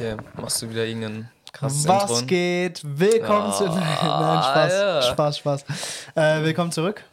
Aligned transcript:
Okay, 0.00 0.16
machst 0.40 0.62
du 0.62 0.70
wieder 0.70 0.86
irgendeinen 0.86 1.28
krasses 1.52 1.86
Was 1.86 2.04
Intro? 2.10 2.24
geht? 2.24 2.80
Willkommen 2.82 3.52
Oh, 3.52 3.58
zu. 3.58 3.64
Nein, 3.66 3.82
Spaß. 3.82 4.72
Alter. 4.72 5.02
Spaß, 5.02 5.38
Spaß. 5.40 5.64
Äh, 6.14 6.42
willkommen 6.42 6.72
zurück. 6.72 7.04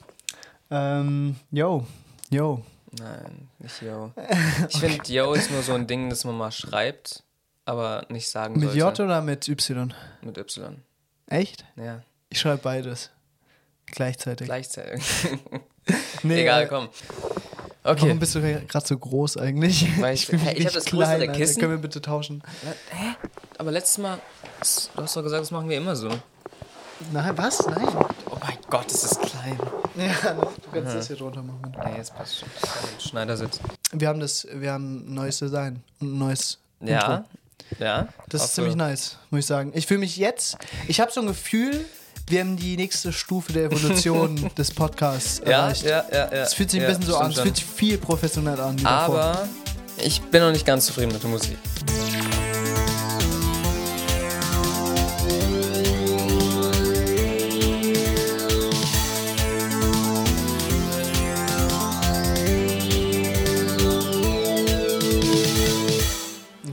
Ähm, 0.72 1.36
yo, 1.52 1.86
yo. 2.30 2.64
Nein, 2.98 3.50
nicht 3.60 3.82
Yo. 3.82 4.14
Ich 4.70 4.80
finde, 4.80 5.02
Yo 5.14 5.34
ist 5.34 5.52
nur 5.52 5.64
so 5.64 5.74
ein 5.74 5.86
Ding, 5.86 6.10
das 6.10 6.24
man 6.24 6.38
mal 6.38 6.50
schreibt, 6.54 7.24
aber 7.66 8.06
nicht 8.08 8.30
sagen 8.30 8.54
Mit 8.54 8.70
sollte. 8.70 8.78
J 8.80 9.00
oder 9.02 9.22
mit 9.22 9.50
Y? 9.50 9.94
Mit 10.22 10.38
Y. 10.38 10.82
Echt? 11.26 11.66
Ja, 11.76 12.04
Ich 12.30 12.40
schreibe 12.40 12.60
beides. 12.60 13.10
Gleichzeitig. 13.88 14.48
gleichzeitig. 14.48 15.04
Nee, 16.24 16.42
Egal, 16.44 16.64
äh, 16.64 16.88
komm. 17.96 17.96
Warum 17.98 18.10
Okay. 18.12 18.20
bist 18.20 18.36
du 18.36 18.42
gerade 18.42 18.88
so 18.88 18.98
groß 18.98 19.38
eigentlich? 19.38 19.88
Weil 20.02 20.14
ich- 20.16 20.28
hey, 20.30 20.36
ich 20.36 20.42
hab 20.42 20.48
richtig 20.56 20.74
das 20.74 20.86
größere 20.86 21.10
Alter. 21.14 21.28
Kissen. 21.34 21.60
Können 21.60 21.72
wir 21.74 21.78
bitte 21.80 22.02
tauschen? 22.02 22.42
Hä? 22.92 23.16
Aber 23.58 23.72
letztes 23.72 23.98
Mal, 23.98 24.20
du 24.96 25.02
hast 25.04 25.16
doch 25.16 25.24
gesagt, 25.24 25.42
das 25.42 25.52
machen 25.52 25.70
wir 25.70 25.78
immer 25.78 25.96
so. 25.96 26.10
Nein, 27.12 27.38
was? 27.38 27.66
Nein. 27.68 27.88
Oh 28.30 28.38
mein 28.42 28.58
Gott, 28.70 28.86
das 28.92 29.04
ist 29.04 29.22
klein. 29.22 29.58
Ja, 29.96 30.34
du 30.34 30.72
kannst 30.72 30.96
das 30.96 31.08
hier 31.08 31.16
drunter 31.16 31.42
machen. 31.44 31.76
Nee, 31.86 31.98
jetzt 31.98 32.16
passt 32.16 32.40
schon. 32.40 32.50
Schneidersitz. 33.00 33.60
Wir 33.92 34.08
haben 34.10 34.20
das, 34.20 34.48
wir 34.52 34.72
haben 34.74 35.08
ein 35.10 35.14
neues 35.14 35.40
Design 35.40 35.82
und 36.00 36.14
ein 36.16 36.18
neues 36.20 36.60
Ja, 36.82 37.00
Intro. 37.18 37.26
ja. 37.80 38.08
Das 38.30 38.46
ist 38.46 38.56
ziemlich 38.56 38.76
nice, 38.76 39.18
muss 39.30 39.40
ich 39.42 39.46
sagen. 39.46 39.72
Ich 39.76 39.88
fühle 39.88 40.00
mich 40.02 40.18
jetzt, 40.18 40.58
ich 40.88 41.00
habe 41.00 41.12
so 41.12 41.22
ein 41.22 41.28
Gefühl, 41.28 41.86
wir 42.30 42.42
haben 42.42 42.58
die 42.58 42.76
nächste 42.76 43.14
Stufe 43.14 43.54
der 43.54 43.66
Evolution 43.66 44.52
des 44.58 44.72
Podcasts 44.72 45.40
erreicht. 45.40 45.84
ja, 45.84 46.04
ja, 46.12 46.18
ja. 46.18 46.44
Es 46.44 46.54
fühlt 46.54 46.70
sich 46.70 46.82
ein 46.82 46.88
bisschen 46.88 47.04
so 47.04 47.18
an, 47.18 47.32
es 47.32 47.40
fühlt 47.40 47.56
sich 47.56 47.66
viel 47.66 47.98
professioneller 47.98 48.66
an. 48.66 48.78
schon. 48.78 48.86
davor. 48.86 49.22
Aber 49.22 49.48
ich 49.98 50.22
bin 50.22 50.42
noch 50.42 50.52
nicht 50.52 50.66
ganz 50.66 50.86
zufrieden 50.86 51.14
mit 51.14 51.24
der 51.24 51.30
Musik. 51.30 51.58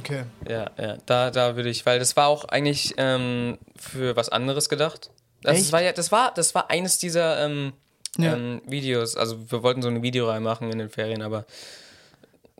Okay. 0.01 0.25
Ja, 0.49 0.71
ja, 0.77 0.97
da, 1.07 1.31
da 1.31 1.57
würde 1.57 1.71
ich, 1.71 1.87
weil 1.87 1.99
das 2.01 2.17
war 2.17 2.27
auch 2.27 2.45
eigentlich 2.47 2.95
ähm, 2.99 3.57
für 3.77 4.17
was 4.17 4.29
anderes 4.29 4.69
gedacht. 4.69 5.11
Das 5.45 5.59
Echt? 5.59 5.73
war 5.73 5.83
ja, 5.83 5.93
das 5.93 6.11
war, 6.11 6.33
das 6.35 6.55
war 6.55 6.71
eines 6.71 6.99
dieser 6.99 7.45
ähm, 7.45 7.75
Ja. 8.17 8.35
ähm, 8.35 8.63
Videos. 8.67 9.15
Also 9.17 9.51
wir 9.51 9.63
wollten 9.63 9.83
so 9.83 9.89
eine 9.89 10.03
Videoreihe 10.03 10.41
machen 10.41 10.73
in 10.73 10.79
den 10.79 10.89
Ferien, 10.89 11.23
aber 11.23 11.45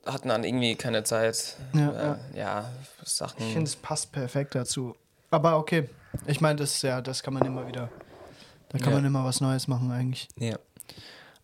hatten 0.05 0.29
dann 0.29 0.45
irgendwie 0.45 0.75
keine 0.77 1.03
Zeit. 1.03 1.57
Ja, 1.73 1.91
äh, 1.91 2.05
ja. 2.05 2.19
ja 2.35 2.71
Sachen. 3.03 3.43
Ich 3.43 3.53
finde, 3.55 3.69
es 3.69 3.77
passt 3.77 4.13
perfekt 4.13 4.55
dazu. 4.55 4.95
Aber 5.31 5.57
okay. 5.57 5.89
Ich 6.27 6.41
meine, 6.41 6.57
das, 6.57 6.83
ja, 6.83 7.01
das 7.01 7.23
kann 7.23 7.35
man 7.35 7.45
immer 7.45 7.67
wieder. 7.67 7.89
Da 8.69 8.79
kann 8.79 8.93
man 8.93 9.05
immer 9.05 9.25
was 9.25 9.41
Neues 9.41 9.67
machen 9.67 9.91
eigentlich. 9.91 10.29
ja. 10.37 10.59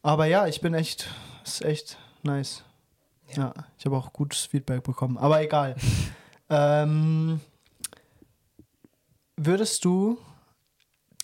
Aber 0.03 0.25
ja, 0.25 0.47
ich 0.47 0.61
bin 0.63 0.73
echt, 0.73 1.09
ist 1.45 1.63
echt 1.63 1.99
nice. 2.23 2.63
Ja, 3.37 3.53
ich 3.79 3.85
habe 3.85 3.97
auch 3.97 4.13
gutes 4.13 4.47
Feedback 4.47 4.83
bekommen. 4.83 5.19
Aber 5.19 5.43
egal. 5.43 5.77
ähm, 6.51 7.41
würdest 9.37 9.85
du 9.85 10.19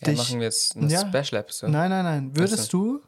ja, 0.06 0.12
dich- 0.12 0.18
machen 0.18 0.38
wir 0.40 0.46
jetzt 0.46 0.76
eine 0.76 0.88
Ja. 0.92 1.00
Special 1.00 1.40
Episode. 1.40 1.72
Nein, 1.72 1.90
nein, 1.90 2.04
nein. 2.04 2.36
Würdest 2.36 2.72
du 2.72 3.00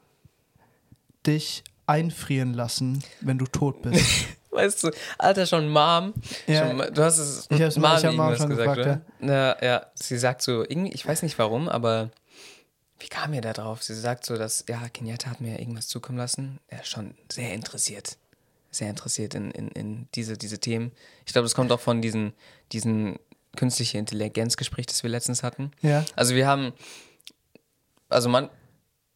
dich 1.27 1.65
einfrieren 1.87 2.55
lassen, 2.55 3.03
wenn 3.21 3.39
du 3.39 3.47
tot 3.47 3.83
bist? 3.83 4.05
Weißt 4.51 4.83
du, 4.83 4.91
Alter, 5.19 5.47
schon 5.47 5.69
Mom. 5.69 6.15
Ja. 6.47 6.69
schon, 6.69 6.95
du 6.95 7.03
hast 7.03 7.19
es 7.19 7.47
Ich 7.51 7.63
hab's- 7.63 7.77
Mom 7.77 7.97
ich 7.97 8.05
hab 8.05 8.15
Mom 8.15 8.35
schon 8.37 8.49
gesagt, 8.51 8.77
gefragt, 8.77 9.03
oder? 9.21 9.33
Ja. 9.61 9.65
ja, 9.65 9.87
sie 9.95 10.19
sagt 10.19 10.43
so, 10.43 10.65
ich 10.65 11.07
weiß 11.07 11.23
nicht 11.23 11.39
warum, 11.39 11.69
aber 11.69 12.11
wie 12.99 13.07
kam 13.09 13.33
ihr 13.35 13.41
da 13.41 13.53
drauf? 13.53 13.83
Sie 13.85 13.95
sagt 13.95 14.27
so, 14.27 14.37
dass, 14.37 14.65
ja, 14.69 14.89
Kenyatta 14.89 15.31
hat 15.31 15.41
mir 15.41 15.61
irgendwas 15.61 15.87
zukommen 15.87 16.19
lassen. 16.19 16.59
Er 16.67 16.81
ist 16.81 16.89
schon 16.89 17.15
sehr 17.31 17.55
interessiert. 17.55 18.17
Sehr 18.73 18.91
interessiert 18.91 19.35
in, 19.35 19.51
in, 19.53 19.69
in 19.69 20.09
diese, 20.17 20.37
diese 20.37 20.59
Themen. 20.59 20.91
Ich 21.25 21.33
glaube, 21.33 21.45
das 21.45 21.55
kommt 21.55 21.71
auch 21.71 21.81
von 21.81 22.03
diesen, 22.03 22.33
diesen 22.73 23.19
künstliche 23.57 23.99
Intelligenzgespräch, 23.99 24.87
das 24.87 25.03
wir 25.03 25.11
letztens 25.11 25.43
hatten. 25.43 25.71
ja. 25.83 26.05
Also 26.17 26.35
wir 26.35 26.47
haben, 26.47 26.73
also 28.09 28.29
man, 28.29 28.49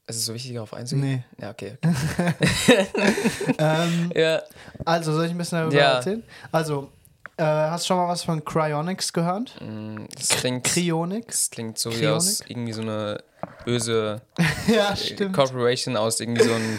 ist 0.09 0.17
es 0.17 0.25
so 0.25 0.35
wichtig, 0.35 0.55
darauf 0.55 0.75
einzugehen? 0.75 1.25
Nee. 1.39 1.43
Ja, 1.43 1.51
okay. 1.51 1.79
Ähm, 3.59 4.13
ja, 4.17 4.43
also, 4.85 5.13
soll 5.13 5.27
ich 5.27 5.31
ein 5.31 5.39
bisschen 5.39 5.59
darüber 5.59 5.77
Ja. 5.77 5.93
erzählen? 5.95 6.23
Also, 6.51 6.91
äh, 7.37 7.45
hast 7.45 7.85
du 7.85 7.89
schon 7.89 7.97
mal 7.99 8.09
was 8.09 8.23
von 8.25 8.45
Cryonics 8.45 9.13
gehört? 9.13 9.55
mm, 9.61 10.05
das 10.17 10.29
klingt... 10.31 10.65
Cryonics? 10.65 11.27
Das 11.27 11.51
klingt 11.51 11.79
so 11.79 11.91
wie 11.91 12.01
Kryonik? 12.01 12.17
aus 12.17 12.41
irgendwie 12.47 12.73
so 12.73 12.83
eine 12.83 13.23
böse 13.65 14.21
ja, 14.67 14.93
äh. 14.95 15.29
Corporation 15.31 15.97
aus 15.97 16.21
irgendwie 16.21 16.43
so 16.45 16.53
einem 16.53 16.79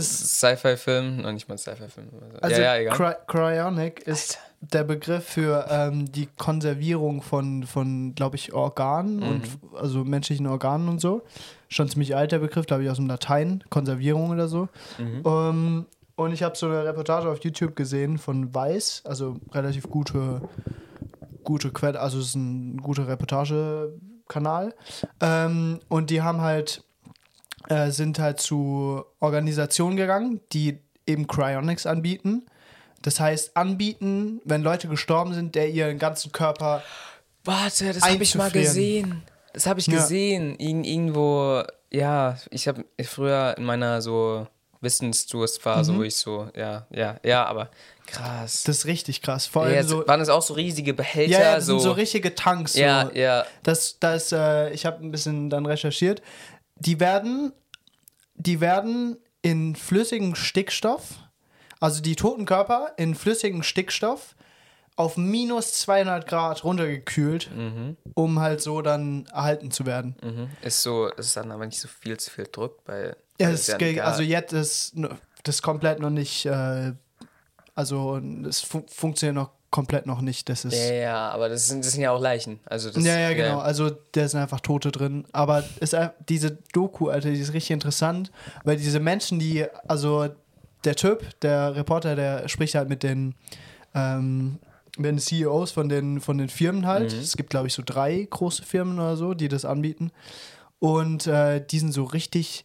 Sci-Fi-Film. 0.00 1.18
Noch 1.22 1.32
nicht 1.32 1.48
mal 1.48 1.58
Sci-Fi-Film. 1.58 2.08
Also, 2.20 2.38
also, 2.40 2.60
ja, 2.62 2.76
ja, 2.76 2.80
egal. 2.80 2.96
Cry 2.96 3.14
Cryonic 3.26 4.00
ist 4.06 4.38
der 4.60 4.84
Begriff 4.84 5.24
für 5.24 5.66
ähm, 5.70 6.10
die 6.10 6.26
Konservierung 6.36 7.22
von, 7.22 7.62
von 7.64 8.14
glaube 8.14 8.36
ich, 8.36 8.52
Organen 8.52 9.20
Mhm. 9.20 9.22
und 9.28 9.42
also 9.74 10.04
menschlichen 10.04 10.46
Organen 10.46 10.88
und 10.88 11.00
so. 11.00 11.22
Schon 11.68 11.88
ziemlich 11.88 12.16
alter 12.16 12.38
Begriff, 12.40 12.66
glaube 12.66 12.82
ich, 12.82 12.90
aus 12.90 12.96
dem 12.96 13.06
Latein, 13.06 13.62
Konservierung 13.70 14.30
oder 14.30 14.48
so. 14.48 14.68
Mhm. 14.98 15.22
Ähm, 15.24 15.86
und 16.16 16.32
ich 16.32 16.42
habe 16.42 16.56
so 16.56 16.66
eine 16.66 16.84
Reportage 16.84 17.28
auf 17.28 17.38
YouTube 17.44 17.76
gesehen 17.76 18.18
von 18.18 18.52
Weiß, 18.52 19.02
also 19.04 19.36
relativ 19.52 19.88
gute, 19.88 20.42
gute 21.44 21.70
Quelle, 21.70 22.00
also 22.00 22.18
es 22.18 22.28
ist 22.28 22.34
ein 22.34 22.78
guter 22.78 23.06
Reportagekanal. 23.06 24.74
Ähm, 25.20 25.78
und 25.88 26.10
die 26.10 26.20
haben 26.22 26.40
halt, 26.40 26.82
äh, 27.68 27.90
sind 27.90 28.18
halt 28.18 28.40
zu 28.40 29.04
Organisationen 29.20 29.96
gegangen, 29.96 30.40
die 30.52 30.80
eben 31.06 31.28
Cryonics 31.28 31.86
anbieten. 31.86 32.46
Das 33.02 33.20
heißt, 33.20 33.56
anbieten, 33.56 34.40
wenn 34.44 34.62
Leute 34.62 34.88
gestorben 34.88 35.32
sind, 35.34 35.54
der 35.54 35.68
ihren 35.70 35.98
ganzen 35.98 36.32
Körper. 36.32 36.82
Warte, 37.44 37.92
das 37.92 38.02
habe 38.02 38.22
ich 38.22 38.34
mal 38.34 38.50
gesehen. 38.50 39.22
Das 39.52 39.66
habe 39.66 39.80
ich 39.80 39.86
Ja. 39.86 39.94
gesehen. 40.00 40.56
Irgend, 40.58 40.86
irgendwo, 40.86 41.62
ja, 41.90 42.36
ich 42.50 42.68
habe 42.68 42.84
früher 43.04 43.54
in 43.56 43.64
meiner 43.64 44.02
so 44.02 44.46
Wissensdurstphase, 44.80 45.96
wo 45.96 46.02
ich 46.02 46.16
so, 46.16 46.48
ja, 46.56 46.86
ja, 46.90 47.18
ja, 47.24 47.44
aber 47.46 47.70
krass. 48.06 48.64
Das 48.64 48.78
ist 48.78 48.86
richtig 48.86 49.22
krass. 49.22 49.46
Vor 49.46 49.62
ja, 49.62 49.68
allem 49.68 49.76
jetzt 49.78 49.88
so. 49.90 50.06
waren 50.06 50.20
es 50.20 50.28
auch 50.28 50.42
so 50.42 50.54
riesige 50.54 50.94
Behälter, 50.94 51.32
Ja, 51.32 51.40
ja, 51.40 51.54
das 51.56 51.66
so, 51.66 51.78
sind 51.78 51.82
so 51.88 51.92
richtige 51.92 52.34
Tanks. 52.34 52.74
So. 52.74 52.80
ja, 52.80 53.10
ja, 53.12 53.44
Das, 53.62 53.98
das, 54.00 54.32
äh, 54.32 54.70
ich 54.70 54.86
habe 54.86 55.04
ein 55.04 55.10
bisschen 55.10 55.50
dann 55.50 55.66
recherchiert. 55.66 56.22
Die 56.76 57.00
werden, 57.00 57.52
die 58.34 58.60
werden 58.60 59.16
in 59.42 59.74
flüssigen 59.76 60.34
Stickstoff, 60.36 61.02
also 61.80 62.02
die 62.02 62.16
toten 62.16 62.44
Körper 62.44 62.92
in 62.96 63.14
flüssigen 63.14 63.62
Stickstoff 63.62 64.34
auf 64.96 65.16
minus 65.16 65.74
200 65.74 66.26
Grad 66.26 66.64
runtergekühlt, 66.64 67.50
um 68.14 68.40
halt 68.40 68.60
so 68.60 68.82
dann 68.82 69.26
erhalten 69.26 69.70
zu 69.70 69.86
werden. 69.86 70.16
mhm. 70.22 70.48
ist 70.60 70.82
so, 70.82 71.06
ist 71.06 71.36
dann 71.36 71.52
aber 71.52 71.66
nicht 71.66 71.80
so 71.80 71.88
viel 71.88 72.18
zu 72.18 72.30
viel 72.30 72.48
Druck, 72.50 72.78
weil 72.86 73.16
Ja, 73.40 73.50
es 73.50 73.68
ist, 73.68 73.80
ja 73.80 74.04
also 74.04 74.22
jetzt 74.22 74.52
ist 74.52 74.94
das 75.44 75.62
komplett 75.62 76.00
noch 76.00 76.10
nicht, 76.10 76.46
äh, 76.46 76.92
also 77.76 78.20
es 78.48 78.60
fun 78.60 78.84
funktioniert 78.88 79.36
noch 79.36 79.50
komplett 79.70 80.06
noch 80.06 80.20
nicht. 80.20 80.48
Das 80.48 80.64
ist 80.64 80.74
Ja, 80.74 80.92
ja, 80.92 81.28
aber 81.30 81.48
das 81.48 81.68
sind, 81.68 81.84
das 81.84 81.92
sind 81.92 82.02
ja 82.02 82.10
auch 82.10 82.20
Leichen. 82.20 82.60
Also 82.64 82.90
das, 82.90 83.04
Ja, 83.04 83.18
ja, 83.18 83.34
genau. 83.34 83.58
Also 83.58 83.90
da 84.12 84.26
sind 84.26 84.40
einfach 84.40 84.60
Tote 84.60 84.90
drin. 84.90 85.26
Aber 85.32 85.62
ist, 85.80 85.96
diese 86.28 86.58
Doku, 86.72 87.08
Alter, 87.08 87.30
die 87.30 87.38
ist 87.38 87.52
richtig 87.52 87.72
interessant, 87.72 88.32
weil 88.64 88.76
diese 88.76 89.00
Menschen, 89.00 89.38
die, 89.38 89.66
also 89.86 90.28
der 90.84 90.96
Typ, 90.96 91.38
der 91.40 91.74
Reporter, 91.76 92.16
der 92.16 92.48
spricht 92.48 92.74
halt 92.74 92.88
mit 92.88 93.02
den, 93.02 93.34
ähm, 93.94 94.58
mit 94.96 95.06
den 95.06 95.18
CEOs 95.18 95.70
von 95.70 95.88
den, 95.88 96.20
von 96.20 96.38
den 96.38 96.48
Firmen 96.48 96.86
halt. 96.86 97.12
Mhm. 97.12 97.20
Es 97.20 97.36
gibt, 97.36 97.50
glaube 97.50 97.68
ich, 97.68 97.74
so 97.74 97.82
drei 97.84 98.26
große 98.28 98.64
Firmen 98.64 98.98
oder 98.98 99.16
so, 99.16 99.34
die 99.34 99.48
das 99.48 99.64
anbieten. 99.64 100.10
Und 100.78 101.26
äh, 101.26 101.64
die 101.64 101.78
sind 101.78 101.92
so 101.92 102.04
richtig. 102.04 102.64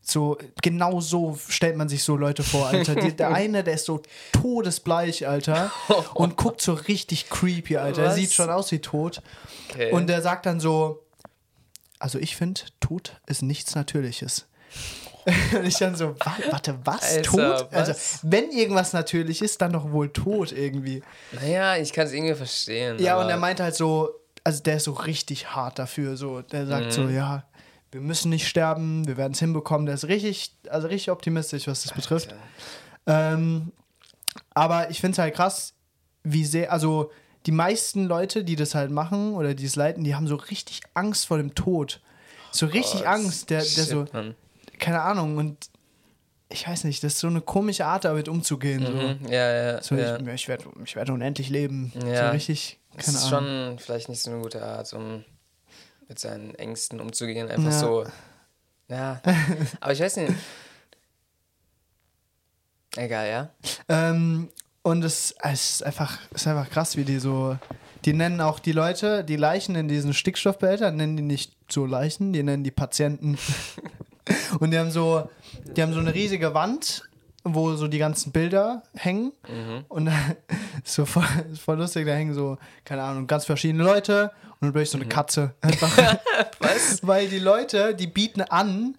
So, 0.00 0.38
genau 0.62 1.02
so 1.02 1.38
stellt 1.48 1.76
man 1.76 1.90
sich 1.90 2.02
so 2.02 2.16
Leute 2.16 2.42
vor, 2.42 2.68
Alter. 2.68 2.94
Die, 2.94 3.14
der 3.14 3.30
eine, 3.34 3.62
der 3.62 3.74
ist 3.74 3.84
so 3.84 4.00
todesbleich, 4.32 5.28
Alter. 5.28 5.70
Und 6.14 6.36
guckt 6.36 6.62
so 6.62 6.72
richtig 6.72 7.28
creepy, 7.28 7.76
Alter. 7.76 8.04
Er 8.04 8.14
sieht 8.14 8.32
schon 8.32 8.48
aus 8.48 8.72
wie 8.72 8.78
tot. 8.78 9.20
Okay. 9.68 9.92
Und 9.92 10.06
der 10.06 10.22
sagt 10.22 10.46
dann 10.46 10.60
so, 10.60 11.04
also 11.98 12.18
ich 12.18 12.36
finde, 12.36 12.62
Tod 12.80 13.20
ist 13.26 13.42
nichts 13.42 13.74
Natürliches. 13.74 14.46
Und 15.56 15.66
ich 15.66 15.76
dann 15.76 15.94
so, 15.96 16.14
wa 16.20 16.36
warte, 16.50 16.78
was? 16.84 17.02
Alter, 17.02 17.22
Tod? 17.22 17.68
was? 17.70 17.88
Also, 17.88 18.20
wenn 18.22 18.50
irgendwas 18.50 18.92
natürlich 18.92 19.42
ist, 19.42 19.60
dann 19.60 19.72
doch 19.72 19.90
wohl 19.92 20.10
tot 20.12 20.52
irgendwie. 20.52 21.02
naja, 21.32 21.76
ich 21.76 21.92
kann 21.92 22.06
es 22.06 22.12
irgendwie 22.12 22.34
verstehen. 22.34 22.98
Ja, 22.98 23.20
und 23.20 23.28
er 23.28 23.36
meint 23.36 23.60
halt 23.60 23.74
so, 23.74 24.10
also 24.44 24.62
der 24.62 24.76
ist 24.76 24.84
so 24.84 24.92
richtig 24.92 25.54
hart 25.54 25.78
dafür. 25.78 26.16
So, 26.16 26.40
der 26.42 26.66
sagt 26.66 26.86
Mhm. 26.86 26.90
so, 26.92 27.08
ja, 27.08 27.44
wir 27.90 28.00
müssen 28.00 28.30
nicht 28.30 28.46
sterben, 28.48 29.06
wir 29.06 29.16
werden 29.16 29.32
es 29.32 29.38
hinbekommen. 29.38 29.86
Der 29.86 29.94
ist 29.94 30.08
richtig, 30.08 30.52
also 30.68 30.88
richtig 30.88 31.10
optimistisch, 31.10 31.66
was 31.66 31.82
das 31.82 31.92
betrifft. 31.92 32.34
Ähm, 33.06 33.72
aber 34.54 34.90
ich 34.90 35.00
finde 35.00 35.12
es 35.12 35.18
halt 35.18 35.34
krass, 35.34 35.74
wie 36.22 36.44
sehr, 36.44 36.72
also 36.72 37.10
die 37.46 37.52
meisten 37.52 38.04
Leute, 38.04 38.44
die 38.44 38.56
das 38.56 38.74
halt 38.74 38.90
machen 38.90 39.34
oder 39.34 39.54
die 39.54 39.64
es 39.64 39.76
leiten, 39.76 40.04
die 40.04 40.14
haben 40.14 40.26
so 40.28 40.36
richtig 40.36 40.80
Angst 40.94 41.26
vor 41.26 41.38
dem 41.38 41.54
Tod. 41.54 42.00
So 42.50 42.66
richtig 42.66 43.02
Oh, 43.04 43.08
Angst, 43.08 43.50
der, 43.50 43.60
der 43.60 43.84
so, 43.84 44.06
Mann. 44.12 44.34
Keine 44.78 45.02
Ahnung, 45.02 45.36
und 45.36 45.70
ich 46.50 46.66
weiß 46.66 46.84
nicht, 46.84 47.04
das 47.04 47.14
ist 47.14 47.18
so 47.20 47.26
eine 47.26 47.40
komische 47.42 47.84
Art, 47.86 48.04
damit 48.04 48.28
umzugehen. 48.28 48.82
Mhm, 49.20 49.28
ja, 49.28 49.52
ja, 49.74 49.82
So, 49.82 49.94
ja. 49.96 50.18
so 50.18 50.24
ich, 50.26 50.32
ich 50.34 50.48
werde 50.48 50.64
ich 50.84 50.96
werd 50.96 51.10
unendlich 51.10 51.50
leben. 51.50 51.92
Ja. 52.06 52.26
So 52.28 52.32
richtig, 52.32 52.78
Das 52.96 53.06
keine 53.06 53.18
ist 53.18 53.32
Ahnung. 53.32 53.68
schon 53.68 53.78
vielleicht 53.80 54.08
nicht 54.08 54.22
so 54.22 54.30
eine 54.30 54.40
gute 54.40 54.62
Art, 54.64 54.92
um 54.94 55.24
mit 56.08 56.18
seinen 56.18 56.54
Ängsten 56.54 57.00
umzugehen. 57.00 57.50
Einfach 57.50 57.70
Ja. 57.70 57.78
so. 57.78 58.06
Ja. 58.88 59.20
Aber 59.80 59.92
ich 59.92 60.00
weiß 60.00 60.16
nicht. 60.16 60.32
Egal, 62.96 63.28
ja. 63.28 63.50
Ähm, 63.88 64.48
und 64.82 65.04
es, 65.04 65.34
es 65.42 65.70
ist 65.70 65.82
einfach, 65.84 66.18
es 66.32 66.42
ist 66.42 66.46
einfach 66.48 66.70
krass, 66.70 66.96
wie 66.96 67.04
die 67.04 67.18
so. 67.18 67.56
Die 68.04 68.12
nennen 68.12 68.40
auch 68.40 68.58
die 68.60 68.72
Leute, 68.72 69.24
die 69.24 69.36
Leichen 69.36 69.74
in 69.74 69.88
diesen 69.88 70.14
Stickstoffbehältern, 70.14 70.96
nennen 70.96 71.16
die 71.16 71.22
nicht 71.22 71.52
so 71.68 71.84
Leichen, 71.84 72.32
die 72.32 72.42
nennen 72.42 72.64
die 72.64 72.70
Patienten. 72.70 73.36
und 74.60 74.70
die 74.70 74.78
haben 74.78 74.90
so, 74.90 75.28
die 75.76 75.82
haben 75.82 75.92
so 75.92 76.00
eine 76.00 76.14
riesige 76.14 76.54
Wand, 76.54 77.02
wo 77.44 77.74
so 77.76 77.88
die 77.88 77.98
ganzen 77.98 78.32
Bilder 78.32 78.82
hängen. 78.94 79.32
Und 79.88 80.06
da 80.06 80.12
ist 80.84 80.94
so 80.94 81.04
voll, 81.04 81.24
voll 81.62 81.78
lustig, 81.78 82.06
da 82.06 82.12
hängen 82.12 82.34
so, 82.34 82.58
keine 82.84 83.02
Ahnung, 83.02 83.26
ganz 83.26 83.44
verschiedene 83.44 83.84
Leute 83.84 84.30
und 84.60 84.66
dann 84.68 84.72
durch 84.72 84.90
so 84.90 84.98
eine 84.98 85.06
Katze. 85.06 85.54
Einfach. 85.60 86.16
Was? 86.58 87.06
Weil 87.06 87.28
die 87.28 87.38
Leute, 87.38 87.94
die 87.94 88.06
bieten 88.06 88.42
an, 88.42 88.96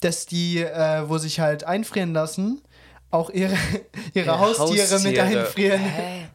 dass 0.00 0.26
die, 0.26 0.58
äh, 0.58 1.08
wo 1.08 1.18
sich 1.18 1.38
halt 1.40 1.64
einfrieren 1.64 2.12
lassen, 2.12 2.62
auch 3.10 3.30
ihre, 3.30 3.54
ihre 4.14 4.26
Ja, 4.26 4.38
Haustiere, 4.38 4.98
mit 5.00 5.18
Haustiere. 5.18 5.22
einfrieren. 5.40 5.80
Hä? 5.80 6.26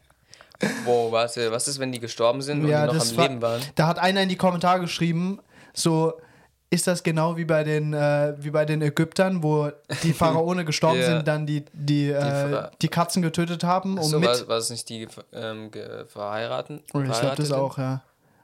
Wow, 0.84 1.12
warte, 1.12 1.52
was 1.52 1.68
ist, 1.68 1.78
wenn 1.78 1.92
die 1.92 2.00
gestorben 2.00 2.42
sind 2.42 2.62
und 2.64 2.68
Ja, 2.68 2.86
die 2.86 2.96
noch 2.96 3.02
am 3.10 3.16
war, 3.16 3.28
Leben 3.28 3.42
waren? 3.42 3.62
Da 3.74 3.86
hat 3.86 3.98
einer 3.98 4.22
in 4.22 4.28
die 4.28 4.36
Kommentare 4.36 4.80
geschrieben, 4.80 5.38
so 5.72 6.14
ist 6.70 6.86
das 6.86 7.02
genau 7.02 7.36
wie 7.36 7.44
bei 7.44 7.64
den, 7.64 7.94
äh, 7.94 8.34
wie 8.38 8.50
bei 8.50 8.64
den 8.64 8.82
Ägyptern, 8.82 9.42
wo 9.42 9.70
die 10.02 10.12
Pharaone 10.14 10.64
gestorben 10.64 11.00
Ja. 11.00 11.06
sind, 11.06 11.28
dann 11.28 11.46
die, 11.46 11.64
die, 11.72 12.10
äh, 12.10 12.68
die 12.82 12.88
Katzen 12.88 13.22
getötet 13.22 13.64
haben, 13.64 13.96
um 13.98 14.04
so, 14.04 14.18
mit. 14.20 14.28
war, 14.28 14.48
war 14.48 14.56
es 14.58 14.68
nicht 14.70 14.88
die 14.88 15.08
ähm, 15.32 15.70
verheiraten? 16.08 16.80
Oh, 16.92 17.00
ich 17.00 17.10
glaube 17.20 17.36
das 17.36 17.52
auch, 17.52 17.78
ja. 17.78 18.02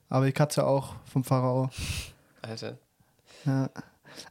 Aber 0.09 0.27
die 0.27 0.33
Katze 0.33 0.65
auch 0.67 0.95
vom 1.13 1.25
Pharao. 1.25 1.71
Alter. 2.43 2.79
Ja. 3.45 3.69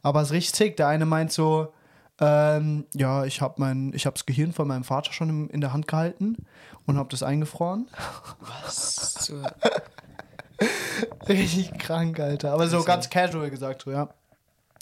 Aber 0.02 0.22
es 0.22 0.30
ist 0.30 0.34
richtig. 0.34 0.78
Der 0.78 0.88
eine 0.88 1.06
meint 1.06 1.32
so, 1.32 1.74
ähm, 2.20 2.86
ja, 2.94 3.26
ich 3.26 3.42
habe 3.42 3.56
mein, 3.58 3.92
ich 3.94 4.06
habe 4.06 4.14
das 4.14 4.26
Gehirn 4.26 4.54
von 4.54 4.68
meinem 4.68 4.84
Vater 4.86 5.12
schon 5.14 5.30
im, 5.30 5.50
in 5.50 5.62
der 5.62 5.74
Hand 5.74 5.88
gehalten 5.88 6.38
und 6.86 6.98
habe 6.98 7.10
das 7.10 7.22
eingefroren. 7.22 7.88
Was? 8.64 9.14
zur- 9.16 9.44
Richtig 11.28 11.78
krank, 11.80 12.20
Alter. 12.20 12.52
Aber 12.54 12.68
so 12.68 12.78
Also- 12.78 12.86
ganz 12.88 13.10
casual 13.10 13.50
gesagt, 13.50 13.84
so, 13.84 13.92
ja. 13.92 14.10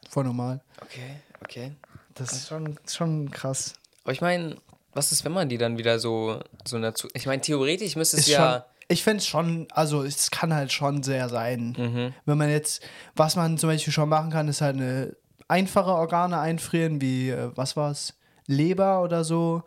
Voll 0.09 0.25
normal. 0.25 0.59
Okay, 0.81 1.15
okay. 1.41 1.71
Das 2.15 2.33
ist 2.33 2.47
schon, 2.49 2.77
schon 2.87 3.31
krass. 3.31 3.73
Aber 4.03 4.11
ich 4.13 4.21
meine, 4.21 4.57
was 4.93 5.11
ist, 5.11 5.23
wenn 5.23 5.31
man 5.31 5.47
die 5.47 5.57
dann 5.57 5.77
wieder 5.77 5.99
so, 5.99 6.39
so 6.65 6.79
dazu. 6.79 7.07
Ich 7.13 7.25
meine, 7.25 7.41
theoretisch 7.41 7.95
müsste 7.95 8.17
es 8.17 8.23
Ist 8.27 8.33
ja. 8.33 8.51
schon, 8.53 8.61
ich 8.89 9.03
finde 9.03 9.17
es 9.19 9.27
schon, 9.27 9.67
also 9.71 10.03
es 10.03 10.31
kann 10.31 10.53
halt 10.53 10.71
schon 10.73 11.01
sehr 11.03 11.29
sein. 11.29 11.75
Mhm. 11.77 12.13
Wenn 12.25 12.37
man 12.37 12.49
jetzt, 12.49 12.81
was 13.15 13.35
man 13.37 13.57
zum 13.57 13.69
Beispiel 13.69 13.93
schon 13.93 14.09
machen 14.09 14.31
kann, 14.31 14.49
ist 14.49 14.59
halt 14.59 14.75
eine 14.75 15.15
einfache 15.47 15.91
Organe 15.91 16.37
einfrieren, 16.39 16.99
wie, 16.99 17.29
äh, 17.29 17.51
was 17.55 17.77
war's, 17.77 18.15
Leber 18.47 19.01
oder 19.01 19.23
so. 19.23 19.63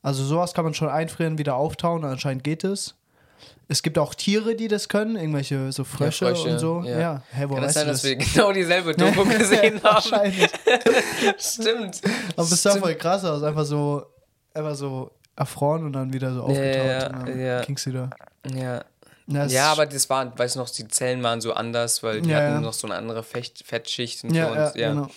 Also 0.00 0.24
sowas 0.24 0.54
kann 0.54 0.64
man 0.64 0.72
schon 0.74 0.88
einfrieren, 0.88 1.36
wieder 1.38 1.56
auftauen, 1.56 2.04
anscheinend 2.04 2.44
geht 2.44 2.64
es. 2.64 2.94
Es 3.68 3.82
gibt 3.82 3.96
auch 3.98 4.14
Tiere, 4.14 4.54
die 4.54 4.68
das 4.68 4.88
können, 4.88 5.16
irgendwelche 5.16 5.72
so 5.72 5.84
Frösche, 5.84 6.26
Frösche, 6.26 6.48
und 6.50 6.58
so. 6.58 6.82
ja. 6.84 6.98
Ja, 7.00 7.22
wo 7.48 7.54
Kann 7.54 7.64
es 7.64 7.68
weißt 7.68 7.74
sein, 7.74 7.86
dass 7.88 8.02
das? 8.02 8.10
wir 8.10 8.16
genau 8.34 8.52
dieselbe 8.52 8.94
Doku 8.96 9.24
gesehen 9.24 9.82
haben? 9.82 9.94
Wahrscheinlich. 9.94 10.50
Stimmt. 11.38 12.00
Aber 12.36 12.42
es 12.42 12.62
sah 12.62 12.76
voll 12.76 12.94
krass 12.96 13.24
aus, 13.24 13.42
einfach 13.42 13.64
so, 13.64 14.04
einfach 14.54 14.74
so 14.74 15.10
erfroren 15.36 15.84
und 15.86 15.92
dann 15.94 16.12
wieder 16.12 16.32
so 16.34 16.42
aufgetaut. 16.42 17.28
ja, 17.28 17.34
ja. 17.34 17.64
ging's 17.64 17.86
wieder. 17.86 18.10
Ja. 18.54 18.84
Na, 19.26 19.44
es- 19.46 19.52
Ja, 19.52 19.72
aber 19.72 19.86
das 19.86 20.10
war, 20.10 20.36
weißt 20.38 20.56
du 20.56 20.60
noch, 20.60 20.68
die 20.68 20.88
Zellen 20.88 21.22
waren 21.22 21.40
so 21.40 21.52
anders, 21.54 22.02
weil 22.02 22.20
die 22.20 22.30
Ja, 22.30 22.38
hatten 22.38 22.54
ja. 22.54 22.60
noch 22.60 22.72
so 22.74 22.86
eine 22.86 22.96
andere 22.96 23.22
Fecht, 23.22 23.62
Fettschicht 23.64 24.24
und 24.24 24.34
ja, 24.34 24.48
so. 24.48 24.54
ja, 24.54 24.66
Und, 24.66 24.76
ja. 24.76 24.88
genau. 24.90 25.08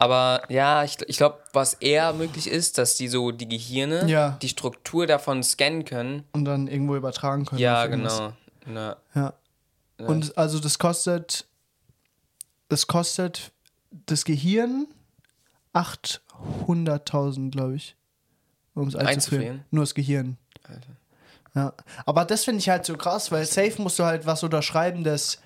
Aber 0.00 0.42
ja, 0.48 0.82
ich, 0.82 0.96
ich 1.08 1.18
glaube, 1.18 1.38
was 1.52 1.74
eher 1.74 2.14
möglich 2.14 2.48
ist, 2.48 2.78
dass 2.78 2.94
die 2.96 3.06
so 3.06 3.30
die 3.32 3.46
Gehirne, 3.48 4.06
Ja. 4.08 4.38
die 4.40 4.48
Struktur 4.48 5.06
davon 5.06 5.42
scannen 5.42 5.84
können. 5.84 6.24
Und 6.32 6.46
dann 6.46 6.68
irgendwo 6.68 6.96
übertragen 6.96 7.44
können. 7.44 7.60
Ja, 7.60 7.86
genau. 7.86 8.32
Na, 8.66 8.96
Ja. 9.14 9.34
Ja. 9.98 10.06
Und 10.06 10.38
also 10.38 10.58
das 10.58 10.78
kostet, 10.78 11.46
das 12.70 12.86
kostet 12.86 13.52
das 14.06 14.24
Gehirn 14.24 14.86
800.000, 15.74 17.50
glaube 17.50 17.76
ich, 17.76 17.96
um 18.74 18.88
es 18.88 18.96
einzufrieren. 18.96 19.14
Einzufrieren? 19.16 19.64
Nur 19.70 19.82
das 19.84 19.94
Gehirn. 19.94 20.38
Alter. 20.66 20.96
Ja. 21.54 21.74
Aber 22.06 22.24
das 22.24 22.44
finde 22.44 22.60
ich 22.60 22.68
halt 22.68 22.86
so 22.86 22.96
krass, 22.96 23.30
weil 23.32 23.44
safe 23.44 23.82
musst 23.82 23.98
du 23.98 24.04
halt 24.04 24.24
was 24.24 24.42
unterschreiben, 24.42 25.04
das, 25.04 25.38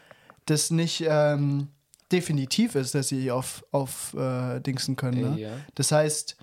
das 0.47 0.71
nicht 0.71 1.03
ähm, 1.07 1.69
definitiv 2.15 2.75
ist, 2.77 2.95
dass 2.95 3.09
sie 3.09 3.31
auf, 3.31 3.65
auf 3.73 4.15
äh, 4.15 4.61
Dingsen 4.61 4.97
können. 4.97 5.35
Ne? 5.35 5.41
Ja. 5.41 5.51
Das 5.75 5.91
heißt, 5.93 6.37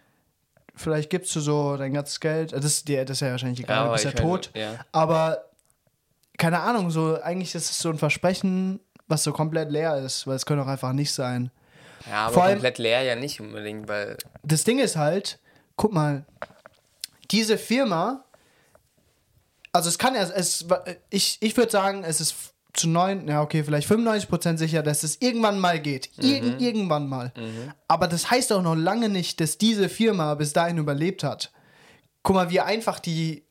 vielleicht 0.75 1.09
gibst 1.09 1.35
du 1.35 1.39
so 1.39 1.77
dein 1.77 1.93
ganzes 1.93 2.19
Geld, 2.19 2.51
äh, 2.53 2.57
das, 2.57 2.65
ist 2.65 2.87
dir, 2.87 3.05
das 3.05 3.17
ist 3.17 3.21
ja 3.21 3.31
wahrscheinlich 3.31 3.61
egal, 3.61 3.77
du 3.77 3.83
aber 3.83 3.93
bist 3.93 4.05
ja 4.05 4.11
tot. 4.11 4.51
Ja. 4.53 4.85
Aber 4.91 5.45
keine 6.37 6.59
Ahnung, 6.59 6.91
so 6.91 7.19
eigentlich 7.21 7.55
ist 7.55 7.69
es 7.69 7.79
so 7.79 7.89
ein 7.89 7.97
Versprechen, 7.97 8.79
was 9.07 9.23
so 9.23 9.31
komplett 9.31 9.71
leer 9.71 9.97
ist, 9.97 10.27
weil 10.27 10.35
es 10.35 10.45
könnte 10.45 10.63
auch 10.63 10.67
einfach 10.67 10.93
nicht 10.93 11.13
sein. 11.13 11.51
ja, 12.09 12.25
aber 12.25 12.33
Vor 12.33 12.43
allem- 12.43 12.53
komplett 12.55 12.77
leer 12.77 13.01
ja 13.03 13.15
nicht 13.15 13.39
unbedingt, 13.39 13.87
weil. 13.87 14.17
Das 14.43 14.63
Ding 14.63 14.79
ist 14.79 14.95
halt, 14.97 15.39
guck 15.75 15.93
mal, 15.93 16.25
diese 17.31 17.57
Firma, 17.57 18.25
also 19.71 19.87
es 19.87 19.97
kann 19.97 20.15
ja, 20.15 20.23
es, 20.23 20.65
ich, 21.09 21.37
ich 21.41 21.55
würde 21.55 21.71
sagen, 21.71 22.03
es 22.03 22.19
ist 22.19 22.50
zu 22.73 22.89
neun, 22.89 23.27
ja 23.27 23.41
okay, 23.41 23.63
vielleicht 23.63 23.89
95% 23.89 24.57
sicher, 24.57 24.83
dass 24.83 25.03
es 25.03 25.21
irgendwann 25.21 25.59
mal 25.59 25.79
geht. 25.79 26.09
Irgend, 26.17 26.61
Irgendwann 26.61 27.07
mal. 27.07 27.31
Aber 27.87 28.07
das 28.07 28.31
heißt 28.31 28.53
auch 28.53 28.61
noch 28.61 28.75
lange 28.75 29.09
nicht, 29.09 29.39
dass 29.39 29.57
diese 29.57 29.89
Firma 29.89 30.35
bis 30.35 30.53
dahin 30.53 30.77
überlebt 30.77 31.23
hat. 31.23 31.51
Guck 32.23 32.35
mal, 32.35 32.49
wie 32.49 32.59
einfach 32.59 32.99
die. 32.99 33.43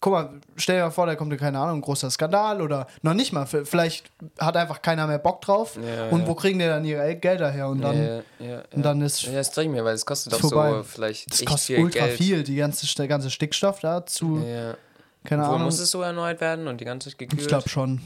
Guck 0.00 0.12
mal, 0.12 0.40
stell 0.56 0.76
dir 0.76 0.84
mal 0.84 0.90
vor, 0.92 1.06
da 1.06 1.16
kommt, 1.16 1.36
keine 1.38 1.58
Ahnung, 1.58 1.78
ein 1.78 1.80
großer 1.82 2.08
Skandal 2.08 2.62
oder 2.62 2.86
noch 3.02 3.14
nicht 3.14 3.32
mal. 3.32 3.46
Vielleicht 3.46 4.06
hat 4.38 4.56
einfach 4.56 4.80
keiner 4.80 5.08
mehr 5.08 5.18
Bock 5.18 5.40
drauf. 5.40 5.76
Ja, 5.76 6.08
und 6.10 6.20
ja. 6.20 6.26
wo 6.28 6.36
kriegen 6.36 6.60
die 6.60 6.66
dann 6.66 6.84
ihre 6.84 7.16
Gelder 7.16 7.50
her? 7.50 7.68
Und 7.68 7.80
dann, 7.80 8.22
ja, 8.38 8.62
und 8.72 8.82
dann 8.84 9.02
ist 9.02 9.22
ja, 9.22 9.32
das 9.32 9.56
ich 9.56 9.68
mir, 9.68 9.84
weil 9.84 9.94
es 9.94 10.06
kostet 10.06 10.32
doch 10.32 10.40
so 10.40 10.82
vielleicht 10.84 11.32
das 11.32 11.44
kostet 11.44 11.76
viel 11.76 11.84
ultra 11.84 12.06
Geld. 12.06 12.16
viel, 12.16 12.42
die 12.44 12.54
ganze, 12.54 12.86
der 12.94 13.08
ganze 13.08 13.28
Stickstoff 13.28 13.80
dazu. 13.80 14.40
Ja. 14.46 14.76
Keine 15.24 15.42
Wo 15.42 15.46
Ahnung. 15.46 15.62
muss 15.62 15.80
es 15.80 15.90
so 15.90 16.00
erneuert 16.02 16.40
werden 16.40 16.68
und 16.68 16.80
die 16.80 16.84
ganze 16.84 17.10
Zeit 17.10 17.18
gekühlt? 17.18 17.42
Ich 17.42 17.48
glaube 17.48 17.68
schon. 17.68 18.00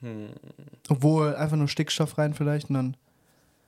Hm. 0.00 0.30
Obwohl 0.88 1.34
einfach 1.36 1.56
nur 1.56 1.68
Stickstoff 1.68 2.18
rein 2.18 2.34
vielleicht 2.34 2.68
und 2.70 2.74
dann. 2.74 2.96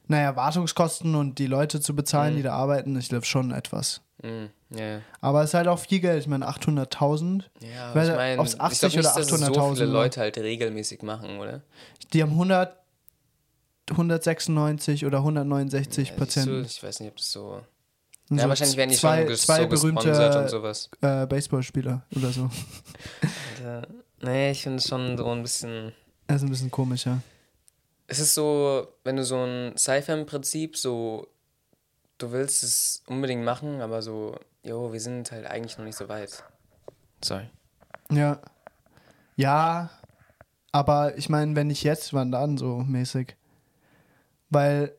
Naja, 0.08 0.34
Wartungskosten 0.34 1.14
und 1.14 1.38
die 1.38 1.46
Leute 1.46 1.80
zu 1.80 1.94
bezahlen, 1.94 2.34
die 2.36 2.42
da 2.42 2.52
arbeiten, 2.54 2.98
ich 2.98 3.08
glaube 3.08 3.24
schon 3.26 3.52
etwas. 3.52 4.00
Hm, 4.22 4.50
ja. 4.70 5.00
Aber 5.20 5.42
es 5.42 5.50
ist 5.50 5.54
halt 5.54 5.68
auch 5.68 5.78
viel 5.78 6.00
Geld. 6.00 6.20
Ich 6.20 6.26
meine, 6.26 6.48
800.000. 6.48 7.44
Ja, 7.60 7.90
ich 7.90 7.94
meine, 8.16 8.40
ob's 8.40 8.54
ich 8.54 8.60
80 8.60 8.80
glaub 8.80 8.92
oder 8.92 9.02
dass 9.02 9.16
es 9.18 9.28
so 9.28 9.36
800.000 9.36 9.74
viele. 9.76 9.86
Leute 9.86 10.20
halt 10.20 10.36
regelmäßig 10.38 11.02
machen, 11.02 11.38
oder? 11.38 11.60
Die 12.12 12.22
haben 12.22 12.32
100, 12.32 12.76
196 13.90 15.06
oder 15.06 15.18
169 15.18 16.08
Ja, 16.10 16.14
Patienten. 16.16 16.64
ich 16.64 16.82
weiß 16.82 17.00
nicht, 17.00 17.10
ob 17.10 17.16
das 17.16 17.32
so. 17.32 17.60
Und 18.30 18.36
Ja, 18.36 18.44
so 18.44 18.48
wahrscheinlich 18.48 18.76
werden 18.76 18.90
die 18.90 18.96
zwei, 18.96 19.26
schon 19.26 19.36
zwei 19.36 19.62
so 19.62 19.68
gesponsert 19.68 20.06
und 20.06 20.14
berühmte 20.32 20.48
sowas. 20.48 20.90
äh, 21.00 21.26
Baseballspieler 21.26 22.02
oder 22.16 22.30
so. 22.30 22.50
Alter. 23.64 23.88
Nee, 24.22 24.50
ich 24.50 24.62
finde 24.62 24.78
es 24.78 24.88
schon 24.88 25.16
so 25.16 25.26
ein 25.30 25.42
bisschen. 25.42 25.92
Das 26.32 26.42
ist 26.42 26.48
ein 26.48 26.50
bisschen 26.50 26.70
komisch, 26.70 27.06
ja. 27.06 27.20
Es 28.06 28.18
ist 28.18 28.34
so, 28.34 28.88
wenn 29.04 29.16
du 29.16 29.24
so 29.24 29.36
ein 29.36 29.76
Sci-Fi-Prinzip 29.76 30.76
so. 30.76 31.28
Du 32.18 32.32
willst 32.32 32.62
es 32.62 33.02
unbedingt 33.06 33.44
machen, 33.44 33.80
aber 33.80 34.02
so, 34.02 34.38
jo, 34.62 34.92
wir 34.92 35.00
sind 35.00 35.30
halt 35.32 35.46
eigentlich 35.46 35.78
noch 35.78 35.86
nicht 35.86 35.96
so 35.96 36.08
weit. 36.08 36.44
Sorry. 37.24 37.48
Ja. 38.10 38.40
Ja, 39.36 39.88
aber 40.70 41.16
ich 41.16 41.30
meine, 41.30 41.56
wenn 41.56 41.68
nicht 41.68 41.82
jetzt, 41.82 42.12
wann 42.12 42.30
dann 42.30 42.58
so 42.58 42.78
mäßig? 42.78 43.36
Weil 44.50 44.92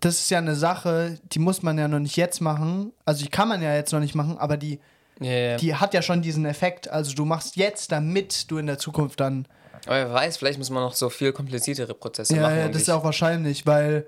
das 0.00 0.16
ist 0.20 0.30
ja 0.30 0.38
eine 0.38 0.56
Sache, 0.56 1.20
die 1.32 1.38
muss 1.38 1.62
man 1.62 1.78
ja 1.78 1.86
noch 1.86 2.00
nicht 2.00 2.16
jetzt 2.16 2.40
machen. 2.40 2.92
Also 3.04 3.22
die 3.22 3.30
kann 3.30 3.48
man 3.48 3.62
ja 3.62 3.74
jetzt 3.74 3.92
noch 3.92 4.00
nicht 4.00 4.14
machen, 4.14 4.38
aber 4.38 4.56
die, 4.56 4.80
Ja, 5.20 5.30
ja. 5.30 5.56
die 5.56 5.74
hat 5.76 5.94
ja 5.94 6.02
schon 6.02 6.22
diesen 6.22 6.46
Effekt. 6.46 6.88
Also 6.88 7.14
du 7.14 7.24
machst 7.24 7.56
jetzt, 7.56 7.92
damit 7.92 8.50
du 8.50 8.58
in 8.58 8.66
der 8.66 8.78
Zukunft 8.78 9.20
dann. 9.20 9.46
Aber 9.86 9.96
wer 9.96 10.12
weiß, 10.12 10.36
vielleicht 10.36 10.58
muss 10.58 10.70
man 10.70 10.82
noch 10.82 10.94
so 10.94 11.08
viel 11.10 11.32
kompliziertere 11.32 11.94
Prozesse 11.94 12.34
Ja, 12.34 12.42
machen. 12.42 12.58
ja 12.58 12.66
und 12.66 12.74
das 12.74 12.82
ist 12.82 12.90
auch 12.90 13.04
wahrscheinlich, 13.04 13.66
weil 13.66 14.06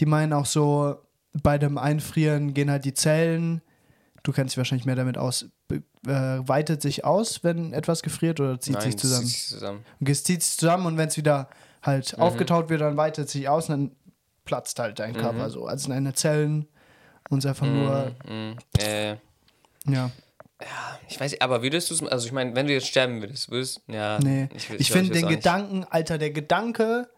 die 0.00 0.06
meinen 0.06 0.32
auch 0.32 0.46
so, 0.46 0.96
bei 1.42 1.58
dem 1.58 1.78
Einfrieren 1.78 2.54
gehen 2.54 2.70
halt 2.70 2.84
die 2.84 2.94
Zellen, 2.94 3.62
du 4.22 4.32
kennst 4.32 4.52
dich 4.52 4.58
wahrscheinlich 4.58 4.86
mehr 4.86 4.96
damit 4.96 5.16
aus, 5.18 5.46
äh, 5.70 5.78
weitet 6.06 6.82
sich 6.82 7.04
aus, 7.04 7.44
wenn 7.44 7.72
etwas 7.72 8.02
gefriert 8.02 8.40
oder 8.40 8.58
zieht 8.60 8.80
sich 8.80 8.94
das 8.94 9.02
zusammen? 9.02 9.26
zieht 9.26 9.36
sich 9.36 9.46
zusammen. 9.48 9.84
Okay, 10.00 10.12
es 10.12 10.24
zieht 10.24 10.42
sich 10.42 10.56
zusammen 10.58 10.86
und 10.86 10.96
wenn 10.96 11.08
es 11.08 11.16
wieder 11.16 11.48
halt 11.82 12.16
Mhm. 12.16 12.22
aufgetaut 12.22 12.68
wird, 12.70 12.80
dann 12.80 12.96
weitet 12.96 13.26
es 13.26 13.32
sich 13.32 13.48
aus 13.48 13.68
und 13.68 13.72
dann 13.72 13.96
platzt 14.44 14.78
halt 14.78 14.98
dein 14.98 15.14
Körper 15.16 15.46
Mhm. 15.46 15.50
so. 15.52 15.66
Also 15.66 15.86
in 15.86 15.90
deine 15.92 16.14
Zellen 16.14 16.66
und 17.28 17.44
einfach 17.46 17.66
nur, 17.66 18.12
Mhm. 18.28 18.56
Äh, 18.78 19.16
ja. 19.86 20.10
Ich 21.08 21.18
weiß 21.20 21.30
nicht, 21.32 21.42
aber 21.42 21.62
würdest 21.62 21.90
du 21.90 21.94
es, 21.94 22.02
also 22.02 22.26
ich 22.26 22.32
meine, 22.32 22.54
wenn 22.54 22.66
du 22.66 22.72
jetzt 22.72 22.86
sterben 22.86 23.20
würdest, 23.20 23.50
würdest 23.50 23.80
ja. 23.88 24.18
Nee. 24.20 24.48
Ich, 24.54 24.68
Ich, 24.70 24.88
glaub, 24.88 24.98
finde 25.00 25.12
den. 25.18 25.28
Gedanken, 25.28 25.84
Alter, 25.88 26.18
der 26.18 26.30
Gedanke, 26.30 27.08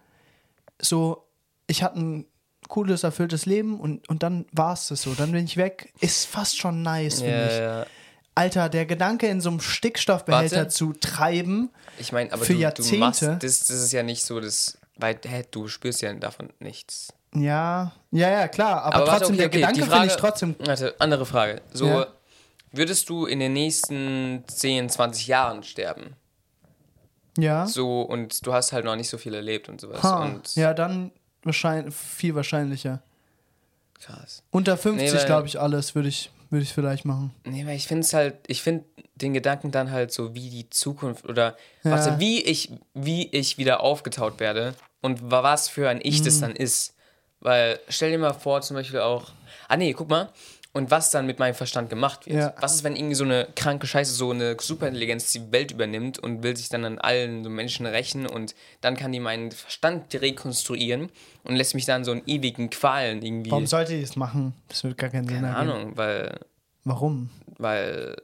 so, 0.80 1.26
ich 1.66 1.82
hatte 1.82 1.99
ein 2.00 2.26
cooles, 2.68 3.02
erfülltes 3.02 3.44
Leben 3.46 3.80
und, 3.80 4.08
und 4.08 4.22
dann 4.22 4.46
war 4.52 4.72
es 4.72 4.88
das 4.88 5.02
so. 5.02 5.14
Dann 5.14 5.32
bin 5.32 5.44
ich 5.44 5.56
weg. 5.56 5.92
Ist 6.00 6.26
fast 6.26 6.56
schon 6.58 6.82
nice, 6.82 7.20
finde 7.20 7.30
Ja, 7.38 7.46
ich. 7.46 7.58
ja. 7.58 7.87
Alter, 8.34 8.68
der 8.70 8.87
Gedanke, 8.87 9.26
in 9.26 9.40
so 9.42 9.50
einem 9.50 9.61
Stickstoffbehälter 9.61 10.56
Warte. 10.56 10.68
zu 10.70 10.94
treiben, 10.94 11.70
Ich 11.99 12.12
meine, 12.12 12.32
aber 12.32 12.44
Für 12.44 12.52
du, 12.54 12.58
du 12.58 12.62
Jahrzehnte? 12.62 12.96
machst, 12.99 13.22
das, 13.22 13.40
das 13.40 13.68
ist 13.70 13.92
ja 13.92 14.02
nicht 14.02 14.25
so, 14.25 14.40
das, 14.40 14.78
weil, 14.96 15.18
hä, 15.22 15.44
du 15.50 15.68
spürst 15.68 16.00
ja 16.00 16.14
davon 16.14 16.49
nichts. 16.58 17.12
ja, 17.34 17.92
ja, 18.11 18.30
ja, 18.30 18.49
klar. 18.49 18.84
Aber, 18.84 18.94
Aber 18.96 19.06
warte, 19.08 19.25
trotzdem, 19.26 19.34
okay, 19.34 19.37
der 19.37 19.46
okay, 19.49 19.56
Gedanke 19.80 19.90
finde 19.90 20.06
ich 20.06 20.16
trotzdem. 20.16 20.54
Warte, 20.61 20.94
andere 20.99 21.26
Frage. 21.26 21.61
So, 21.75 21.87
Ja. 21.88 22.06
Würdest 22.73 23.09
du 23.09 23.26
in 23.26 23.38
den 23.41 23.52
nächsten 23.52 24.45
10, 24.49 24.88
20 24.88 25.26
Jahren 25.26 25.62
sterben? 25.62 26.17
Ja. 27.38 27.67
So, 27.67 28.02
und 28.02 28.45
du 28.47 28.52
hast 28.52 28.73
halt 28.73 28.85
noch 28.85 28.97
nicht 28.97 29.09
so 29.09 29.17
viel 29.19 29.35
erlebt 29.35 29.69
und 29.69 29.81
sowas. 29.81 30.02
Ha, 30.02 30.23
Und 30.25 30.55
ja, 30.55 30.75
dann 30.75 31.12
wahrscheinlich, 31.45 31.95
viel 31.95 32.35
wahrscheinlicher. 32.35 33.02
krass. 34.00 34.43
Unter 34.50 34.76
50, 34.76 35.12
Nee, 35.14 35.25
glaube 35.26 35.47
ich, 35.47 35.59
alles 35.61 35.95
würde 35.95 36.09
ich, 36.09 36.31
würde 36.50 36.64
ich 36.64 36.73
vielleicht 36.75 37.05
machen. 37.05 37.33
Nee, 37.45 37.64
weil 37.67 37.76
ich 37.76 37.87
finde 37.87 38.02
es 38.02 38.12
halt, 38.12 38.37
ich 38.49 38.62
finde 38.62 38.85
den 39.14 39.33
Gedanken 39.33 39.71
dann 39.71 39.91
halt 39.91 40.12
so, 40.12 40.35
wie 40.35 40.50
die 40.50 40.69
Zukunft 40.71 41.25
oder 41.26 41.57
Ja. 41.85 41.93
warte, 41.93 42.19
wie 42.19 42.43
ich, 42.43 42.71
wie 42.95 43.29
ich 43.29 43.57
wieder 43.59 43.81
aufgetaut 43.81 44.41
werde 44.41 44.75
und 45.00 45.31
wa- 45.31 45.43
was 45.43 45.69
für 45.69 45.88
ein 45.88 46.00
Ich 46.02 46.21
Mhm. 46.21 46.25
das 46.25 46.41
dann 46.41 46.57
ist. 46.57 46.95
Weil, 47.41 47.81
stell 47.88 48.11
dir 48.11 48.19
mal 48.19 48.35
vor, 48.35 48.61
zum 48.62 48.76
Beispiel 48.76 49.00
auch, 49.00 49.33
ah 49.69 49.76
nee, 49.76 49.93
guck 49.95 50.09
mal, 50.11 50.31
und 50.73 50.91
was 50.91 51.11
dann 51.11 51.26
mit 51.26 51.38
meinem 51.38 51.55
Verstand 51.55 51.91
gemacht 51.91 52.26
wird. 52.26 52.37
Ja. 52.37 52.55
Was 52.61 52.75
ist, 52.75 52.85
wenn 52.85 52.97
irgendwie 52.97 53.14
so 53.14 53.25
eine 53.25 53.49
kranke 53.55 53.87
Scheiße, 53.87 54.12
so 54.14 54.31
eine 54.31 54.57
Superintelligenz 54.59 55.31
die 55.33 55.52
Welt 55.52 55.71
übernimmt 55.71 56.19
und 56.19 56.43
will 56.43 56.57
sich 56.57 56.71
dann 56.71 56.85
an 56.85 56.99
allen 56.99 57.45
so 57.45 57.50
Menschen 57.50 57.85
rächen 57.85 58.26
und 58.26 58.55
dann 58.81 58.97
kann 58.97 59.12
die 59.12 59.21
meinen 59.21 59.52
Verstand 59.52 60.14
rekonstruieren 60.14 61.11
und 61.45 61.57
lässt 61.57 61.75
mich 61.75 61.85
dann 61.85 62.05
so 62.05 62.12
in 62.12 62.23
ewigen 62.26 62.71
Qualen 62.71 63.23
irgendwie. 63.23 63.50
Warum 63.50 63.67
sollte 63.67 63.95
ich 63.95 64.05
es 64.05 64.17
machen? 64.17 64.55
Das 64.69 64.83
wird 64.85 64.97
gar 64.97 65.11
keinen 65.11 65.29
Sinn 65.29 65.37
Keine 65.37 65.49
ergeben. 65.49 65.71
Ahnung, 65.71 65.93
weil 65.97 66.38
Warum? 66.85 67.29
weil, 67.59 68.17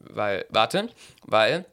weil, 0.00 0.44
warte, 0.50 0.88
weil 1.26 1.64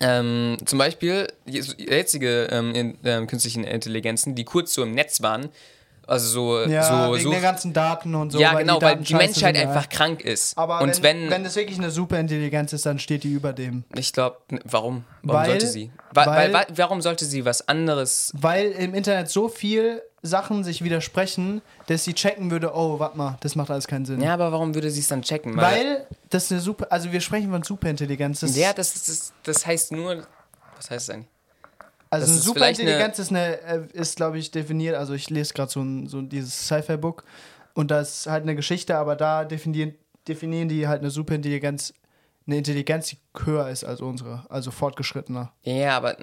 ähm, 0.00 0.56
zum 0.64 0.78
Beispiel 0.78 1.26
die 1.46 1.58
jetzige 1.58 2.44
ähm, 2.52 2.72
in, 2.74 2.98
ähm, 3.04 3.26
künstlichen 3.26 3.64
Intelligenzen, 3.64 4.36
die 4.36 4.44
kurz 4.44 4.74
so 4.74 4.84
im 4.84 4.92
Netz 4.94 5.22
waren, 5.22 5.48
also 6.08 6.28
so, 6.28 6.70
Ja, 6.70 6.82
so, 7.06 7.12
wegen 7.14 7.24
so 7.24 7.30
der 7.30 7.40
ganzen 7.40 7.72
Daten 7.72 8.14
und 8.14 8.32
so. 8.32 8.38
ja 8.40 8.54
genau, 8.54 8.74
weil 8.74 8.92
Daten 8.92 9.02
die 9.04 9.12
scheiße 9.12 9.24
Menschheit 9.24 9.56
sind, 9.56 9.64
ja. 9.64 9.68
einfach 9.70 9.88
krank 9.88 10.22
ist. 10.22 10.56
Aber 10.56 10.80
und 10.80 11.02
wenn, 11.02 11.22
wenn, 11.24 11.30
wenn 11.30 11.44
das 11.44 11.54
wirklich 11.56 11.78
eine 11.78 11.90
Superintelligenz 11.90 12.72
ist, 12.72 12.86
dann 12.86 12.98
steht 12.98 13.24
die 13.24 13.32
über 13.32 13.52
dem. 13.52 13.84
ich 13.94 14.12
glaube, 14.12 14.38
warum? 14.64 15.04
Warum 15.22 15.40
Weil- 15.42 15.50
sollte 15.50 15.66
sie? 15.66 15.92
Weil- 16.12 16.26
weil, 16.26 16.52
wa 16.54 16.64
warum 16.74 17.02
sollte 17.02 17.24
sie 17.26 17.44
was 17.44 17.68
anderes? 17.68 18.32
Weil 18.34 18.72
im 18.72 18.94
Internet 18.94 19.28
so 19.28 19.48
viel 19.48 20.02
Sachen 20.22 20.64
sich 20.64 20.82
widersprechen, 20.82 21.62
dass 21.86 22.04
sie 22.04 22.14
checken 22.14 22.50
würde, 22.50 22.72
oh, 22.74 22.98
warte 22.98 23.16
mal, 23.16 23.36
das 23.40 23.54
macht 23.54 23.70
alles 23.70 23.86
keinen 23.86 24.04
Sinn. 24.04 24.20
Ja, 24.20 24.34
aber 24.34 24.50
warum 24.50 24.74
würde 24.74 24.90
sie 24.90 25.00
es 25.00 25.08
dann 25.08 25.22
checken? 25.22 25.56
Weil 25.56 26.06
das 26.30 26.50
eine 26.50 26.60
super, 26.60 26.86
also 26.90 27.12
wir 27.12 27.20
sprechen 27.20 27.50
von 27.52 27.62
Superintelligenz. 27.62 28.40
Das 28.40 28.56
ja, 28.56 28.72
das, 28.72 28.94
das, 28.94 29.32
das 29.44 29.66
heißt 29.66 29.92
nur, 29.92 30.26
was 30.76 30.90
heißt 30.90 31.08
das 31.08 31.14
eigentlich? 31.14 31.28
Also 32.10 32.26
Das 32.26 32.36
ist 32.36 32.44
Superintelligenz 32.44 33.18
ist, 33.18 33.30
eine, 33.30 33.60
äh, 33.62 33.80
ist 33.92 34.16
glaube 34.16 34.38
ich, 34.38 34.50
definiert, 34.50 34.96
also 34.96 35.14
ich 35.14 35.28
lese 35.30 35.52
gerade 35.54 35.70
so, 35.70 35.80
ein, 35.80 36.06
so 36.06 36.22
dieses 36.22 36.66
Sci-Fi-Book 36.66 37.24
und 37.74 37.90
das 37.90 38.20
ist 38.20 38.26
halt 38.26 38.42
eine 38.44 38.56
Geschichte, 38.56 38.96
aber 38.96 39.14
da 39.14 39.44
definieren, 39.44 39.94
definieren 40.26 40.68
die 40.68 40.88
halt 40.88 41.00
eine 41.00 41.10
Superintelligenz, 41.10 41.92
eine 42.46 42.56
Intelligenz, 42.56 43.08
die 43.08 43.18
höher 43.44 43.68
ist 43.68 43.84
als 43.84 44.00
unsere, 44.00 44.46
also 44.48 44.70
fortgeschrittener. 44.70 45.52
Ja, 45.62 45.96
aber 45.96 46.16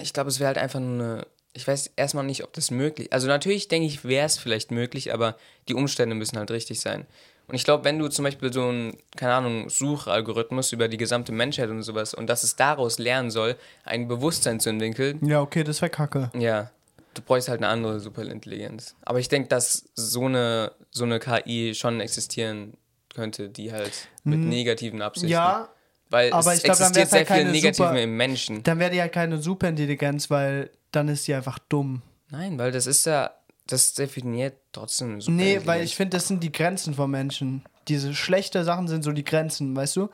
ich 0.00 0.12
glaube, 0.12 0.28
es 0.30 0.40
wäre 0.40 0.48
halt 0.48 0.58
einfach 0.58 0.80
nur 0.80 1.04
eine. 1.04 1.26
Ich 1.54 1.68
weiß 1.68 1.90
erstmal 1.96 2.24
nicht, 2.24 2.44
ob 2.44 2.54
das 2.54 2.70
möglich 2.70 3.12
Also, 3.12 3.28
natürlich 3.28 3.68
denke 3.68 3.86
ich, 3.86 4.04
wäre 4.04 4.24
es 4.24 4.38
vielleicht 4.38 4.70
möglich, 4.70 5.12
aber 5.12 5.36
die 5.68 5.74
Umstände 5.74 6.14
müssen 6.14 6.38
halt 6.38 6.50
richtig 6.50 6.80
sein. 6.80 7.06
Und 7.48 7.54
ich 7.54 7.64
glaube, 7.64 7.84
wenn 7.84 7.98
du 7.98 8.08
zum 8.08 8.24
Beispiel 8.24 8.52
so 8.52 8.62
einen, 8.68 8.96
keine 9.16 9.34
Ahnung, 9.34 9.68
Suchalgorithmus 9.68 10.72
über 10.72 10.88
die 10.88 10.96
gesamte 10.96 11.32
Menschheit 11.32 11.68
und 11.70 11.82
sowas 11.82 12.14
und 12.14 12.26
dass 12.28 12.42
es 12.42 12.56
daraus 12.56 12.98
lernen 12.98 13.30
soll, 13.30 13.56
ein 13.84 14.08
Bewusstsein 14.08 14.60
zu 14.60 14.70
entwickeln, 14.70 15.18
Ja, 15.26 15.40
okay, 15.40 15.64
das 15.64 15.82
wäre 15.82 15.90
kacke. 15.90 16.30
ja, 16.38 16.70
du 17.14 17.22
bräuchst 17.22 17.48
halt 17.48 17.60
eine 17.60 17.68
andere 17.68 18.00
Superintelligenz. 18.00 18.94
Aber 19.02 19.18
ich 19.18 19.28
denke, 19.28 19.48
dass 19.48 19.84
so 19.94 20.24
eine, 20.26 20.72
so 20.90 21.04
eine 21.04 21.18
KI 21.18 21.74
schon 21.74 22.00
existieren 22.00 22.74
könnte, 23.14 23.48
die 23.50 23.72
halt 23.72 24.08
mit 24.24 24.38
negativen 24.38 25.02
Absichten. 25.02 25.28
Hm. 25.28 25.32
Ja, 25.32 25.68
Weil 26.08 26.32
aber 26.32 26.52
es 26.52 26.58
ich 26.58 26.64
glaub, 26.64 26.78
dann 26.78 26.94
sehr 26.94 27.02
halt 27.10 27.10
viel 27.10 27.24
keine 27.26 27.50
Negative 27.50 28.00
im 28.00 28.16
Menschen. 28.16 28.62
dann 28.62 28.78
wäre 28.78 28.90
die 28.90 29.00
halt 29.00 29.12
keine 29.12 29.36
Superintelligenz, 29.38 30.30
weil 30.30 30.70
dann 30.92 31.08
ist 31.08 31.26
die 31.28 31.34
einfach 31.34 31.58
dumm. 31.68 32.00
Nein, 32.30 32.56
weil 32.58 32.72
das 32.72 32.86
ist 32.86 33.04
ja, 33.04 33.30
das 33.72 33.94
definiert 33.94 34.54
trotzdem 34.72 35.20
super. 35.20 35.34
Nee, 35.34 35.60
weil 35.64 35.82
ich 35.82 35.96
finde, 35.96 36.16
das 36.16 36.28
sind 36.28 36.42
die 36.42 36.52
Grenzen 36.52 36.94
von 36.94 37.10
Menschen. 37.10 37.62
Diese 37.88 38.14
schlechte 38.14 38.64
Sachen 38.64 38.86
sind 38.86 39.02
so 39.02 39.12
die 39.12 39.24
Grenzen, 39.24 39.74
weißt 39.74 39.96
du? 39.96 40.10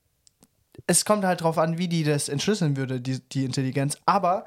Es 0.87 1.05
kommt 1.05 1.25
halt 1.25 1.41
drauf 1.41 1.59
an, 1.59 1.77
wie 1.77 1.89
die 1.89 2.05
das 2.05 2.29
entschlüsseln 2.29 2.77
würde, 2.77 3.01
die, 3.01 3.21
die 3.21 3.45
Intelligenz. 3.45 3.99
Aber, 4.07 4.45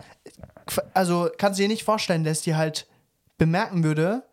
also 0.94 1.30
kannst 1.38 1.60
du 1.60 1.64
dir 1.64 1.68
nicht 1.68 1.84
vorstellen, 1.84 2.24
dass 2.24 2.42
die 2.42 2.56
halt 2.56 2.88
bemerken 3.38 3.84
würde, 3.84 4.24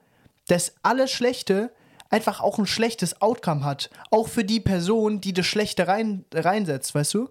dass 0.47 0.75
alles 0.82 1.11
Schlechte 1.11 1.73
einfach 2.08 2.40
auch 2.40 2.58
ein 2.58 2.66
schlechtes 2.66 3.20
Outcome 3.20 3.64
hat. 3.64 3.90
Auch 4.11 4.28
für 4.28 4.44
die 4.44 4.61
Person, 4.61 5.20
die 5.20 5.32
das 5.32 5.47
Schlechte 5.47 5.88
rein, 5.88 6.25
reinsetzt, 6.32 6.94
weißt 6.94 7.14
du? 7.14 7.28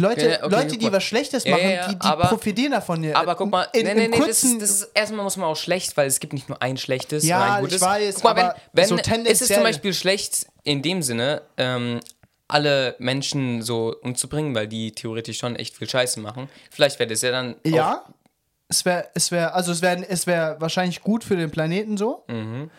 Leute, 0.00 0.40
okay, 0.42 0.54
Leute 0.54 0.78
die 0.78 0.90
was 0.92 1.04
Schlechtes 1.04 1.44
machen, 1.46 1.62
ja, 1.62 1.70
ja, 1.70 1.88
die, 1.88 1.94
die 1.98 2.06
aber- 2.06 2.26
profitieren 2.28 2.72
davon. 2.72 3.02
ja. 3.04 3.14
Aber 3.16 3.34
guck 3.36 3.50
mal, 3.50 3.66
in, 3.72 3.84
nee, 3.86 3.94
nee, 3.94 4.08
nee, 4.08 4.18
das, 4.18 4.42
ist- 4.44 4.60
das 4.60 4.70
ist 4.70 4.90
erstmal 4.94 5.22
muss 5.24 5.36
man 5.36 5.46
auch 5.48 5.56
schlecht, 5.56 5.96
weil 5.96 6.06
es 6.06 6.20
gibt 6.20 6.32
nicht 6.32 6.48
nur 6.48 6.60
ein 6.62 6.76
schlechtes 6.76 7.24
Ja, 7.24 7.38
und 7.38 7.42
ein 7.42 7.54
ich 7.56 7.70
gutes. 7.70 7.80
weiß, 7.82 8.14
guck 8.16 8.24
mal, 8.24 8.30
aber 8.30 8.56
wenn, 8.72 8.88
so 8.88 8.96
wenn 8.96 9.26
es 9.26 9.40
ist 9.40 9.52
zum 9.54 9.62
Beispiel 9.62 9.94
schlecht 9.94 10.46
in 10.64 10.82
dem 10.82 11.02
Sinne, 11.02 11.42
ähm, 11.56 12.00
alle 12.48 12.96
Menschen 12.98 13.62
so 13.62 13.94
umzubringen, 14.02 14.54
weil 14.56 14.66
die 14.66 14.90
theoretisch 14.92 15.38
schon 15.38 15.54
echt 15.54 15.76
viel 15.76 15.88
Scheiße 15.88 16.18
machen. 16.18 16.48
Vielleicht 16.70 16.98
wäre 16.98 17.08
das 17.08 17.22
ja 17.22 17.30
dann. 17.30 17.54
Ja, 17.64 18.04
es 18.68 18.84
wäre, 18.84 19.08
es 19.14 19.30
wäre, 19.30 19.52
also 19.54 19.70
es 19.72 19.82
wäre, 19.82 20.04
es 20.08 20.26
wäre 20.26 20.56
wahrscheinlich 20.60 21.00
gut 21.02 21.22
für 21.24 21.36
den 21.36 21.50
Planeten 21.50 21.96
so, 21.96 22.24
Mhm. 22.28 22.70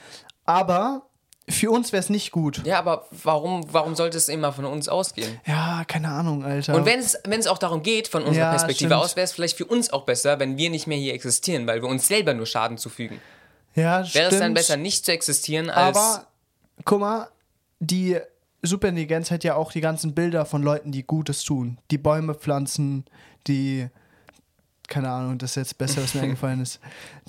aber 0.46 1.04
für 1.50 1.71
uns 1.71 1.91
wäre 1.91 2.00
es 2.01 2.10
nicht 2.10 2.31
gut. 2.31 2.62
Ja, 2.65 2.79
aber 2.79 3.07
warum, 3.24 3.65
warum 3.74 3.95
sollte 3.95 4.17
es 4.17 4.29
immer 4.29 4.53
von 4.53 4.65
uns 4.65 4.88
ausgehen? 4.88 5.39
Ja, 5.45 5.83
keine 5.88 6.10
Ahnung, 6.10 6.43
Alter. 6.43 6.75
Und 6.75 6.86
wenn 6.86 7.00
es, 7.00 7.17
wenn 7.25 7.39
es 7.39 7.48
auch 7.48 7.57
darum 7.57 7.83
geht, 7.83 8.07
von 8.07 8.24
unserer 8.24 8.45
Ja, 8.45 8.50
Perspektive 8.51 8.89
stimmt. 8.91 9.03
aus, 9.03 9.15
wäre 9.15 9.25
es 9.25 9.31
vielleicht 9.33 9.57
für 9.57 9.65
uns 9.65 9.91
auch 9.91 10.03
besser, 10.05 10.39
wenn 10.39 10.57
wir 10.57 10.69
nicht 10.69 10.88
mehr 10.88 10.98
hier 10.98 11.13
existieren, 11.13 11.67
weil 11.67 11.81
wir 11.81 11.89
uns 11.89 12.07
selber 12.07 12.33
nur 12.33 12.45
Schaden 12.45 12.77
zufügen. 12.77 13.19
ja, 13.75 13.98
Wäre 14.00 14.05
stimmt, 14.05 14.31
es 14.33 14.39
dann 14.39 14.53
besser, 14.53 14.77
nicht 14.77 15.05
zu 15.05 15.12
existieren, 15.12 15.69
als. 15.69 15.98
Aber 15.98 16.27
guck 16.86 17.00
mal, 17.00 17.27
die 17.79 18.17
Superintelligenz 18.62 19.31
hat 19.31 19.43
ja 19.43 19.55
auch 19.55 19.71
die 19.71 19.81
ganzen 19.81 20.13
Bilder 20.13 20.45
von 20.45 20.62
Leuten, 20.62 20.91
die 20.91 21.03
Gutes 21.03 21.43
tun, 21.43 21.79
die 21.89 21.98
Bäume 21.98 22.36
pflanzen, 22.36 23.05
die 23.48 23.88
keine 24.88 25.10
Ahnung, 25.10 25.38
das 25.38 25.51
ist 25.51 25.55
jetzt 25.55 25.77
besser, 25.77 26.03
was 26.03 26.13
mir 26.13 26.21
eingefallen 26.24 26.62
ist. 26.62 26.79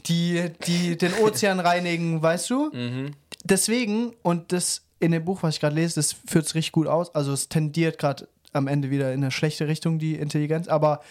Die, 0.07 0.51
die 0.67 0.99
den 0.99 1.15
Ozean 1.15 1.61
reinigen, 1.61 2.21
weißt 2.21 2.51
du? 2.51 2.71
Mhm. 2.73 3.13
Deswegen, 3.45 4.15
und 4.23 4.53
das 4.53 4.83
in 5.01 5.13
dem 5.13 5.25
Buch, 5.25 5.43
was 5.43 5.57
ich 5.57 5.61
gerade 5.61 5.75
lese, 5.75 5.97
das 5.97 6.13
führt 6.13 6.47
es 6.47 6.55
richtig 6.55 6.73
gut 6.73 6.87
aus. 6.87 7.15
Also 7.15 7.33
es 7.33 7.49
tendiert 7.49 7.99
gerade 7.99 8.29
am 8.53 8.69
Ende 8.69 8.91
wieder 8.91 9.13
in 9.13 9.23
eine 9.23 9.31
schlechte 9.31 9.67
Richtung, 9.67 9.99
die 9.99 10.15
Intelligenz. 10.15 10.69
Aber 10.69 11.03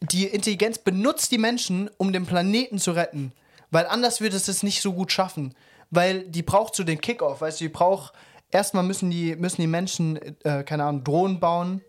die 0.00 0.26
Intelligenz 0.26 0.78
benutzt 0.78 1.32
die 1.32 1.38
Menschen, 1.38 1.90
um 1.96 2.12
den 2.12 2.26
Planeten 2.26 2.78
zu 2.78 2.92
retten. 2.92 3.32
Weil 3.70 3.86
anders 3.86 4.20
würde 4.20 4.36
es 4.36 4.48
es 4.48 4.62
nicht 4.62 4.82
so 4.82 4.92
gut 4.92 5.12
schaffen. 5.12 5.54
Weil 5.90 6.24
die 6.24 6.42
braucht 6.42 6.74
so 6.74 6.84
den 6.84 7.00
Kickoff, 7.00 7.40
weißt 7.40 7.60
du, 7.60 7.64
die 7.64 7.68
braucht. 7.68 8.12
Erstmal 8.50 8.82
müssen 8.82 9.10
die, 9.10 9.36
müssen 9.36 9.60
die 9.60 9.66
Menschen, 9.66 10.16
äh, 10.44 10.64
keine 10.64 10.84
Ahnung, 10.84 11.04
Drohnen 11.04 11.40
bauen. 11.40 11.82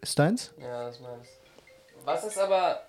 Ist 0.00 0.18
deins? 0.18 0.52
Ja, 0.60 0.86
das 0.86 1.00
meinst 1.00 1.30
Was 2.04 2.24
ist 2.24 2.38
aber, 2.38 2.80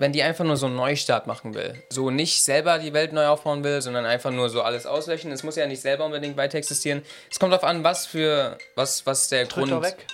wenn 0.00 0.12
die 0.12 0.22
einfach 0.22 0.44
nur 0.44 0.56
so 0.56 0.66
einen 0.66 0.76
Neustart 0.76 1.26
machen 1.26 1.54
will? 1.54 1.74
So 1.90 2.10
nicht 2.10 2.42
selber 2.42 2.78
die 2.78 2.92
Welt 2.92 3.12
neu 3.12 3.26
aufbauen 3.28 3.62
will, 3.62 3.80
sondern 3.82 4.06
einfach 4.06 4.30
nur 4.30 4.48
so 4.48 4.62
alles 4.62 4.86
auslöschen. 4.86 5.30
Es 5.30 5.42
muss 5.42 5.56
ja 5.56 5.66
nicht 5.66 5.80
selber 5.82 6.06
unbedingt 6.06 6.36
weiter 6.36 6.58
existieren. 6.58 7.02
Es 7.30 7.38
kommt 7.38 7.52
darauf 7.52 7.64
an, 7.64 7.84
was 7.84 8.06
für, 8.06 8.56
was, 8.74 9.04
was 9.06 9.28
der 9.28 9.44
Drück 9.44 9.68
Grund... 9.68 9.72
doch 9.72 9.82
weg. 9.82 10.06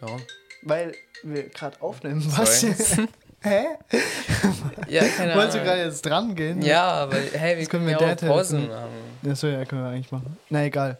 Warum? 0.00 0.22
Weil 0.62 0.94
wir 1.22 1.48
gerade 1.48 1.80
aufnehmen. 1.82 2.24
Was? 2.36 2.60
Sorry. 2.60 3.08
Hä? 3.42 3.64
Ja, 4.88 5.04
keine 5.06 5.34
Wolltest 5.34 5.56
du 5.56 5.58
Ahnung. 5.60 5.64
gerade 5.64 5.82
jetzt 5.84 6.06
dran 6.06 6.34
gehen? 6.34 6.62
Ja, 6.62 6.82
aber 6.84 7.16
hey, 7.34 7.58
wir 7.58 7.66
können 7.66 7.84
wir 7.84 7.92
ja 7.92 7.98
auch 7.98 8.16
der 8.16 8.26
Pause 8.26 8.56
Telefon- 8.56 8.74
machen. 8.74 9.30
Achso, 9.32 9.46
ja, 9.48 9.64
können 9.66 9.82
wir 9.82 9.90
eigentlich 9.90 10.12
machen. 10.12 10.38
Na 10.48 10.64
egal. 10.64 10.96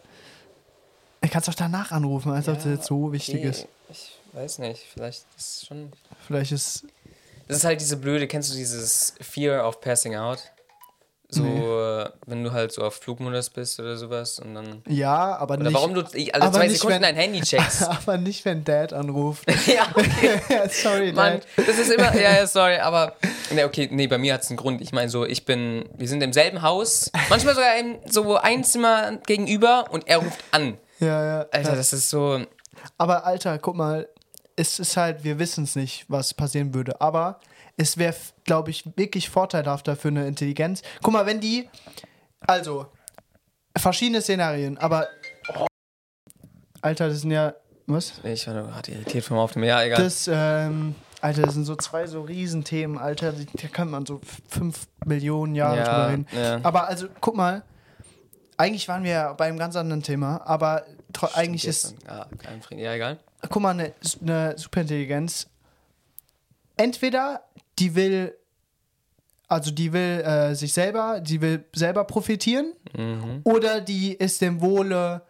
Ich 1.23 1.31
kann 1.31 1.39
es 1.39 1.47
doch 1.47 1.55
danach 1.55 1.91
anrufen, 1.91 2.31
als 2.31 2.47
ob 2.47 2.55
das 2.55 2.65
jetzt 2.65 2.85
so 2.85 3.11
wichtig 3.11 3.37
Okay, 3.37 3.49
ist. 3.49 3.67
Ich 3.89 4.19
weiß 4.33 4.59
nicht, 4.59 4.85
vielleicht 4.93 5.25
ist 5.37 5.57
es 5.61 5.65
schon. 5.67 5.91
Vielleicht 6.27 6.51
ist. 6.51 6.85
Das 7.47 7.57
ist 7.57 7.63
halt 7.63 7.79
diese 7.81 7.97
blöde, 7.97 8.27
kennst 8.27 8.51
du 8.51 8.55
dieses 8.55 9.13
Fear 9.21 9.67
of 9.67 9.79
Passing 9.81 10.15
Out? 10.15 10.39
So, 11.27 11.43
äh, 11.43 12.07
wenn 12.27 12.43
du 12.43 12.51
halt 12.53 12.71
so 12.71 12.83
auf 12.83 12.95
Flugmodus 12.95 13.49
bist 13.49 13.79
oder 13.79 13.97
sowas 13.97 14.39
und 14.39 14.53
dann. 14.53 14.83
Ja, 14.87 15.35
aber 15.37 15.55
Oder 15.55 15.63
nicht. 15.65 15.73
warum 15.73 15.93
du 15.95 16.01
alle 16.01 16.51
zwei 16.51 16.67
nicht, 16.67 16.73
Sekunden 16.77 16.95
wenn- 16.95 17.01
dein 17.01 17.15
Handy 17.15 17.41
checkst. 17.41 17.83
aber 17.89 18.17
nicht, 18.17 18.45
wenn 18.45 18.63
Dad 18.63 18.93
anruft. 18.93 19.43
ja, 19.67 19.87
okay. 19.95 20.39
Sorry, 20.69 21.11
Mann, 21.13 21.41
Dad. 21.57 21.67
das 21.67 21.79
ist 21.79 21.91
immer, 21.91 22.15
ja, 22.15 22.31
ja, 22.35 22.47
sorry, 22.47 22.77
aber, 22.77 23.15
ne, 23.51 23.65
okay, 23.65 23.89
nee, 23.91 24.05
bei 24.07 24.19
mir 24.19 24.35
hat 24.35 24.43
es 24.43 24.49
einen 24.49 24.57
Grund. 24.57 24.81
Ich 24.81 24.93
meine 24.93 25.09
so, 25.09 25.25
ich 25.25 25.45
bin, 25.45 25.89
wir 25.97 26.07
sind 26.07 26.21
im 26.21 26.31
selben 26.31 26.61
Haus, 26.61 27.11
manchmal 27.29 27.55
sogar 27.55 27.75
im, 27.79 27.97
so 28.09 28.37
ein 28.37 28.63
Zimmer 28.63 29.17
gegenüber 29.25 29.85
und 29.89 30.07
er 30.07 30.19
ruft 30.19 30.39
an. 30.51 30.77
Ja, 30.99 31.25
ja. 31.25 31.45
Alter, 31.51 31.75
das 31.75 31.91
ist 31.91 32.09
so, 32.09 32.39
Aber 32.99 33.25
Alter, 33.25 33.57
guck 33.57 33.75
mal, 33.75 34.07
es 34.55 34.79
ist 34.79 34.97
halt, 34.97 35.23
wir 35.23 35.39
wissen 35.39 35.63
es 35.65 35.75
nicht, 35.75 36.05
was 36.07 36.33
passieren 36.33 36.73
würde. 36.73 37.01
Aber 37.01 37.39
es 37.77 37.97
wäre, 37.97 38.15
glaube 38.43 38.71
ich, 38.71 38.85
wirklich 38.95 39.29
vorteilhafter 39.29 39.95
für 39.95 40.07
eine 40.09 40.27
Intelligenz. 40.27 40.81
Guck 41.01 41.13
mal, 41.13 41.25
wenn 41.25 41.39
die, 41.41 41.69
also, 42.47 42.87
verschiedene 43.77 44.21
Szenarien, 44.21 44.77
aber. 44.77 45.07
Alter, 46.81 47.09
das 47.09 47.21
sind 47.21 47.31
ja. 47.31 47.53
Was? 47.87 48.13
ich 48.23 48.47
war 48.47 48.55
nur 48.55 48.67
gerade 48.67 48.91
irritiert 48.91 49.23
vom 49.25 49.37
Aufnehmen, 49.37 49.67
ja, 49.67 49.83
egal. 49.83 50.03
Das, 50.03 50.27
ähm, 50.31 50.95
Alter, 51.21 51.43
das 51.43 51.53
sind 51.53 51.65
so 51.65 51.75
zwei 51.75 52.07
so 52.07 52.21
Riesenthemen, 52.21 52.97
Alter. 52.97 53.31
Da 53.33 53.67
kann 53.67 53.91
man 53.91 54.05
so 54.07 54.21
fünf 54.49 54.87
Millionen 55.05 55.53
Jahre 55.53 55.77
drüber 55.77 55.91
ja, 55.91 56.07
reden. 56.07 56.27
ja. 56.31 56.59
Aber 56.63 56.87
also, 56.87 57.07
guck 57.21 57.35
mal, 57.35 57.63
eigentlich 58.57 58.87
waren 58.87 59.03
wir 59.03 59.11
ja 59.11 59.33
bei 59.33 59.45
einem 59.45 59.59
ganz 59.59 59.75
anderen 59.75 60.01
Thema, 60.01 60.41
aber 60.45 60.85
tro- 61.13 61.33
eigentlich 61.35 61.65
ist 61.67 61.95
Gestern. 61.99 62.27
Ja. 62.71 62.77
Ja, 62.77 62.93
egal. 62.93 63.19
Guck 63.49 63.61
mal, 63.61 63.71
eine, 63.71 63.93
eine 64.21 64.57
Superintelligenz, 64.57 65.47
entweder 66.77 67.41
die 67.79 67.95
will, 67.95 68.35
also 69.47 69.71
die 69.71 69.91
will 69.93 70.21
äh, 70.21 70.55
sich 70.55 70.73
selber, 70.73 71.19
die 71.21 71.41
will 71.41 71.65
selber 71.75 72.03
profitieren, 72.05 72.73
Mhm. 72.97 73.41
oder 73.43 73.81
die 73.81 74.13
ist 74.13 74.39
dem 74.41 74.61
Wohle 74.61 75.21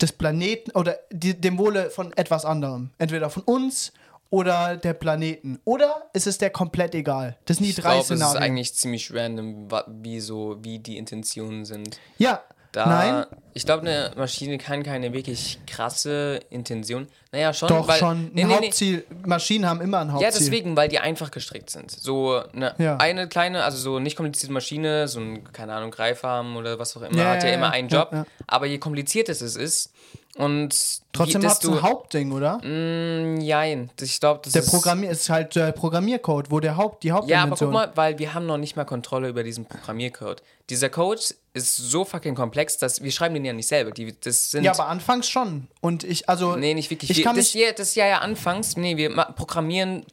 des 0.00 0.10
Planeten 0.12 0.72
oder 0.72 0.96
die, 1.12 1.40
dem 1.40 1.56
Wohle 1.58 1.88
von 1.90 2.12
etwas 2.14 2.44
anderem. 2.44 2.90
Entweder 2.98 3.30
von 3.30 3.44
uns 3.44 3.92
oder 4.30 4.76
der 4.76 4.94
Planeten. 4.94 5.60
Oder 5.64 6.10
ist 6.14 6.26
es 6.26 6.38
der 6.38 6.50
komplett 6.50 6.96
egal? 6.96 7.36
Das 7.44 7.58
sind 7.58 7.64
die 7.66 7.70
Ich 7.70 7.76
drei 7.76 7.82
glaube, 7.82 8.00
es 8.00 8.10
ist 8.10 8.16
Szenarien. 8.18 8.42
eigentlich 8.42 8.74
ziemlich 8.74 9.14
random, 9.14 9.68
wie 10.02 10.18
so, 10.18 10.56
wie 10.62 10.80
die 10.80 10.96
Intentionen 10.96 11.64
sind. 11.64 12.00
ja, 12.18 12.42
Da, 12.72 12.86
nein, 12.86 13.26
ich 13.52 13.66
glaube, 13.66 13.82
eine 13.82 14.12
Maschine 14.16 14.56
kann 14.56 14.82
keine 14.82 15.12
wirklich 15.12 15.58
krasse 15.66 16.40
Intention. 16.48 17.06
Naja, 17.32 17.52
schon. 17.52 17.68
doch 17.68 17.86
weil, 17.86 17.98
schon. 17.98 18.30
Nee, 18.32 18.42
ein 18.42 18.48
nee, 18.48 18.54
nee. 18.60 18.66
Hauptziel. 18.66 19.04
Maschinen 19.26 19.68
haben 19.68 19.82
immer 19.82 19.98
ein 20.00 20.06
Ja, 20.08 20.14
Hauptziel. 20.14 20.32
deswegen, 20.46 20.74
weil 20.74 20.88
die 20.88 20.98
einfach 20.98 21.30
gestrickt 21.30 21.68
sind. 21.68 21.90
So 21.90 22.40
eine, 22.54 22.74
Ja. 22.78 22.96
eine 22.96 23.28
kleine, 23.28 23.62
also 23.64 23.76
so 23.76 23.98
nicht 23.98 24.16
komplizierte 24.16 24.54
Maschine, 24.54 25.06
so 25.06 25.20
ein, 25.20 25.52
keine 25.52 25.74
Ahnung, 25.74 25.90
Greifarm 25.90 26.56
oder 26.56 26.78
was 26.78 26.96
auch 26.96 27.02
immer, 27.02 27.14
Ja, 27.18 27.30
hat 27.32 27.42
ja, 27.42 27.50
ja, 27.50 27.54
immer 27.56 27.66
ja. 27.66 27.72
einen 27.72 27.88
Ja, 27.90 27.98
Job. 28.00 28.08
ja. 28.12 28.24
Aber 28.46 28.64
je 28.64 28.78
komplizierter 28.78 29.32
es 29.32 29.42
ist 29.42 29.92
und 30.36 30.74
Trotzdem 31.12 31.46
hat 31.46 31.62
es 31.62 31.68
ein 31.68 31.82
Hauptding, 31.82 32.32
oder? 32.32 32.56
Mm, 32.64 33.40
Jein. 33.40 33.90
Ich 34.00 34.18
glaube, 34.18 34.40
das 34.42 34.54
Der 34.54 34.62
ist. 34.62 34.70
Programmier 34.70 35.10
ist 35.10 35.28
halt 35.28 35.54
der 35.56 35.72
Programmiercode, 35.72 36.50
wo 36.50 36.58
der 36.58 36.76
Haupt, 36.78 37.02
die 37.02 37.08
Ja, 37.08 37.42
aber 37.42 37.56
guck 37.56 37.70
mal, 37.70 37.92
weil 37.96 38.18
wir 38.18 38.32
haben 38.32 38.46
noch 38.46 38.56
nicht 38.56 38.74
mal 38.74 38.84
Kontrolle 38.84 39.28
über 39.28 39.42
diesen 39.42 39.66
Programmiercode. 39.66 40.42
Dieser 40.70 40.88
Code 40.88 41.20
ist 41.52 41.76
so 41.76 42.06
fucking 42.06 42.34
komplex, 42.34 42.78
dass 42.78 43.02
wir 43.02 43.12
schreiben 43.12 43.34
den 43.34 43.44
ja 43.44 43.52
nicht 43.52 43.68
selber. 43.68 43.90
Die, 43.90 44.18
das 44.18 44.50
sind 44.50 44.64
ja, 44.64 44.72
aber 44.72 44.88
anfangs 44.88 45.28
schon. 45.28 45.68
Und 45.82 46.02
ich, 46.02 46.28
also. 46.30 46.56
nee, 46.56 46.72
nicht 46.72 46.90
wirklich. 46.90 47.10
Ich 47.10 47.18
wir, 47.18 47.24
kann 47.24 47.36
das, 47.36 47.48
hier, 47.48 47.74
das 47.74 47.94
ja 47.94 48.06
ja 48.06 48.18
anfangs. 48.18 48.76
Nee, 48.78 48.96
wir 48.96 49.10
programmieren 49.10 50.06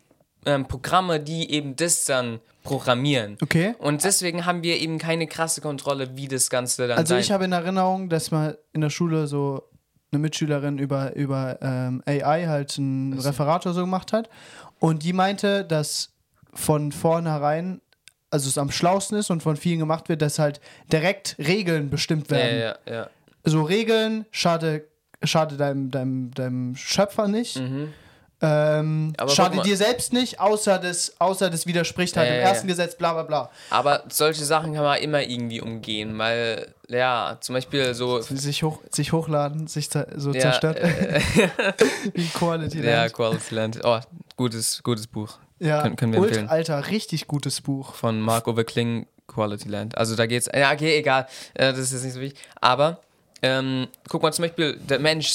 ähm, 0.45 0.65
Programme, 0.65 1.19
die 1.19 1.51
eben 1.51 1.75
das 1.75 2.05
dann 2.05 2.39
programmieren. 2.63 3.37
Okay. 3.41 3.73
Und 3.79 4.03
deswegen 4.03 4.45
haben 4.45 4.63
wir 4.63 4.77
eben 4.77 4.97
keine 4.97 5.27
krasse 5.27 5.61
Kontrolle, 5.61 6.15
wie 6.17 6.27
das 6.27 6.49
Ganze 6.49 6.87
dann 6.87 6.97
Also 6.97 7.13
sein. 7.13 7.21
ich 7.21 7.31
habe 7.31 7.45
in 7.45 7.51
Erinnerung, 7.51 8.09
dass 8.09 8.31
mal 8.31 8.57
in 8.73 8.81
der 8.81 8.89
Schule 8.89 9.27
so 9.27 9.63
eine 10.11 10.19
Mitschülerin 10.19 10.77
über, 10.77 11.15
über 11.15 11.59
ähm, 11.61 12.01
AI 12.05 12.47
halt 12.47 12.77
ein 12.77 13.13
Referat 13.13 13.65
oder 13.65 13.75
so 13.75 13.81
gemacht 13.81 14.13
hat. 14.13 14.29
Und 14.79 15.03
die 15.03 15.13
meinte, 15.13 15.63
dass 15.63 16.13
von 16.53 16.91
vornherein, 16.91 17.81
also 18.31 18.49
es 18.49 18.57
am 18.57 18.71
schlausten 18.71 19.17
ist 19.17 19.29
und 19.29 19.43
von 19.43 19.55
vielen 19.55 19.79
gemacht 19.79 20.09
wird, 20.09 20.21
dass 20.21 20.39
halt 20.39 20.61
direkt 20.91 21.35
Regeln 21.37 21.89
bestimmt 21.89 22.29
ja, 22.31 22.37
werden. 22.37 22.59
ja, 22.59 22.93
ja. 22.93 23.09
So 23.43 23.61
Regeln 23.63 24.25
schade, 24.31 24.85
schade 25.23 25.57
deinem, 25.57 25.91
deinem, 25.91 26.31
deinem 26.31 26.75
Schöpfer 26.75 27.27
nicht. 27.27 27.59
Mhm. 27.59 27.93
Guck 28.41 29.31
schade 29.31 29.61
dir 29.61 29.75
selbst 29.75 30.13
nicht, 30.13 30.39
außer 30.39 30.79
das, 30.79 31.13
außer 31.19 31.49
das 31.49 31.65
widerspricht 31.67 32.15
halt 32.15 32.27
Ja, 32.29 32.35
dem 32.35 32.41
ja, 32.41 32.47
ersten 32.49 32.67
ja. 32.67 32.73
Gesetz, 32.73 32.95
bla 32.95 33.13
bla 33.13 33.23
bla. 33.23 33.49
Aber 33.69 34.03
solche 34.09 34.45
Sachen 34.45 34.73
kann 34.73 34.83
man 34.83 34.97
immer 34.99 35.21
irgendwie 35.23 35.59
umgehen, 35.61 36.17
weil, 36.17 36.73
ja, 36.87 37.37
zum 37.41 37.55
Beispiel 37.55 37.93
so. 37.93 38.21
Sich, 38.21 38.63
hoch, 38.63 38.79
sich 38.91 39.11
hochladen, 39.11 39.67
sich 39.67 39.89
so 40.15 40.31
Ja, 40.31 40.39
zerstört. 40.39 40.77
äh, 40.79 41.19
Wie 42.13 42.27
Quality 42.29 42.79
ja, 42.81 43.01
Land. 43.01 43.13
Quality 43.13 43.55
Land. 43.55 43.79
Oh, 43.83 43.99
gutes, 44.37 44.81
gutes 44.83 45.07
Buch. 45.07 45.37
Ja, 45.59 45.81
können- 45.81 45.95
können 45.97 46.13
wir 46.13 46.19
Ult, 46.21 46.29
empfehlen. 46.29 46.49
Alter, 46.49 46.87
richtig 46.87 47.27
gutes 47.27 47.59
Buch. 47.59 47.93
von 47.93 48.21
Mark 48.21 48.47
Over 48.47 48.63
Kling, 48.63 49.05
Quality 49.27 49.67
Land. 49.67 49.97
Also 49.97 50.15
da 50.15 50.25
geht's. 50.25 50.49
Ja, 50.55 50.71
okay, 50.71 50.97
egal. 50.97 51.27
Äh, 51.55 51.71
das 51.71 51.79
ist 51.79 51.91
jetzt 51.93 52.03
nicht 52.05 52.13
so 52.13 52.21
wichtig. 52.21 52.39
Aber 52.61 53.01
ähm, 53.41 53.87
guck 54.09 54.21
mal, 54.21 54.33
zum 54.33 54.43
Beispiel, 54.43 54.77
der 54.77 54.99
Mensch 54.99 55.33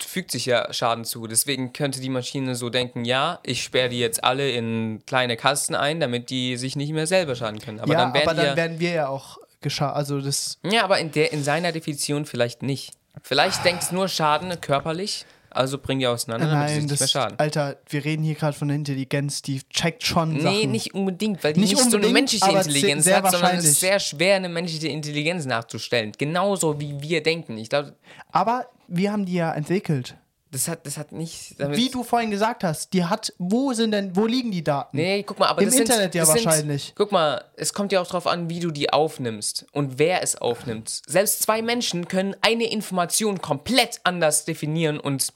fügt 0.00 0.30
sich 0.30 0.46
ja 0.46 0.72
Schaden 0.72 1.04
zu. 1.04 1.26
Deswegen 1.26 1.72
könnte 1.72 2.00
die 2.00 2.10
Maschine 2.10 2.54
so 2.54 2.68
denken, 2.68 3.04
ja, 3.04 3.40
ich 3.42 3.62
sperre 3.62 3.88
die 3.88 3.98
jetzt 3.98 4.22
alle 4.22 4.50
in 4.50 5.02
kleine 5.06 5.36
Kasten 5.36 5.74
ein, 5.74 6.00
damit 6.00 6.30
die 6.30 6.56
sich 6.56 6.76
nicht 6.76 6.92
mehr 6.92 7.06
selber 7.06 7.34
schaden 7.34 7.60
können. 7.60 7.80
Aber 7.80 7.92
ja, 7.92 7.98
dann 8.00 8.14
werden 8.14 8.28
aber 8.28 8.36
dann 8.36 8.46
ja, 8.46 8.56
werden 8.56 8.80
wir 8.80 8.90
ja 8.90 9.08
auch 9.08 9.38
geschadet. 9.60 9.96
Also 9.96 10.20
das. 10.20 10.58
ja, 10.62 10.84
aber 10.84 10.98
in, 10.98 11.10
der, 11.10 11.32
in 11.32 11.42
seiner 11.42 11.72
Definition 11.72 12.26
vielleicht 12.26 12.62
nicht. 12.62 12.92
Vielleicht 13.22 13.64
denkt 13.64 13.82
es 13.82 13.92
nur 13.92 14.08
Schaden 14.08 14.60
körperlich, 14.60 15.26
also 15.50 15.78
bring 15.78 15.98
die 15.98 16.06
auseinander, 16.06 16.46
damit 16.50 16.68
sie 16.68 16.74
Nein, 16.76 16.82
nicht 16.84 16.90
mehr 16.90 16.98
das, 16.98 17.10
schaden. 17.10 17.38
Alter, 17.38 17.76
wir 17.88 18.04
reden 18.04 18.22
hier 18.22 18.34
gerade 18.34 18.56
von 18.56 18.68
der 18.68 18.76
Intelligenz, 18.76 19.42
die 19.42 19.60
checkt 19.70 20.04
schon 20.04 20.34
Nee, 20.34 20.40
Sachen. 20.40 20.70
nicht 20.72 20.94
unbedingt, 20.94 21.42
weil 21.44 21.52
die 21.52 21.60
Nicht 21.60 21.76
nicht, 21.76 21.90
so 21.90 21.96
eine 21.96 22.08
menschliche 22.08 22.50
Intelligenz 22.50 23.04
sehr 23.04 23.16
hat, 23.22 23.24
sondern 23.30 23.40
es 23.40 23.42
wahrscheinlich. 23.42 23.70
ist 23.70 23.80
sehr 23.80 24.00
schwer, 24.00 24.36
eine 24.36 24.48
menschliche 24.48 24.88
Intelligenz 24.88 25.44
nachzustellen. 25.46 26.12
Genauso 26.16 26.80
wie 26.80 27.00
wir 27.00 27.22
denken. 27.22 27.56
Ich 27.58 27.68
glaube, 27.70 27.94
Aber 28.32 28.66
wir 28.86 29.12
haben 29.12 29.26
die 29.26 29.34
ja 29.34 29.52
entwickelt. 29.52 30.16
das 30.50 30.66
hat, 30.66 30.86
das 30.86 30.96
hat 30.96 31.12
nicht. 31.12 31.56
Wie 31.58 31.90
du 31.90 32.02
vorhin 32.02 32.30
gesagt 32.30 32.64
hast, 32.64 32.94
die 32.94 33.04
hat, 33.04 33.34
wo 33.38 33.74
sind 33.74 33.90
denn, 33.92 34.16
wo 34.16 34.24
liegen 34.24 34.50
die 34.50 34.64
Daten? 34.64 34.96
Nee, 34.96 35.22
guck 35.22 35.38
mal, 35.38 35.48
aber 35.48 35.60
Im 35.60 35.66
das 35.66 35.74
sind, 35.74 35.82
Internet 35.90 36.14
ja 36.14 36.22
das 36.24 36.30
wahrscheinlich. 36.30 36.84
Sind, 36.84 36.96
guck 36.96 37.12
mal, 37.12 37.44
es 37.56 37.74
kommt 37.74 37.92
ja 37.92 38.00
auch 38.00 38.06
drauf 38.06 38.26
an, 38.26 38.48
wie 38.48 38.60
du 38.60 38.70
die 38.70 38.90
aufnimmst 38.90 39.66
und 39.72 39.98
wer 39.98 40.22
es 40.22 40.36
aufnimmt. 40.36 41.02
Selbst 41.06 41.42
zwei 41.42 41.60
Menschen 41.60 42.08
können 42.08 42.34
eine 42.40 42.64
Information 42.70 43.42
komplett 43.42 44.00
anders 44.04 44.46
definieren 44.46 44.98
und 45.00 45.28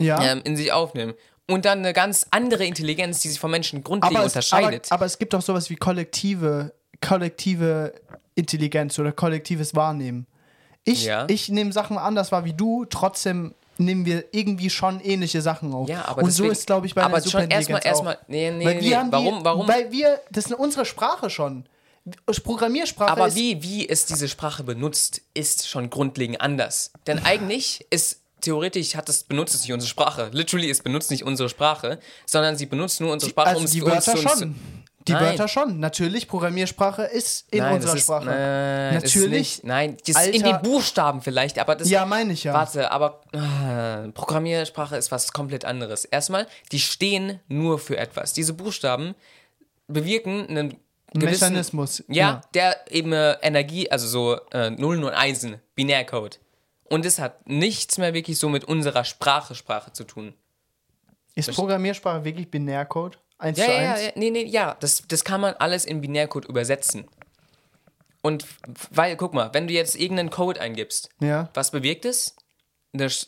ja. 0.00 0.22
ähm, 0.22 0.42
in 0.44 0.56
sich 0.56 0.72
aufnehmen. 0.72 1.14
Und 1.46 1.66
dann 1.66 1.80
eine 1.80 1.92
ganz 1.92 2.26
andere 2.30 2.64
Intelligenz, 2.64 3.20
die 3.20 3.28
sich 3.28 3.38
vom 3.38 3.50
Menschen 3.50 3.84
grundlegend 3.84 4.16
aber, 4.18 4.26
es, 4.26 4.32
aber, 4.32 4.58
unterscheidet. 4.62 4.92
aber 4.92 5.04
es 5.04 5.18
gibt 5.18 5.34
doch 5.34 5.42
sowas 5.42 5.68
wie 5.68 5.76
kollektive, 5.76 6.72
kollektive 7.02 7.92
Intelligenz 8.34 8.98
oder 8.98 9.12
kollektives 9.12 9.74
Wahrnehmen. 9.74 10.26
Ich, 10.84 11.04
Ja. 11.04 11.26
ich 11.28 11.50
nehme 11.50 11.72
Sachen 11.72 11.98
anders 11.98 12.32
wahr 12.32 12.44
wie 12.44 12.54
du, 12.54 12.86
trotzdem 12.86 13.54
nehmen 13.76 14.06
wir 14.06 14.24
irgendwie 14.32 14.70
schon 14.70 15.00
ähnliche 15.00 15.42
Sachen 15.42 15.72
auf. 15.74 15.88
ja, 15.88 16.04
aber 16.06 16.22
Und 16.22 16.28
deswegen, 16.28 16.48
so 16.48 16.52
ist, 16.52 16.66
glaube 16.66 16.86
ich, 16.86 16.94
bei 16.94 17.02
aber 17.02 17.20
schon 17.22 17.50
erstmal, 17.50 17.84
erstmal, 17.84 18.16
auch. 18.16 18.28
nee, 18.28 18.50
nee, 18.50 18.64
Weil 18.64 18.76
nee, 18.76 18.80
wir 18.82 19.02
nee. 19.04 19.12
warum, 19.12 19.38
die, 19.38 19.44
warum? 19.44 19.68
Weil 19.68 19.90
wir, 19.90 20.20
das 20.30 20.46
ist 20.46 20.54
unsere 20.54 20.84
Sprache 20.84 21.28
schon. 21.30 21.66
Programmiersprache 22.44 23.10
Aber 23.10 23.28
ist, 23.28 23.36
wie, 23.36 23.62
wie 23.62 23.88
es 23.88 24.06
diese 24.06 24.28
Sprache 24.28 24.62
benutzt, 24.62 25.22
ist 25.32 25.68
schon 25.68 25.88
grundlegend 25.90 26.40
anders. 26.40 26.92
Denn 27.06 27.24
eigentlich 27.24 27.86
ist 27.90 28.20
theoretisch 28.44 28.94
hat 28.94 29.08
es 29.08 29.24
benutzt 29.24 29.54
es 29.54 29.62
nicht 29.62 29.72
unsere 29.72 29.88
Sprache. 29.88 30.28
Literally, 30.32 30.70
es 30.70 30.82
benutzt 30.82 31.10
nicht 31.10 31.24
unsere 31.24 31.48
Sprache, 31.48 31.98
sondern 32.26 32.56
sie 32.56 32.66
benutzt 32.66 33.00
nur 33.00 33.12
unsere 33.12 33.30
Sprache, 33.30 33.48
also 33.48 33.60
um 33.60 33.64
es 33.64 34.04
zu 34.04 34.12
uns 34.12 34.22
schon. 34.22 34.54
Die 35.06 35.12
Nein. 35.12 35.22
Wörter 35.22 35.48
schon. 35.48 35.80
Natürlich, 35.80 36.28
Programmiersprache 36.28 37.02
ist 37.02 37.46
in 37.50 37.58
Nein, 37.58 37.74
unserer 37.74 37.92
das 37.92 38.00
ist, 38.00 38.06
Sprache. 38.06 38.24
Nein, 38.24 38.94
das 38.94 39.04
ist 39.04 39.16
Natürlich. 39.16 39.38
nicht. 39.38 39.64
Nein, 39.64 39.96
das 40.06 40.08
ist 40.08 40.34
in 40.34 40.44
Alter. 40.44 40.58
den 40.58 40.70
Buchstaben 40.70 41.20
vielleicht, 41.20 41.58
aber 41.58 41.76
das. 41.76 41.90
Ja, 41.90 42.06
meine 42.06 42.32
ich 42.32 42.44
ja. 42.44 42.54
Warte, 42.54 42.90
aber 42.90 43.20
ah, 43.34 44.08
Programmiersprache 44.14 44.96
ist 44.96 45.10
was 45.10 45.32
komplett 45.32 45.66
anderes. 45.66 46.06
Erstmal, 46.06 46.46
die 46.72 46.80
stehen 46.80 47.40
nur 47.48 47.78
für 47.78 47.98
etwas. 47.98 48.32
Diese 48.32 48.54
Buchstaben 48.54 49.14
bewirken 49.88 50.48
einen 50.48 50.76
gewissen 51.12 51.50
Mechanismus. 51.50 52.02
Ja, 52.08 52.40
der 52.54 52.90
eben 52.90 53.12
äh, 53.12 53.32
Energie, 53.42 53.90
also 53.90 54.06
so 54.06 54.40
äh, 54.52 54.70
Nullen 54.70 55.04
und 55.04 55.12
Einsen, 55.12 55.60
Binärcode. 55.74 56.40
Und 56.90 57.06
es 57.06 57.18
hat 57.18 57.48
nichts 57.48 57.98
mehr 57.98 58.14
wirklich 58.14 58.38
so 58.38 58.48
mit 58.48 58.64
unserer 58.64 59.04
Sprache, 59.04 59.54
Sprache 59.54 59.92
zu 59.92 60.04
tun. 60.04 60.34
Ist 61.34 61.52
Programmiersprache 61.52 62.24
wirklich 62.24 62.50
Binärcode? 62.50 63.18
Eins 63.38 63.58
Ja, 63.58 63.64
zu 63.64 63.70
ja, 63.72 63.82
ja, 63.82 63.92
eins. 63.94 64.02
ja, 64.04 64.10
nee, 64.16 64.30
nee, 64.30 64.44
ja, 64.44 64.76
das, 64.80 65.02
das 65.08 65.24
kann 65.24 65.40
man 65.40 65.54
alles 65.54 65.84
in 65.84 66.00
Binärcode 66.00 66.44
übersetzen. 66.44 67.04
Und 68.22 68.46
weil, 68.90 69.16
guck 69.16 69.34
mal, 69.34 69.50
wenn 69.52 69.66
du 69.66 69.74
jetzt 69.74 69.96
irgendeinen 69.96 70.30
Code 70.30 70.60
eingibst, 70.60 71.10
Ja. 71.20 71.50
was 71.54 71.70
bewirkt 71.70 72.04
es? 72.04 72.36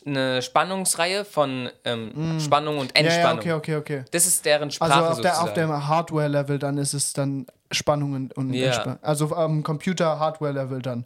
Eine, 0.05 0.41
Spannungsreihe 0.41 1.25
von 1.25 1.69
ähm, 1.83 2.39
Spannung 2.39 2.77
und 2.77 2.93
Mm. 2.93 2.97
Ja, 2.97 3.03
ja, 3.03 3.09
Entspannung. 3.09 3.39
okay, 3.39 3.53
okay, 3.53 3.75
okay. 3.75 4.05
Das 4.11 4.25
ist 4.25 4.45
deren 4.45 4.71
Sprache 4.71 4.93
Also 4.93 5.09
auf, 5.09 5.21
der, 5.21 5.41
auf 5.43 5.53
dem 5.53 5.87
Hardware-Level 5.87 6.57
dann 6.57 6.77
ist 6.77 6.93
es 6.93 7.11
dann 7.11 7.47
Spannungen 7.71 8.31
und 8.31 8.53
Ja. 8.53 8.71
Entspa- 8.71 8.97
Also 9.01 9.35
am 9.35 9.63
Computer-Hardware-Level 9.63 10.81
dann. 10.81 11.05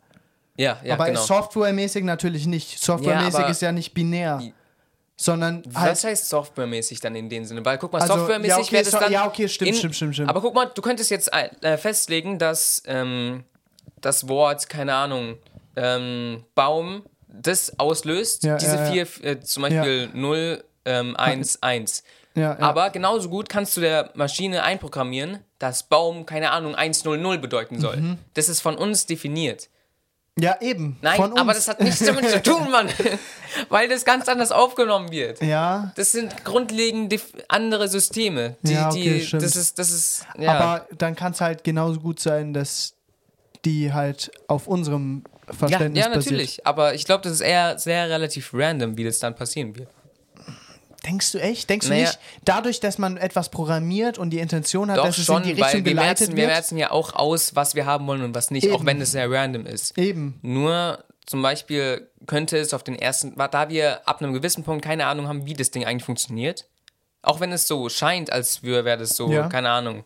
Ja, 0.57 0.79
ja, 0.83 0.93
aber 0.93 1.05
genau. 1.07 1.21
softwaremäßig 1.21 2.03
natürlich 2.03 2.45
nicht. 2.47 2.79
Softwaremäßig 2.83 3.39
aber- 3.39 3.49
ist 3.49 3.61
ja 3.61 3.71
nicht 3.71 3.93
binär. 3.93 4.41
Sondern 5.17 5.61
halt. 5.75 5.91
Was 5.91 6.03
heißt 6.03 6.29
softwaremäßig 6.29 6.99
dann 6.99 7.15
in 7.15 7.29
dem 7.29 7.45
Sinne? 7.45 7.63
Weil 7.63 7.77
guck 7.77 7.93
mal, 7.93 8.01
Also, 8.01 8.15
softwaremäßig 8.15 8.49
ja, 8.57 8.57
okay, 8.63 8.71
wäre 8.71 8.83
das 8.83 8.91
so- 8.93 8.99
dann. 8.99 9.11
ja, 9.11 9.27
okay, 9.27 9.47
stimmt, 9.47 9.75
stimmt, 9.75 9.95
stimmt, 9.95 10.15
stimmt. 10.15 10.29
Aber 10.29 10.41
guck 10.41 10.55
mal, 10.55 10.65
du 10.73 10.81
könntest 10.81 11.11
jetzt 11.11 11.29
äh, 11.31 11.77
festlegen, 11.77 12.39
dass 12.39 12.81
ähm, 12.87 13.43
das 14.01 14.27
Wort, 14.27 14.67
keine 14.67 14.95
Ahnung, 14.95 15.37
ähm, 15.75 16.43
Baum, 16.55 17.03
das 17.27 17.77
auslöst, 17.79 18.43
Ja, 18.43 18.57
diese 18.57 18.75
ja, 18.77 18.91
ja. 18.93 19.05
vier, 19.05 19.25
äh, 19.25 19.39
zum 19.41 19.61
Beispiel 19.63 20.09
0, 20.13 20.63
ähm, 20.85 21.15
1, 21.15 21.61
1. 21.61 22.03
ja, 22.33 22.41
ja. 22.41 22.59
Aber 22.59 22.89
genauso 22.89 23.29
gut 23.29 23.47
kannst 23.47 23.77
du 23.77 23.81
der 23.81 24.09
Maschine 24.15 24.63
einprogrammieren, 24.63 25.39
dass 25.59 25.83
Baum, 25.83 26.25
keine 26.25 26.49
Ahnung, 26.51 26.73
100 26.75 27.39
bedeuten 27.41 27.79
soll. 27.79 27.97
Mhm. 27.97 28.17
Das 28.33 28.49
ist 28.49 28.59
von 28.61 28.75
uns 28.75 29.05
definiert. 29.05 29.69
Ja, 30.39 30.57
eben. 30.61 30.97
Nein, 31.01 31.19
aber 31.19 31.53
das 31.53 31.67
hat 31.67 31.81
nichts 31.81 32.03
damit 32.03 32.29
zu 32.29 32.41
tun, 32.41 32.71
Mann. 32.71 32.89
Weil 33.69 33.89
das 33.89 34.05
ganz 34.05 34.29
anders 34.29 34.51
aufgenommen 34.51 35.11
wird. 35.11 35.41
Ja, 35.41 35.91
Das 35.95 36.13
sind 36.13 36.45
grundlegend 36.45 37.13
andere 37.49 37.87
Systeme. 37.89 38.55
Die, 38.61 38.73
Ja, 38.73 38.89
okay, 38.89 39.19
die, 39.19 39.25
stimmt. 39.25 39.43
das 39.43 39.55
ist, 39.55 39.77
das 39.77 39.91
ist, 39.91 40.25
ja. 40.37 40.53
aber 40.53 40.87
dann 40.97 41.15
kann 41.15 41.33
es 41.33 41.41
halt 41.41 41.63
genauso 41.63 41.99
gut 41.99 42.19
sein, 42.19 42.53
dass 42.53 42.95
die 43.65 43.91
halt 43.91 44.31
auf 44.47 44.67
unserem 44.67 45.23
ja, 45.47 45.53
Verständnis 45.53 46.05
ja, 46.05 46.09
basiert. 46.09 46.25
natürlich. 46.31 46.65
Aber 46.65 46.93
ich 46.93 47.05
glaube, 47.05 47.23
das 47.23 47.33
ist 47.33 47.41
eher 47.41 47.77
sehr 47.77 48.09
relativ 48.09 48.51
random, 48.53 48.97
wie 48.97 49.03
das 49.03 49.19
dann 49.19 49.35
passieren 49.35 49.75
wird. 49.75 49.89
Denkst 51.05 51.31
du 51.31 51.39
echt? 51.39 51.69
Denkst 51.69 51.87
Naja. 51.89 52.01
du 52.03 52.07
nicht, 52.09 52.19
dadurch, 52.45 52.79
dass 52.79 52.97
man 52.99 53.17
etwas 53.17 53.49
programmiert 53.49 54.17
und 54.19 54.29
die 54.29 54.37
Intention 54.39 54.91
hat, 54.91 54.97
Doch 54.97 55.05
dass 55.05 55.17
es 55.17 55.25
schon, 55.25 55.37
in 55.43 55.55
die 55.55 55.61
Richtung 55.61 55.83
wir 55.83 55.93
geleitet 55.93 56.19
merzen, 56.19 56.35
wir 56.35 56.43
wird? 56.43 56.49
merzen 56.53 56.77
ja 56.77 56.91
auch 56.91 57.13
aus, 57.15 57.55
was 57.55 57.73
wir 57.75 57.85
haben 57.87 58.05
wollen 58.07 58.21
und 58.21 58.35
was 58.35 58.51
nicht, 58.51 58.69
auch 58.69 58.75
Eben. 58.75 58.85
wenn 58.85 59.01
es 59.01 59.11
sehr 59.13 59.29
random 59.31 59.65
ist. 59.65 59.97
Eben. 59.97 60.37
Nur 60.43 61.03
zum 61.25 61.41
Beispiel 61.41 62.07
könnte 62.27 62.57
es 62.57 62.73
auf 62.73 62.83
den 62.83 62.95
ersten, 62.95 63.35
da 63.35 63.69
wir 63.69 64.07
ab 64.07 64.21
einem 64.21 64.33
gewissen 64.33 64.63
Punkt 64.63 64.85
keine 64.85 65.07
Ahnung 65.07 65.27
haben, 65.27 65.45
wie 65.47 65.53
das 65.55 65.71
Ding 65.71 65.85
eigentlich 65.85 66.03
funktioniert, 66.05 66.67
auch 67.23 67.39
wenn 67.39 67.51
es 67.51 67.67
so 67.67 67.89
scheint, 67.89 68.31
als 68.31 68.61
wäre 68.63 68.85
wäre 68.85 68.97
das 68.99 69.11
so, 69.11 69.31
Ja. 69.31 69.47
keine 69.47 69.69
Ahnung, 69.71 70.03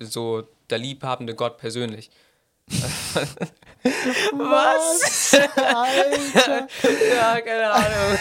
so 0.00 0.44
der 0.70 0.78
liebhabende 0.78 1.34
Gott 1.34 1.58
persönlich. 1.58 2.10
Was? 4.32 5.34
Alter, 5.56 6.68
ja, 7.14 7.40
keine 7.40 7.70
Ahnung. 7.70 8.18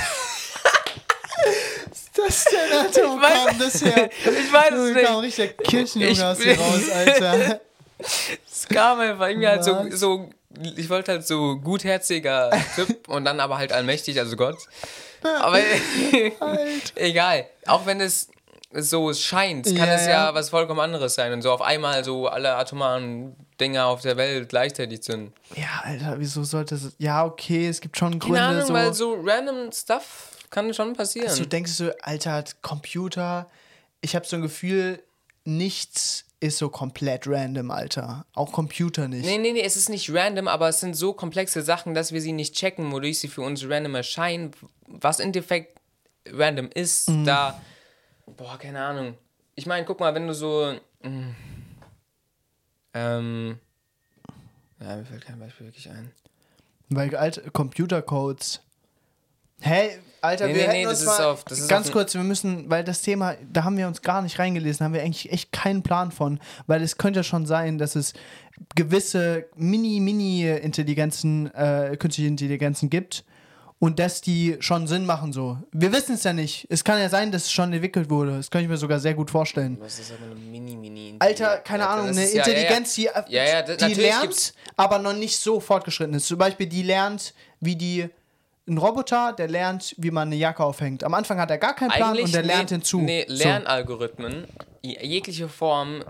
Das 2.18 2.38
ist 2.38 2.52
denn, 2.52 2.78
Alter? 2.80 3.02
Wo 3.10 3.20
weiß- 3.20 3.46
kam 3.48 3.60
das 3.60 3.82
her? 3.86 4.10
Ich 4.26 4.54
weiß 4.54 4.74
es 4.74 4.94
nicht. 4.96 5.06
kam 5.06 5.16
richtig 5.20 5.56
der 5.58 5.66
Kirchenjunge 5.66 6.12
Ich 6.14 6.24
aus 6.24 6.38
dir 6.38 6.58
raus, 6.60 6.90
Alter. 6.94 7.62
Es 8.00 8.68
kam 8.68 9.00
einfach 9.00 9.28
irgendwie 9.28 9.48
halt 9.48 9.64
so, 9.64 9.76
so, 9.92 10.30
ich 10.76 10.88
wollte 10.90 11.14
halt 11.14 11.26
so 11.26 11.58
gutherziger 11.58 12.52
Typ 12.76 13.08
und 13.08 13.26
dann 13.26 13.40
aber 13.40 13.58
halt 13.58 13.72
allmächtig, 13.74 14.20
also 14.20 14.36
Gott. 14.36 14.58
Aber 15.24 15.60
egal. 16.96 17.48
Auch 17.66 17.86
wenn 17.86 18.00
es 18.02 18.28
so 18.72 19.12
scheint, 19.14 19.66
kann 19.66 19.76
Ja, 19.76 19.96
es 19.96 20.06
ja, 20.08 20.34
was 20.36 20.50
vollkommen 20.50 20.80
anderes 20.80 21.16
sein 21.16 21.34
und 21.34 21.42
so 21.42 21.52
auf 21.52 21.62
einmal 21.62 22.04
so 22.04 22.28
alle 22.28 22.56
atomaren 22.56 23.36
Dinger 23.60 23.88
auf 23.88 24.02
der 24.02 24.18
Welt 24.18 24.50
gleichzeitig 24.50 25.04
sind. 25.04 25.32
Ja, 25.56 25.82
Alter, 25.84 26.16
wieso 26.20 26.44
sollte 26.44 26.76
es. 26.76 26.92
Ja, 27.00 27.26
okay, 27.26 27.68
es 27.68 27.82
gibt 27.82 27.98
schon 27.98 28.20
Gründe. 28.20 28.38
Keine 28.38 28.48
Ahnung, 28.58 28.68
so, 28.68 28.74
weil 28.74 28.94
so 28.94 29.18
random 29.24 29.72
Stuff 29.72 30.37
kann 30.50 30.74
schon 30.74 30.94
passieren. 30.94 31.30
so 31.30 31.46
denkst 31.46 31.78
du, 31.78 31.96
Alter, 32.04 32.44
Computer. 32.62 33.50
Ich 34.02 34.16
habe 34.16 34.26
so 34.26 34.36
ein 34.38 34.42
Gefühl, 34.42 35.02
nichts 35.44 36.26
ist 36.40 36.58
so 36.60 36.70
komplett 36.70 37.26
random, 37.28 37.72
Alter. 37.72 38.26
Auch 38.34 38.52
Computer 38.52 39.08
nicht. 39.08 39.26
Nee, 39.26 39.38
nee, 39.40 39.54
nee, 39.54 39.62
es 39.62 39.76
ist 39.76 39.90
nicht 39.90 40.14
random, 40.14 40.48
aber 40.48 40.70
es 40.70 40.80
sind 40.80 40.96
so 40.96 41.14
komplexe 41.14 41.62
Sachen, 41.64 41.94
dass 41.96 42.12
wir 42.12 42.22
sie 42.22 42.32
nicht 42.32 42.54
checken, 42.56 42.92
wodurch 42.92 43.20
sie 43.20 43.28
für 43.28 43.42
uns 43.42 43.68
random 43.68 43.96
erscheinen. 43.96 44.52
Was 44.86 45.20
im 45.20 45.28
Endeffekt 45.28 45.80
random 46.30 46.70
ist, 46.74 47.10
Mhm. 47.10 47.26
da. 47.26 47.60
Boah, 48.26 48.58
keine 48.60 48.82
Ahnung. 48.84 49.18
Ich 49.56 49.66
meine, 49.66 49.86
guck 49.86 50.00
mal, 50.00 50.14
wenn 50.14 50.28
du 50.28 50.34
so. 50.36 50.76
mm, 51.02 51.36
ähm. 52.94 53.60
Ja, 54.80 54.96
mir 54.96 55.06
fällt 55.06 55.26
kein 55.26 55.40
Beispiel 55.40 55.68
wirklich 55.68 55.90
ein. 55.90 56.12
Weil 56.90 57.16
alte 57.16 57.50
Computercodes. 57.52 58.62
Hä? 59.62 59.90
Alter, 60.20 60.48
Nee, 60.48 60.56
wir 60.56 60.62
nee, 60.62 60.68
hätten 60.68 60.78
nee, 60.80 60.88
uns 60.88 61.00
das 61.00 61.14
ist 61.14 61.20
mal, 61.20 61.26
auf- 61.28 61.44
ist 61.50 61.70
ganz 61.70 61.92
kurz, 61.92 62.14
wir 62.16 62.24
müssen, 62.24 62.70
weil 62.70 62.84
das 62.84 63.02
Thema, 63.02 63.36
da 63.54 63.64
haben 63.64 63.78
wir 63.78 63.88
uns 63.88 64.02
gar 64.02 64.22
nicht 64.24 64.40
reingelesen, 64.40 64.84
haben 64.84 64.94
wir 64.94 65.02
eigentlich 65.04 65.32
echt 65.32 65.52
keinen 65.52 65.84
Plan 65.84 66.12
von, 66.12 66.40
weil 66.66 66.82
es 66.82 66.98
könnte 66.98 67.24
schon 67.24 67.46
sein, 67.46 67.78
dass 67.78 67.96
es 67.96 68.14
gewisse 68.76 69.46
Mini-Mini-Intelligenzen, 70.36 71.54
äh, 71.54 71.96
künstliche 71.98 72.28
Intelligenzen 72.30 72.90
gibt 72.90 73.24
und 73.80 74.00
dass 74.00 74.22
die 74.22 74.58
schon 74.60 74.88
Sinn 74.88 75.06
machen 75.06 75.34
so. 75.34 75.58
Wir 75.72 75.92
wissen 75.92 76.16
es 76.16 76.24
ja 76.24 76.34
nicht. 76.34 76.66
Es 76.70 76.84
kann 76.84 77.00
ja 77.00 77.10
sein, 77.10 77.32
dass 77.32 77.44
es 77.44 77.52
schon 77.52 77.72
entwickelt 77.72 78.10
wurde. 78.10 78.38
Das 78.38 78.50
könnte 78.50 78.64
ich 78.64 78.70
mir 78.70 78.78
sogar 78.78 79.00
sehr 79.00 79.14
gut 79.14 79.30
vorstellen. 79.30 79.78
Was 79.80 80.00
ist 80.00 80.12
aber 80.12 80.32
eine 80.32 80.36
Mini-Mini? 80.36 81.16
Alter, 81.20 81.58
keine 81.60 81.88
Ahnung, 81.88 82.08
eine 82.08 82.26
Intelligenz, 82.26 82.96
die, 82.96 83.04
Ja, 83.04 83.24
ja, 83.28 83.62
die 83.62 83.72
natürlich 83.74 83.98
lernt, 83.98 84.22
gibt's- 84.24 84.54
aber 84.76 84.98
noch 85.00 85.14
nicht 85.14 85.38
so 85.38 85.60
fortgeschritten 85.60 86.16
ist. 86.16 86.26
Zum 86.28 86.40
Beispiel, 86.40 86.66
die 86.68 86.82
lernt, 86.84 87.34
wie 87.60 87.76
die. 87.76 88.10
Ein 88.68 88.78
Roboter, 88.78 89.34
der 89.34 89.48
lernt, 89.48 89.96
wie 89.98 90.12
man 90.12 90.28
eine 90.28 90.36
Jacke 90.36 90.64
aufhängt. 90.64 91.04
Am 91.04 91.14
Anfang 91.14 91.40
hat 91.40 91.50
er 91.50 91.58
gar 91.58 91.74
keinen 91.76 91.92
Plan 91.92 92.18
und 92.20 92.34
der 92.34 92.44
lernt 92.44 92.70
nee, 92.72 92.76
hinzu. 92.78 93.00
Nee. 93.00 93.26
Lernalgorithmen, 93.28 94.46
je- 94.82 95.00
jegliche 95.06 95.48
Form, 95.48 96.04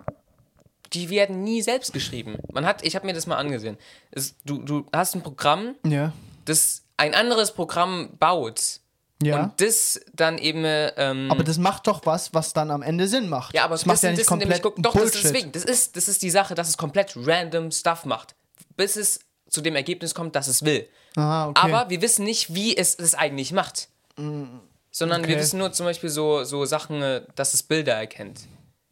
die 0.93 1.10
werden 1.10 1.43
nie 1.43 1.62
selbst 1.62 1.93
geschrieben. 1.93 2.38
Man 2.52 2.65
hat, 2.65 2.84
ich 2.84 2.96
habe 2.96 3.06
mir 3.06 3.13
das 3.13 3.28
mal 3.28 3.36
angesehen. 3.38 3.78
Es, 4.12 4.36
du, 4.46 4.60
du 4.63 4.86
hast 4.93 5.15
ein 5.15 5.22
Programm, 5.22 5.76
Ja. 5.86 6.13
das 6.46 6.84
ein 6.98 7.13
anderes 7.13 7.52
Programm 7.52 8.10
baut. 8.20 8.80
Ja. 9.22 9.43
Und 9.43 9.62
das 9.62 10.00
dann 10.13 10.38
eben. 10.38 10.63
Ähm, 10.65 11.30
aber 11.32 11.43
das 11.43 11.58
macht 11.58 11.88
doch 11.88 12.06
was, 12.06 12.34
was 12.36 12.54
dann 12.54 12.70
am 12.70 12.84
Ende 12.84 13.08
Sinn 13.08 13.30
macht. 13.30 13.54
ja, 13.56 13.63
aber 13.65 13.74
das 13.74 13.86
macht 13.88 13.96
das, 13.96 14.02
ja 14.04 14.10
das 14.12 14.20
nicht 14.20 14.30
nämlich, 14.30 14.62
komplett 14.62 14.63
guck, 14.63 14.84
doch, 14.84 14.93
das 14.93 15.02
Bullshit. 15.02 15.15
ist 15.15 15.24
deswegen. 15.34 15.52
Das 15.54 15.63
ist, 15.63 15.96
das 15.98 16.08
ist 16.08 16.22
die 16.22 16.30
Sache, 16.30 16.54
dass 16.54 16.70
es 16.70 16.78
komplett 16.78 17.13
random 17.15 17.72
Stuff 17.72 18.06
macht. 18.06 18.36
Bis 18.76 18.96
es 18.96 19.20
zu 19.50 19.62
dem 19.62 19.76
Ergebnis 19.76 20.13
kommt, 20.13 20.36
dass 20.36 20.48
es 20.48 20.63
will. 20.63 20.88
Aha, 21.17 21.49
okay. 21.49 21.60
Aber 21.62 21.89
wir 21.89 22.01
wissen 22.01 22.23
nicht, 22.25 22.53
wie 22.53 22.75
es 22.77 22.95
es 22.95 23.13
eigentlich 23.15 23.51
macht. 23.51 23.89
Sondern 24.15 25.21
wir 25.23 25.30
Okay. 25.36 25.39
wissen 25.39 25.60
nur 25.60 25.71
zum 25.73 25.86
Beispiel 25.86 26.10
so, 26.10 26.43
so 26.43 26.65
Sachen, 26.65 27.01
äh, 27.01 27.21
dass 27.36 27.53
es 27.53 27.62
Bilder 27.63 27.93
erkennt. 27.93 28.41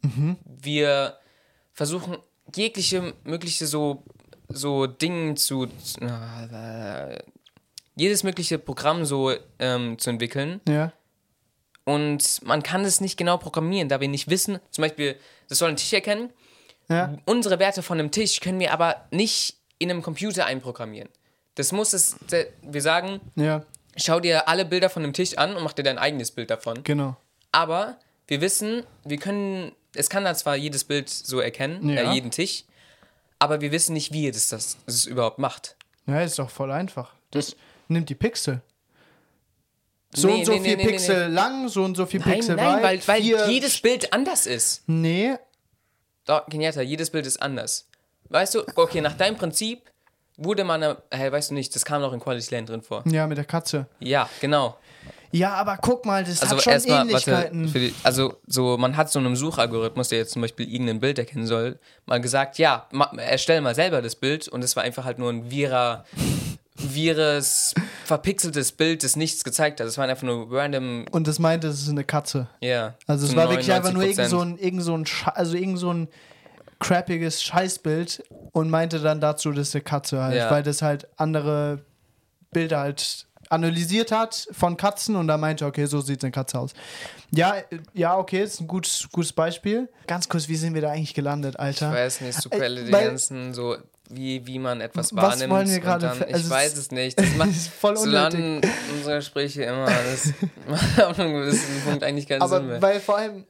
Mhm. 0.02 0.36
Wir 0.44 1.16
versuchen 1.72 2.16
jegliche 2.54 3.12
mögliche 3.24 3.66
so, 3.66 4.02
so 4.48 4.86
Dinge 4.86 5.34
zu. 5.34 5.66
zu- 5.66 6.00
äh, 6.00 7.18
jedes 7.98 8.22
mögliche 8.24 8.58
Programm 8.58 9.04
so 9.06 9.32
ähm, 9.58 9.98
zu 9.98 10.10
entwickeln. 10.10 10.60
ja. 10.68 10.92
Und 11.88 12.42
man 12.44 12.64
kann 12.64 12.84
es 12.84 13.00
nicht 13.00 13.16
genau 13.16 13.36
programmieren, 13.38 13.88
da 13.88 14.00
wir 14.00 14.08
nicht 14.08 14.28
wissen, 14.28 14.58
zum 14.72 14.82
Beispiel, 14.82 15.14
das 15.48 15.58
soll 15.58 15.68
ein 15.68 15.76
Tisch 15.76 15.92
erkennen. 15.92 16.30
Ja. 16.88 17.16
Unsere 17.26 17.60
Werte 17.60 17.80
von 17.80 18.00
einem 18.00 18.10
Tisch 18.10 18.40
können 18.40 18.58
wir 18.58 18.72
aber 18.72 19.06
nicht 19.12 19.54
in 19.78 19.88
einem 19.90 20.02
Computer 20.02 20.46
einprogrammieren. 20.46 21.08
Das 21.56 21.72
muss 21.72 21.92
es, 21.92 22.16
wir 22.62 22.82
sagen, 22.82 23.20
Ja, 23.34 23.64
schau 23.96 24.20
dir 24.20 24.46
alle 24.48 24.64
Bilder 24.64 24.88
von 24.90 25.02
einem 25.02 25.12
Tisch 25.12 25.36
an 25.36 25.56
und 25.56 25.62
mach 25.64 25.72
dir 25.72 25.82
dein 25.82 25.98
eigenes 25.98 26.30
Bild 26.30 26.50
davon. 26.50 26.84
genau. 26.84 27.16
Aber 27.52 27.98
wir 28.28 28.40
wissen, 28.40 28.82
wir 29.04 29.16
können, 29.18 29.72
es 29.94 30.10
kann 30.10 30.24
da 30.24 30.34
zwar 30.34 30.56
jedes 30.56 30.84
Bild 30.84 31.08
so 31.08 31.40
erkennen, 31.40 31.88
Ja. 31.88 32.10
äh, 32.10 32.14
jeden 32.14 32.30
Tisch, 32.30 32.64
aber 33.38 33.60
wir 33.60 33.72
wissen 33.72 33.94
nicht, 33.94 34.12
wie 34.12 34.28
es 34.28 34.48
das, 34.48 34.76
das 34.86 35.04
überhaupt 35.06 35.38
macht. 35.38 35.76
Ja, 36.06 36.20
ist 36.20 36.38
doch 36.38 36.50
voll 36.50 36.70
einfach. 36.70 37.14
Das 37.30 37.56
nimmt 37.88 38.08
die 38.08 38.14
Pixel. 38.14 38.60
So 40.14 40.28
Nee, 40.28 40.34
und 40.40 40.44
so 40.46 40.52
nee, 40.52 40.60
viel 40.60 40.76
nee, 40.76 40.86
Pixel 40.86 41.28
lang, 41.28 41.68
so 41.68 41.84
und 41.84 41.96
so 41.96 42.06
viel 42.06 42.20
Nein, 42.20 42.34
Pixel 42.34 42.56
nein, 42.56 42.80
breit. 42.80 43.06
weil, 43.08 43.22
weil 43.22 43.50
jedes 43.50 43.80
Bild 43.80 44.12
anders 44.12 44.46
ist. 44.46 44.82
Nee, 44.86 45.36
Doch, 46.26 46.46
Kenyatta, 46.46 46.80
jedes 46.82 47.10
Bild 47.10 47.26
ist 47.26 47.40
anders. 47.40 47.88
Weißt 48.28 48.54
du, 48.54 48.64
okay, 48.76 49.00
nach 49.00 49.16
deinem 49.16 49.36
Prinzip 49.36 49.90
wurde 50.36 50.64
man, 50.64 50.96
hey, 51.10 51.32
weißt 51.32 51.50
du 51.50 51.54
nicht, 51.54 51.74
das 51.74 51.84
kam 51.84 52.02
noch 52.02 52.12
in 52.12 52.20
Quality 52.20 52.54
Land 52.54 52.68
drin 52.68 52.82
vor. 52.82 53.02
ja, 53.06 53.26
mit 53.26 53.38
der 53.38 53.44
Katze. 53.44 53.86
Ja, 54.00 54.28
genau. 54.40 54.76
Ja, 55.32 55.54
aber 55.54 55.76
guck 55.82 56.06
mal, 56.06 56.24
das 56.24 56.40
Also 56.40 56.56
hat 56.56 56.62
schon 56.62 56.72
erstmal, 56.74 56.98
warte, 56.98 57.10
Ähnlichkeiten. 57.10 57.68
für 57.68 57.78
die, 57.80 57.94
also 58.04 58.36
so, 58.46 58.78
man 58.78 58.96
hat 58.96 59.10
so 59.10 59.18
einem 59.18 59.34
Suchalgorithmus, 59.36 60.08
der 60.08 60.18
jetzt 60.18 60.32
zum 60.32 60.40
Beispiel 60.42 60.72
irgendein 60.72 61.00
Bild 61.00 61.18
erkennen 61.18 61.46
soll, 61.46 61.78
mal 62.06 62.20
gesagt, 62.20 62.58
ja, 62.58 62.86
ma, 62.92 63.10
erstell 63.18 63.60
mal 63.60 63.74
selber 63.74 64.00
das 64.02 64.14
Bild 64.14 64.46
und 64.48 64.62
es 64.62 64.76
war 64.76 64.84
einfach 64.84 65.04
halt 65.04 65.18
nur 65.18 65.30
ein 65.30 65.50
wirrer 65.50 66.04
wirres, 66.78 67.74
verpixeltes 68.04 68.72
Bild, 68.72 69.02
das 69.02 69.16
nichts 69.16 69.44
gezeigt 69.44 69.80
hat. 69.80 69.86
Es 69.86 69.96
waren 69.98 70.10
einfach 70.10 70.24
nur 70.26 70.46
random, 70.50 71.06
Und 71.10 71.26
das 71.26 71.38
meinte, 71.38 71.68
es 71.68 71.80
ist 71.82 71.88
eine 71.88 72.04
Katze. 72.04 72.48
ja. 72.60 72.94
Also 73.06 73.26
es 73.26 73.34
war 73.34 73.48
wirklich 73.48 73.72
einfach 73.72 73.92
nur 73.92 74.02
99%. 74.02 74.06
irgend 74.18 74.28
so 74.30 74.40
ein, 74.40 74.58
irgend 74.58 74.82
so 74.82 74.94
ein, 74.96 75.04
Sche- 75.06 75.32
also 75.34 75.56
irgend 75.56 75.78
so 75.78 75.92
ein 75.92 76.08
crappiges 76.78 77.42
Scheißbild 77.42 78.24
und 78.52 78.70
meinte 78.70 79.00
dann 79.00 79.20
dazu, 79.20 79.50
das 79.52 79.68
ist 79.68 79.74
eine 79.74 79.82
Katze 79.84 80.22
halt, 80.22 80.36
Ja. 80.36 80.50
weil 80.50 80.62
das 80.62 80.82
halt 80.82 81.08
andere 81.16 81.84
Bilder 82.50 82.80
halt 82.80 83.26
analysiert 83.48 84.10
hat 84.10 84.48
von 84.50 84.76
Katzen 84.76 85.14
und 85.14 85.28
da 85.28 85.36
meinte, 85.36 85.66
okay, 85.66 85.86
so 85.86 86.00
sieht 86.00 86.22
eine 86.24 86.32
Katze 86.32 86.58
aus. 86.58 86.72
Ja, 87.30 87.54
ja, 87.94 88.16
okay, 88.18 88.42
ist 88.42 88.60
ein 88.60 88.66
gutes, 88.66 89.08
gutes 89.12 89.32
Beispiel. 89.32 89.88
Ganz 90.06 90.28
kurz, 90.28 90.48
wie 90.48 90.56
sind 90.56 90.74
wir 90.74 90.82
da 90.82 90.90
eigentlich 90.90 91.14
gelandet, 91.14 91.58
Alter? 91.58 91.90
Ich 91.90 91.96
weiß 91.96 92.20
nicht, 92.22 92.42
super 92.42 92.60
Äh, 92.60 92.84
die 92.84 92.90
ganzen, 92.90 93.54
so, 93.54 93.76
wie, 94.10 94.44
wie 94.46 94.58
man 94.58 94.80
etwas 94.80 95.14
Was 95.14 95.22
wahrnimmt. 95.22 95.52
wollen 95.52 95.68
wir 95.70 95.78
gerade 95.80 96.06
dann- 96.08 96.28
Ich 96.28 96.34
also 96.34 96.50
weiß 96.50 96.76
es 96.76 96.90
nicht. 96.90 97.18
Das 97.20 97.26
macht, 97.36 97.50
voll 97.54 97.96
so 97.96 98.04
unnötig. 98.04 98.40
landen 98.40 98.60
unsere 98.96 99.16
Gespräche 99.16 99.62
immer. 99.64 99.86
Das 99.86 100.32
macht 100.68 101.02
auf 101.04 101.18
einem 101.18 101.34
gewissen 101.34 101.82
Punkt 101.84 102.02
eigentlich 102.02 102.26
keinen 102.26 102.40
Sinn 102.40 102.56
Aber 102.56 102.60
mehr. 102.60 102.82
weil 102.82 103.00
vor 103.00 103.16
allem, 103.18 103.44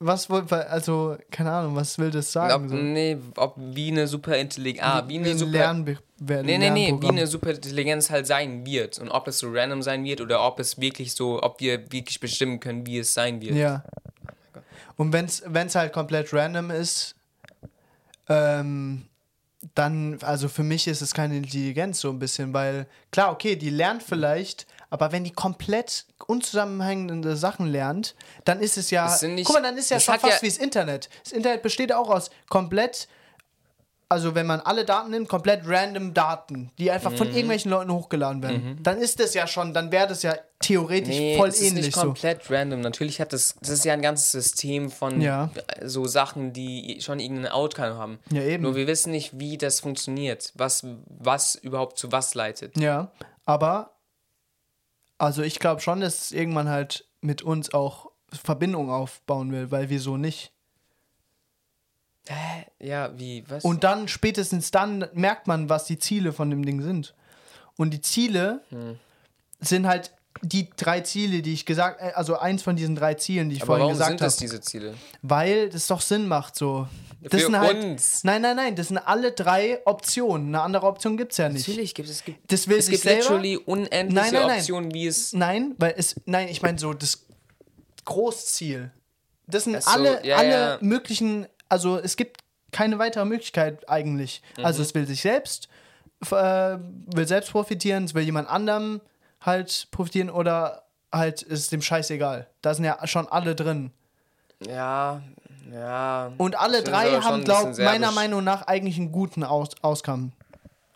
was 0.00 0.30
weil- 0.30 0.48
also, 0.64 1.16
keine 1.30 1.50
Ahnung, 1.50 1.74
was 1.74 1.98
will 1.98 2.10
das 2.10 2.30
sagen? 2.30 2.64
Ob, 2.64 2.70
so? 2.70 2.76
nee, 2.76 3.16
ob 3.36 3.54
wie 3.56 3.90
eine 3.90 4.06
Superintelligenz. 4.06 4.84
Ah, 4.84 5.04
wie, 5.08 5.18
eine 5.18 5.30
ein 5.30 5.38
Super. 5.38 5.50
Lernbe 5.52 5.98
Nee, 6.20 6.58
nee, 6.58 6.70
nee, 6.70 6.94
wie 7.00 7.08
eine 7.08 7.26
Superintelligenz 7.26 8.10
halt 8.10 8.26
sein 8.26 8.66
wird. 8.66 8.98
Und 8.98 9.08
ob 9.08 9.28
es 9.28 9.38
so 9.38 9.48
random 9.50 9.82
sein 9.82 10.04
wird 10.04 10.20
oder 10.20 10.42
ob 10.44 10.58
es 10.58 10.80
wirklich 10.80 11.14
so, 11.14 11.42
ob 11.42 11.60
wir 11.60 11.92
wirklich 11.92 12.18
bestimmen 12.18 12.58
können, 12.58 12.86
wie 12.86 12.98
es 12.98 13.14
sein 13.14 13.40
wird. 13.40 13.54
Ja. 13.54 13.84
Und 14.96 15.12
wenn 15.12 15.26
es 15.26 15.74
halt 15.74 15.92
komplett 15.92 16.32
random 16.32 16.70
ist, 16.72 17.14
ähm, 18.28 19.06
dann, 19.74 20.18
also 20.22 20.48
für 20.48 20.62
mich 20.64 20.86
ist 20.88 21.02
es 21.02 21.14
keine 21.14 21.36
Intelligenz 21.36 22.00
so 22.00 22.10
ein 22.10 22.18
bisschen, 22.18 22.52
weil 22.52 22.86
klar, 23.10 23.32
okay, 23.32 23.56
die 23.56 23.70
lernt 23.70 24.02
vielleicht, 24.02 24.66
aber 24.90 25.12
wenn 25.12 25.24
die 25.24 25.32
komplett 25.32 26.06
unzusammenhängende 26.26 27.36
Sachen 27.36 27.66
lernt, 27.66 28.14
dann 28.44 28.60
ist 28.60 28.78
es 28.78 28.90
ja, 28.90 29.04
Das 29.06 29.20
sind 29.20 29.34
nicht- 29.34 29.46
guck 29.46 29.56
mal, 29.56 29.62
dann 29.62 29.76
ist 29.76 29.90
ja 29.90 29.96
das 29.96 30.04
schon 30.04 30.18
fast 30.18 30.34
ja- 30.36 30.42
wie 30.42 30.48
das 30.48 30.58
Internet. 30.58 31.08
Das 31.24 31.32
Internet 31.32 31.62
besteht 31.62 31.92
auch 31.92 32.08
aus 32.10 32.30
komplett 32.48 33.08
also 34.10 34.34
wenn 34.34 34.46
man 34.46 34.60
alle 34.60 34.86
Daten 34.86 35.10
nimmt, 35.10 35.28
komplett 35.28 35.64
random 35.66 36.14
Daten, 36.14 36.70
die 36.78 36.90
einfach 36.90 37.10
Mhm. 37.10 37.16
von 37.18 37.26
irgendwelchen 37.28 37.70
Leuten 37.70 37.92
hochgeladen 37.92 38.42
werden, 38.42 38.78
dann 38.82 38.96
ist 38.96 39.20
das 39.20 39.34
ja 39.34 39.46
schon, 39.46 39.74
dann 39.74 39.92
wäre 39.92 40.06
das 40.08 40.22
ja 40.22 40.34
theoretisch 40.60 41.14
Nee, 41.14 41.36
voll 41.36 41.50
es 41.50 41.60
ist 41.60 41.66
ähnlich 41.68 41.84
nicht 41.86 41.94
so. 41.94 42.00
komplett 42.06 42.50
random. 42.50 42.80
Natürlich 42.80 43.20
hat 43.20 43.34
das, 43.34 43.56
das 43.60 43.68
ist 43.68 43.84
ja 43.84 43.92
ein 43.92 44.00
ganzes 44.00 44.32
System 44.32 44.90
von 44.90 45.20
Ja. 45.20 45.50
so 45.84 46.06
Sachen, 46.06 46.54
die 46.54 46.96
schon 47.02 47.20
irgendeinen 47.20 47.52
Outcome 47.52 47.96
haben. 47.98 48.18
Ja, 48.32 48.40
eben. 48.40 48.62
Nur 48.62 48.76
wir 48.76 48.86
wissen 48.86 49.10
nicht, 49.10 49.38
wie 49.38 49.58
das 49.58 49.80
funktioniert, 49.80 50.52
was, 50.54 50.86
was 51.06 51.56
überhaupt 51.56 51.98
zu 51.98 52.10
was 52.10 52.32
leitet. 52.34 52.78
Ja, 52.78 53.10
aber 53.44 53.90
also 55.18 55.42
ich 55.42 55.58
glaube 55.58 55.80
schon, 55.80 56.00
dass 56.00 56.20
es 56.26 56.32
irgendwann 56.32 56.68
halt 56.68 57.06
mit 57.20 57.42
uns 57.42 57.74
auch 57.74 58.10
Verbindung 58.32 58.90
aufbauen 58.90 59.52
will, 59.52 59.70
weil 59.70 59.90
wir 59.90 60.00
so 60.00 60.16
nicht. 60.16 60.52
Hä? 62.28 62.66
Ja, 62.78 63.18
wie, 63.18 63.44
was? 63.48 63.64
Und 63.64 63.84
dann, 63.84 64.06
spätestens 64.06 64.70
dann, 64.70 65.06
merkt 65.14 65.46
man, 65.46 65.68
was 65.68 65.86
die 65.86 65.98
Ziele 65.98 66.32
von 66.32 66.50
dem 66.50 66.64
Ding 66.64 66.82
sind. 66.82 67.14
Und 67.76 67.90
die 67.90 68.00
Ziele 68.00 68.62
Hm. 68.70 68.98
sind 69.60 69.86
halt 69.86 70.12
die 70.42 70.68
drei 70.76 71.00
Ziele, 71.00 71.42
die 71.42 71.52
ich 71.54 71.66
gesagt 71.66 72.00
äh, 72.00 72.12
also 72.14 72.38
eins 72.38 72.62
von 72.62 72.76
diesen 72.76 72.94
drei 72.94 73.14
Zielen, 73.14 73.48
die 73.50 73.56
ich 73.56 73.62
Aber 73.62 73.76
vorhin 73.78 73.82
warum 73.82 73.92
gesagt 73.94 74.10
sind 74.10 74.20
das 74.20 74.34
habe. 74.34 74.40
diese 74.42 74.60
Ziele? 74.60 74.94
Weil 75.22 75.68
das 75.68 75.86
doch 75.86 76.00
Sinn 76.00 76.28
macht 76.28 76.56
so. 76.56 76.86
Das 77.20 77.32
Für 77.40 77.46
sind 77.46 77.58
halt, 77.58 77.82
uns. 77.82 78.22
Nein, 78.22 78.42
nein, 78.42 78.54
nein, 78.54 78.76
das 78.76 78.88
sind 78.88 78.98
alle 78.98 79.32
drei 79.32 79.80
Optionen. 79.86 80.48
Eine 80.54 80.62
andere 80.62 80.86
Option 80.86 81.16
gibt 81.16 81.32
es 81.32 81.38
ja 81.38 81.48
nicht. 81.48 81.66
Natürlich 81.66 81.92
gibt 81.94 82.08
es, 82.08 82.24
gibt, 82.24 82.52
Das 82.52 82.68
will 82.68 82.78
es 82.78 82.86
sich 82.86 82.92
gibt 83.02 83.04
selber- 83.04 83.22
literally 83.40 83.56
unendliche 83.56 84.14
Nein, 84.14 84.32
nein, 84.32 84.46
nein. 84.46 84.58
Optionen, 84.60 84.94
wie 84.94 85.06
es. 85.08 85.32
Nein, 85.32 85.74
weil 85.78 85.94
es. 85.96 86.14
Nein, 86.26 86.48
ich 86.48 86.62
meine 86.62 86.78
so 86.78 86.94
das 86.94 87.24
Großziel. 88.04 88.90
Das 89.46 89.64
sind 89.64 89.82
so, 89.82 89.90
alle, 89.90 90.24
ja, 90.24 90.36
alle 90.36 90.50
ja. 90.50 90.78
möglichen. 90.80 91.46
Also 91.68 91.98
es 91.98 92.16
gibt 92.16 92.38
keine 92.70 92.98
weitere 92.98 93.24
Möglichkeit 93.24 93.88
eigentlich. 93.88 94.42
Mhm. 94.56 94.64
Also 94.64 94.82
es 94.82 94.94
will 94.94 95.06
sich 95.06 95.22
selbst, 95.22 95.68
äh, 96.30 96.30
will 96.30 97.26
selbst 97.26 97.50
profitieren, 97.50 98.04
es 98.04 98.14
will 98.14 98.22
jemand 98.22 98.48
anderem 98.48 99.00
halt 99.40 99.88
profitieren 99.90 100.30
oder 100.30 100.84
halt 101.12 101.42
ist 101.42 101.60
es 101.60 101.68
dem 101.68 101.82
Scheiß 101.82 102.10
egal. 102.10 102.46
Da 102.62 102.74
sind 102.74 102.84
ja 102.84 103.06
schon 103.06 103.28
alle 103.28 103.54
drin. 103.54 103.92
Ja, 104.66 105.22
ja. 105.72 106.32
Und 106.38 106.58
alle 106.58 106.78
Ich 106.78 106.84
drei 106.84 107.10
haben, 107.20 107.36
ein 107.36 107.44
glaub, 107.44 107.58
bisschen 107.58 107.74
sehr 107.74 107.84
meiner 107.86 108.10
Meinung 108.12 108.42
nach 108.44 108.62
eigentlich 108.66 108.96
einen 108.98 109.12
guten 109.12 109.44
Aus 109.44 109.70
Auscome. 109.82 110.30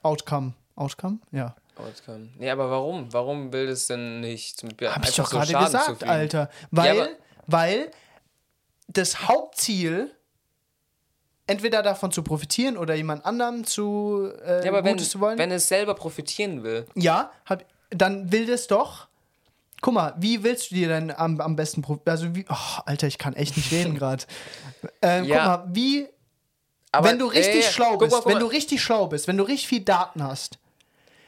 Outcome. 0.02 0.54
Outcome? 0.74 1.18
Ja. 1.30 1.54
Outcome. 1.76 2.28
Nee, 2.38 2.50
aber 2.50 2.70
warum? 2.70 3.12
Warum 3.12 3.52
will 3.52 3.68
es 3.68 3.86
denn 3.86 4.20
nicht 4.20 4.58
zum 4.58 4.70
Beispiel 4.70 4.88
Hab 4.90 5.08
ich 5.08 5.14
doch 5.14 5.26
so 5.28 5.36
gerade 5.36 5.50
Schaden 5.52 5.66
gesagt? 5.66 6.04
Alter. 6.04 6.50
Weil, 6.70 7.00
aber- 7.00 7.08
weil 7.46 7.90
das 8.88 9.28
Hauptziel 9.28 10.10
entweder 11.46 11.82
davon 11.82 12.12
zu 12.12 12.22
profitieren 12.22 12.76
oder 12.76 12.94
jemand 12.94 13.24
anderem 13.24 13.64
zu 13.64 14.30
äh, 14.44 14.64
Ja, 14.64 14.70
aber 14.70 14.84
wenn, 14.84 14.94
Gutes 14.96 15.10
zu 15.10 15.20
wollen. 15.20 15.38
wenn 15.38 15.50
es 15.50 15.68
selber 15.68 15.94
profitieren 15.94 16.62
will, 16.62 16.86
ja, 16.94 17.30
hab, 17.46 17.64
dann 17.94 18.32
will 18.32 18.46
das 18.46 18.66
doch. 18.66 19.08
Guck 19.80 19.94
mal, 19.94 20.14
wie 20.18 20.44
willst 20.44 20.70
du 20.70 20.76
dir 20.76 20.88
denn 20.88 21.10
am, 21.10 21.40
am 21.40 21.56
besten 21.56 21.84
also 22.04 22.34
wie 22.36 22.44
oh, 22.48 22.80
Alter, 22.86 23.08
ich 23.08 23.18
kann 23.18 23.34
echt 23.34 23.56
nicht 23.56 23.72
reden 23.72 23.94
gerade. 23.98 24.24
Ähm, 25.00 25.24
Ja. 25.24 25.36
Guck 25.36 25.66
mal, 25.66 25.74
wie 25.74 26.08
aber 26.92 27.08
wenn 27.08 27.18
du 27.18 27.26
richtig 27.26 27.64
ja, 27.64 27.70
schlau 27.70 27.96
bist, 27.96 28.12
mal, 28.12 28.26
wenn 28.26 28.38
du 28.38 28.46
richtig 28.46 28.82
schlau 28.82 29.06
bist, 29.06 29.26
wenn 29.26 29.38
du 29.38 29.44
richtig 29.44 29.66
viel 29.66 29.80
Daten 29.80 30.22
hast. 30.22 30.58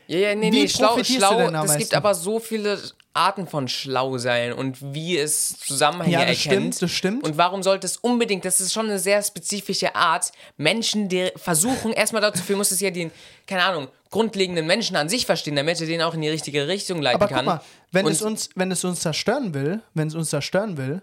Ja, 0.07 0.19
ja, 0.19 0.35
nee, 0.35 0.53
Wie 0.53 0.63
nee, 0.63 0.69
schlau, 0.69 0.97
du 0.97 1.05
schlau, 1.05 1.39
denn 1.39 1.55
am 1.55 1.67
es 1.67 1.77
gibt 1.79 1.95
aber 1.95 2.15
so 2.15 2.39
viele 2.39 2.79
Arten 3.15 3.47
von 3.47 3.69
schlau 3.69 4.19
sein 4.19 4.53
und 4.53 4.77
wie 4.95 5.17
es 5.17 5.57
Zusammenhänge 5.61 6.13
Ja, 6.13 6.21
das 6.27 6.45
erkennt. 6.45 6.75
stimmt, 6.75 6.83
das 6.83 6.91
stimmt. 6.91 7.25
Und 7.25 7.37
warum 7.39 7.63
sollte 7.63 7.87
es 7.87 7.97
unbedingt, 7.97 8.45
das 8.45 8.61
ist 8.61 8.73
schon 8.73 8.87
eine 8.87 8.99
sehr 8.99 9.23
spezifische 9.23 9.95
Art, 9.95 10.33
Menschen, 10.57 11.09
die 11.09 11.31
versuchen, 11.37 11.93
erstmal 11.93 12.21
dazu 12.23 12.43
führen, 12.43 12.59
muss 12.59 12.73
es 12.73 12.81
ja 12.81 12.91
den, 12.91 13.13
keine 13.47 13.63
Ahnung, 13.63 13.89
grundlegenden 14.11 14.67
Menschen 14.67 14.97
an 14.97 15.09
sich 15.09 15.27
verstehen, 15.27 15.57
damit 15.57 15.81
er 15.81 15.87
den 15.87 16.03
auch 16.03 16.15
in 16.15 16.23
die 16.23 16.29
richtige 16.29 16.67
Richtung 16.67 17.01
leiten 17.01 17.23
Aber 17.23 17.29
kann. 17.29 17.45
guck 17.45 17.55
mal, 17.55 17.61
wenn 17.93 18.07
und 18.07 18.13
es 18.13 18.23
uns, 18.23 18.51
wenn 18.57 18.71
es 18.73 18.85
uns 18.85 19.01
zerstören 19.01 19.55
will, 19.55 19.81
wenn 19.95 20.09
es 20.09 20.15
uns 20.15 20.31
zerstören 20.31 20.77
will, 20.77 21.01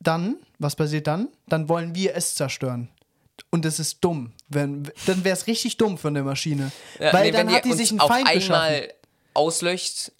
dann, 0.00 0.36
was 0.58 0.76
passiert 0.76 1.06
dann? 1.06 1.28
Dann 1.48 1.68
wollen 1.68 1.94
wir 1.94 2.14
es 2.16 2.34
zerstören. 2.34 2.88
Und 3.52 3.64
das 3.64 3.78
ist 3.78 4.02
dumm. 4.02 4.32
Wenn, 4.48 4.90
dann 5.06 5.22
wäre 5.24 5.36
es 5.36 5.46
richtig 5.46 5.76
dumm 5.76 5.98
für 5.98 6.08
eine 6.08 6.22
Maschine. 6.22 6.72
Ja, 6.98 7.12
Weil 7.12 7.26
nee, 7.26 7.30
dann 7.32 7.52
hat 7.52 7.64
die 7.64 7.72
sich 7.74 7.90
einen 7.90 8.00
auf 8.00 8.08
Feind 8.08 8.26
geschaffen. 8.32 8.54
einmal 8.54 8.94
auslöscht 9.34 10.10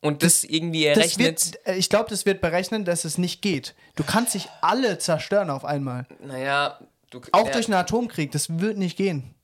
und 0.00 0.22
das, 0.22 0.44
irgendwie 0.44 0.84
Das 0.84 0.98
errechnet. 0.98 1.54
wird, 1.54 1.66
äh, 1.66 1.76
ich 1.76 1.88
glaube, 1.88 2.10
das 2.10 2.26
wird 2.26 2.40
berechnen, 2.40 2.84
dass 2.84 3.04
es 3.04 3.16
nicht 3.18 3.40
geht. 3.40 3.74
Du 3.96 4.04
kannst 4.04 4.32
sich 4.32 4.48
alle 4.60 4.98
zerstören 4.98 5.48
auf 5.48 5.64
einmal. 5.64 6.06
naja, 6.22 6.78
du, 7.10 7.20
Auch 7.32 7.46
ja, 7.46 7.52
durch 7.52 7.66
einen 7.66 7.74
Atomkrieg. 7.74 8.32
Das 8.32 8.58
wird 8.58 8.76
nicht 8.78 8.96
gehen. 8.96 9.34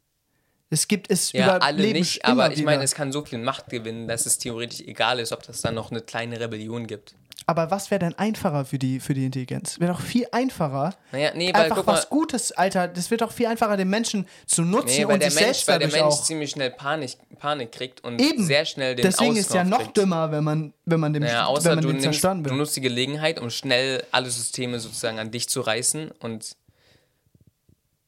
Es 0.69 0.87
gibt 0.87 1.11
es 1.11 1.33
Ja, 1.33 1.57
überleben 1.57 1.63
alle 1.65 1.93
nicht, 1.93 2.25
aber 2.25 2.53
ich 2.53 2.63
meine, 2.63 2.83
es 2.85 2.95
kann 2.95 3.11
so 3.13 3.25
viel 3.25 3.39
Macht 3.39 3.71
gewinnen, 3.71 4.07
dass 4.07 4.27
es 4.27 4.39
theoretisch 4.39 4.81
egal 4.81 5.19
ist, 5.19 5.33
ob 5.33 5.43
das 5.45 5.63
dann 5.63 5.75
noch 5.75 5.91
eine 5.91 6.01
kleine 6.01 6.39
Rebellion 6.39 6.87
gibt. 6.87 7.15
Aber 7.47 7.71
was 7.71 7.91
wäre 7.91 7.99
denn 7.99 8.15
einfacher 8.17 8.65
für 8.65 8.79
die, 8.79 9.01
für 9.01 9.13
die 9.15 9.25
Intelligenz? 9.25 9.81
Wäre 9.81 9.93
doch 9.93 10.01
viel 10.01 10.27
einfacher. 10.31 10.95
Naja, 11.11 11.33
nee, 11.35 11.53
weil 11.53 11.63
einfach 11.65 11.87
was 11.87 12.05
mal, 12.05 12.09
Gutes, 12.09 12.53
Alter. 12.53 12.87
Das 12.87 13.11
wird 13.11 13.23
doch 13.23 13.33
viel 13.33 13.47
einfacher, 13.47 13.77
den 13.77 13.89
Menschen 13.91 14.27
zu 14.47 14.63
nutzen 14.63 14.97
nee, 14.99 15.07
weil 15.07 15.15
und 15.15 15.23
der 15.23 15.31
sich 15.31 15.41
Mensch, 15.41 15.57
selbst 15.59 15.69
weil 15.69 15.79
der 15.81 15.89
Mensch 15.89 16.03
auch. 16.15 16.23
ziemlich 16.23 16.51
schnell 16.51 16.71
Panik, 16.71 17.17
Panik 17.39 17.73
kriegt 17.73 18.05
und 18.05 18.21
Eben. 18.21 18.45
sehr 18.45 18.65
schnell 18.67 18.95
den 18.95 19.03
Deswegen 19.05 19.35
ist 19.37 19.53
ja 19.53 19.65
noch 19.65 19.79
kriegt. 19.81 19.97
dümmer, 19.97 20.31
wenn 20.31 20.45
man, 20.45 20.73
wenn 20.85 21.01
man 21.01 21.13
den, 21.13 21.23
Ja, 21.25 21.29
wenn 21.29 21.41
außer 21.47 21.75
man 21.75 21.83
du, 21.83 21.89
nimmst, 21.89 22.03
zerstören 22.05 22.45
du 22.45 22.51
will. 22.51 22.57
nutzt 22.59 22.77
die 22.77 22.83
Gelegenheit, 22.83 23.41
um 23.41 23.51
schnell 23.51 24.05
alle 24.13 24.31
Systeme 24.31 24.79
sozusagen 24.79 25.19
an 25.19 25.31
dich 25.33 25.49
zu 25.49 25.61
reißen 25.61 26.13
und 26.21 26.57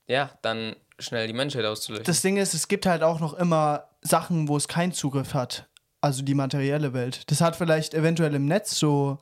ja, 0.07 0.31
dann 0.43 0.77
schnell 0.99 1.27
die 1.27 1.33
Menschheit 1.33 1.65
auszulöschen. 1.65 2.05
Das 2.05 2.21
Ding 2.23 2.37
ist, 2.37 2.55
es 2.55 2.69
gibt 2.69 2.87
halt 2.87 3.03
auch 3.03 3.19
noch 3.19 3.35
immer 3.35 3.89
Sachen, 4.03 4.49
wo 4.49 4.57
es 4.57 4.69
keinen 4.69 4.93
Zugriff 4.93 5.35
hat. 5.35 5.67
Also 6.03 6.23
die 6.23 6.35
materielle 6.35 6.93
Welt. 6.93 7.31
Das 7.31 7.41
hat 7.41 7.55
vielleicht 7.55 7.95
eventuell 7.95 8.35
im 8.35 8.45
Netz 8.47 8.77
so. 8.77 9.19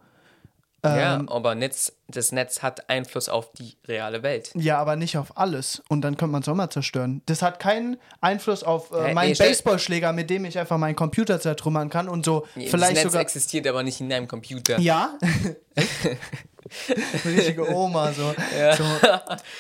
Ja, 0.85 1.17
Ähm, 1.17 1.29
aber 1.29 1.55
Netz, 1.55 1.93
das 2.09 2.33
Netz 2.33 2.63
hat 2.63 2.89
Einfluss 2.89 3.29
auf 3.29 3.53
die 3.53 3.77
reale 3.87 4.23
Welt. 4.23 4.51
ja, 4.55 4.79
aber 4.79 4.97
nicht 4.97 5.17
auf 5.19 5.37
alles. 5.37 5.83
Und 5.89 6.01
dann 6.03 6.17
könnte 6.17 6.33
man 6.33 6.43
es 6.43 6.49
auch 6.49 6.55
mal 6.55 6.71
zerstören. 6.71 7.23
Das 7.27 7.43
hat 7.43 7.59
keinen 7.61 7.99
Einfluss 8.21 8.63
auf 8.65 8.91
äh, 8.93 9.13
meinen 9.13 9.31
Nee, 9.33 9.37
Baseballschläger, 9.39 10.13
mit 10.13 10.31
dem 10.31 10.45
ich 10.45 10.59
einfach 10.59 10.79
meinen 10.79 10.97
Computer 10.97 11.41
zertrümmern 11.41 11.91
kann 11.91 12.09
und 12.09 12.25
so 12.25 12.47
das 12.55 12.71
vielleicht 12.71 12.95
Netz 12.95 13.03
sogar. 13.05 13.21
existiert 13.21 13.67
aber 13.67 13.83
nicht 13.83 14.01
in 14.01 14.09
deinem 14.09 14.27
Computer. 14.29 14.79
Ja. 14.79 15.19
Richtige 17.25 17.75
Oma 17.75 18.13
so. 18.13 18.35
so 18.77 18.85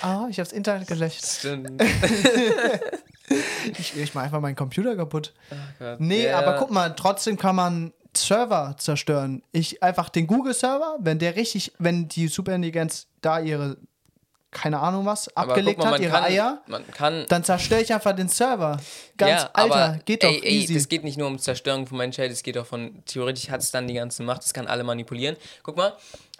ah, 0.02 0.26
ich 0.30 0.38
hab's 0.38 0.52
Internet 0.52 0.88
gelöscht. 0.88 1.24
Stimmt. 1.26 1.82
Ich, 3.78 3.96
ich 3.96 4.12
mach 4.12 4.24
einfach 4.24 4.40
meinen 4.40 4.56
Computer 4.56 4.96
kaputt. 4.96 5.32
Gott. 5.78 6.00
Nee, 6.00 6.26
Ja. 6.26 6.40
aber 6.40 6.58
guck 6.58 6.72
mal, 6.72 6.90
trotzdem 6.96 7.38
kann 7.38 7.54
man 7.54 7.92
Server 8.16 8.74
zerstören. 8.78 9.42
Ich 9.52 9.82
einfach 9.82 10.08
den 10.08 10.26
Google-Server, 10.26 10.96
wenn 11.00 11.18
der 11.18 11.36
richtig, 11.36 11.72
wenn 11.78 12.08
die 12.08 12.28
Superintelligenz 12.28 13.06
da 13.20 13.40
ihre 13.40 13.76
keine 14.50 14.80
Ahnung 14.80 15.06
was, 15.06 15.34
abgelegt 15.36 15.78
mal, 15.78 15.92
hat, 15.92 16.00
ihre 16.00 16.10
kann, 16.10 16.24
Eier, 16.24 16.62
kann. 16.96 17.24
dann 17.28 17.44
zerstöre 17.44 17.82
ich 17.82 17.92
einfach 17.92 18.14
den 18.14 18.28
Server. 18.28 18.80
Ganz, 19.16 19.42
ja, 19.42 19.50
Alter, 19.52 19.74
aber, 19.74 19.98
geht 20.04 20.24
doch 20.24 20.28
ey, 20.28 20.62
easy. 20.62 20.74
Das 20.74 20.88
geht 20.88 21.04
nicht 21.04 21.16
nur 21.16 21.28
um 21.28 21.38
Zerstörung 21.38 21.86
von 21.86 21.98
Menschheit, 21.98 22.30
es 22.30 22.42
geht 22.42 22.58
auch 22.58 22.66
von, 22.66 23.04
theoretisch 23.06 23.48
hat 23.48 23.60
es 23.60 23.70
dann 23.70 23.86
die 23.86 23.94
ganze 23.94 24.22
Macht, 24.22 24.42
es 24.42 24.52
kann 24.52 24.66
alle 24.66 24.82
manipulieren. 24.82 25.36
Guck 25.62 25.76
mal, 25.76 25.92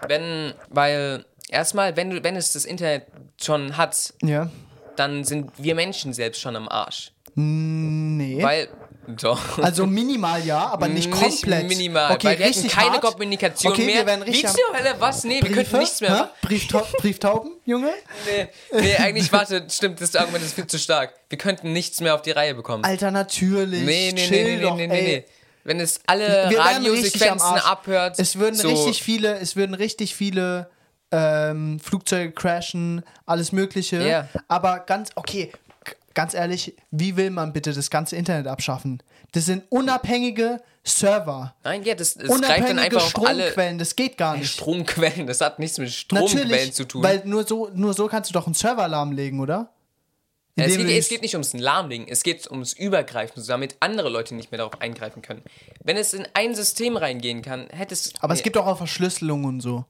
wenn, 0.08 0.54
weil, 0.70 1.24
erstmal, 1.48 1.96
wenn, 1.96 2.10
du, 2.10 2.24
wenn 2.24 2.34
es 2.34 2.52
das 2.52 2.64
Internet 2.64 3.06
schon 3.40 3.76
hat, 3.76 4.12
ja. 4.22 4.50
dann 4.96 5.22
sind 5.24 5.52
wir 5.56 5.76
Menschen 5.76 6.12
selbst 6.12 6.40
schon 6.40 6.56
am 6.56 6.68
Arsch. 6.68 7.12
Nee. 7.36 8.42
Weil, 8.42 8.68
doch. 9.16 9.58
also 9.58 9.86
minimal 9.86 10.44
ja, 10.44 10.66
aber 10.66 10.88
nicht 10.88 11.10
komplett. 11.10 11.68
minimal, 11.68 12.12
Okay, 12.14 12.38
wir 12.38 12.46
hätten 12.46 12.68
keine 12.68 12.92
hart. 12.92 13.02
Kommunikation 13.02 13.72
okay, 13.72 13.86
mehr. 13.86 13.94
Wir 13.96 14.06
werden 14.06 14.26
Wie 14.26 14.42
zur 14.42 14.74
Hölle, 14.74 14.94
was? 14.98 15.24
Nee, 15.24 15.34
wir 15.34 15.50
könnten 15.50 15.56
Briefe? 15.56 15.78
nichts 15.78 16.00
mehr. 16.00 16.30
Brieftau 16.42 16.86
Brieftauben, 16.98 17.52
Junge? 17.64 17.92
Nee, 18.26 18.48
nee, 18.80 18.96
eigentlich, 18.96 19.32
warte, 19.32 19.66
stimmt, 19.70 20.00
das 20.00 20.14
Argument 20.16 20.44
ist 20.44 20.54
viel 20.54 20.66
zu 20.66 20.78
stark. 20.78 21.14
Wir 21.28 21.38
könnten 21.38 21.72
nichts 21.72 22.00
mehr 22.00 22.14
auf 22.14 22.22
die 22.22 22.32
Reihe 22.32 22.54
bekommen. 22.54 22.84
Alter, 22.84 23.10
natürlich. 23.10 23.82
Nee, 23.82 24.12
nee, 24.12 24.26
Chill 24.26 24.44
nee, 24.44 24.56
nee, 24.56 24.62
doch, 24.62 24.76
nee, 24.76 24.86
nee, 24.86 25.02
nee. 25.02 25.24
Wenn 25.64 25.78
es 25.78 26.00
alle 26.06 26.50
Radiosequenzen 26.56 27.58
abhört, 27.58 28.18
Es 28.18 28.38
würden 28.38 28.56
so, 28.56 28.68
richtig 28.68 29.02
viele, 29.02 29.38
es 29.38 29.56
würden 29.56 29.74
richtig 29.74 30.14
viele 30.14 30.70
ähm, 31.12 31.78
Flugzeuge 31.80 32.32
crashen, 32.32 33.02
alles 33.26 33.52
Mögliche. 33.52 34.02
Ja. 34.02 34.28
Aber 34.48 34.80
ganz, 34.80 35.10
okay, 35.16 35.52
ganz 36.14 36.34
ehrlich, 36.34 36.74
wie 36.90 37.16
will 37.16 37.30
man 37.30 37.52
bitte 37.52 37.72
das 37.72 37.90
ganze 37.90 38.16
Internet 38.16 38.46
abschaffen? 38.46 39.02
Das 39.32 39.46
sind 39.46 39.64
unabhängige 39.70 40.60
Server. 40.82 41.54
Nein, 41.62 41.84
ja, 41.84 41.94
das, 41.94 42.14
das 42.14 42.26
greift 42.26 42.30
dann 42.30 42.38
unabhängige 42.38 42.80
einfach 42.80 43.08
Stromquellen, 43.08 43.78
das 43.78 43.96
geht 43.96 44.16
gar 44.16 44.36
nicht. 44.36 44.52
Stromquellen. 44.52 45.26
Das 45.26 45.40
hat 45.40 45.58
nichts 45.58 45.78
mit 45.78 45.90
Stromquellen 45.90 46.48
Natürlich, 46.48 46.74
zu 46.74 46.84
tun. 46.84 47.02
weil 47.02 47.22
nur 47.24 47.46
so, 47.46 47.70
nur 47.74 47.94
so 47.94 48.06
kannst 48.06 48.30
du 48.30 48.34
doch 48.34 48.46
einen 48.46 48.54
Server 48.54 48.88
lahmlegen, 48.88 49.40
oder? 49.40 49.70
es, 50.56 50.72
Indem 50.72 50.88
geht, 50.88 50.98
es 50.98 51.08
geht 51.08 51.22
nicht 51.22 51.34
ums 51.34 51.52
Lahmlegen, 51.52 52.06
es 52.08 52.22
geht 52.22 52.50
ums 52.50 52.72
Übergreifen, 52.72 53.42
damit 53.46 53.76
andere 53.80 54.08
Leute 54.08 54.34
nicht 54.34 54.50
mehr 54.50 54.58
darauf 54.58 54.80
eingreifen 54.80 55.22
können. 55.22 55.42
Wenn 55.82 55.96
es 55.96 56.12
in 56.12 56.26
ein 56.34 56.54
System 56.54 56.96
reingehen 56.96 57.42
kann, 57.42 57.68
hätte 57.70 57.94
es. 57.94 58.12
Aber 58.20 58.34
es 58.34 58.42
gibt 58.42 58.56
auch, 58.56 58.66
auch 58.66 58.78
Verschlüsselung 58.78 59.44
und 59.44 59.60
so. 59.60 59.84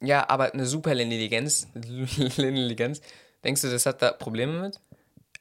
Ja, 0.00 0.28
aber 0.28 0.52
eine 0.52 0.66
Superintelligenz. 0.66 1.68
Intelligenz. 1.74 3.00
Denkst 3.44 3.62
du, 3.62 3.70
das 3.70 3.86
hat 3.86 4.02
da 4.02 4.12
Probleme 4.12 4.60
mit? 4.60 4.80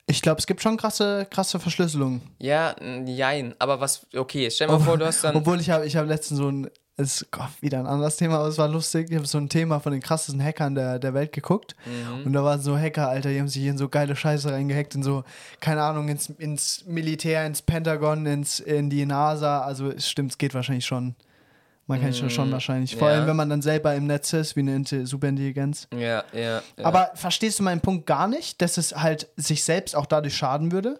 Ich 0.07 0.21
glaube, 0.21 0.39
es 0.39 0.45
gibt 0.45 0.61
schon 0.61 0.77
krasse, 0.77 1.27
krasse 1.29 1.59
Verschlüsselung. 1.59 2.21
Ja, 2.39 2.75
jein. 3.05 3.55
Aber 3.57 3.79
was. 3.79 4.05
Okay, 4.15 4.51
stell 4.51 4.67
dir 4.67 4.73
mal 4.73 4.79
vor, 4.79 4.97
du 4.97 5.05
hast 5.05 5.23
dann. 5.23 5.35
Obwohl 5.35 5.59
ich 5.59 5.71
habe 5.71 5.85
ich 5.85 5.95
hab 5.95 6.07
letztens 6.07 6.39
so 6.39 6.49
ein, 6.49 6.69
ist 6.97 7.31
Gott, 7.31 7.49
wieder 7.59 7.79
ein 7.79 7.87
anderes 7.87 8.15
Thema, 8.15 8.37
aber 8.37 8.47
es 8.47 8.57
war 8.59 8.67
lustig. 8.67 9.07
Ich 9.09 9.15
habe 9.15 9.25
so 9.25 9.39
ein 9.39 9.49
Thema 9.49 9.79
von 9.79 9.91
den 9.91 10.01
krassesten 10.01 10.41
Hackern 10.43 10.75
der, 10.75 10.99
der 10.99 11.13
Welt 11.15 11.33
geguckt. 11.33 11.75
Mhm. 11.85 12.27
Und 12.27 12.33
da 12.33 12.43
waren 12.43 12.61
so 12.61 12.77
Hacker, 12.77 13.09
Alter, 13.09 13.29
die 13.29 13.39
haben 13.39 13.47
sich 13.47 13.63
hier 13.63 13.71
in 13.71 13.79
so 13.79 13.89
geile 13.89 14.15
Scheiße 14.15 14.51
reingehackt, 14.51 14.93
in 14.93 15.01
so, 15.01 15.23
keine 15.59 15.81
Ahnung, 15.81 16.07
ins, 16.07 16.29
ins 16.29 16.85
Militär, 16.85 17.45
ins 17.45 17.63
Pentagon, 17.63 18.27
ins, 18.27 18.59
in 18.59 18.91
die 18.91 19.05
NASA. 19.05 19.61
Also 19.61 19.89
es 19.89 20.07
stimmt, 20.07 20.31
es 20.31 20.37
geht 20.37 20.53
wahrscheinlich 20.53 20.85
schon. 20.85 21.15
Man 21.87 22.01
kann 22.01 22.13
schon, 22.13 22.31
schon 22.31 22.51
wahrscheinlich. 22.51 22.95
Vor 22.95 23.09
ja. 23.09 23.15
allem, 23.15 23.27
wenn 23.27 23.35
man 23.35 23.49
dann 23.49 23.61
selber 23.61 23.93
im 23.93 24.07
Netz 24.07 24.33
ist, 24.33 24.55
wie 24.55 24.61
eine 24.61 24.75
Inte- 24.75 25.05
Superintelligenz. 25.05 25.87
Ja, 25.93 26.23
ja. 26.33 26.41
ja. 26.41 26.61
Aber 26.83 27.11
verstehst 27.13 27.59
du 27.59 27.63
meinen 27.63 27.81
Punkt 27.81 28.07
gar 28.07 28.27
nicht, 28.27 28.59
dass 28.61 28.77
es 28.77 28.95
halt 28.95 29.27
sich 29.35 29.63
selbst 29.63 29.95
auch 29.95 30.07
dadurch 30.07 30.35
schaden 30.35 30.71
würde? 30.71 30.99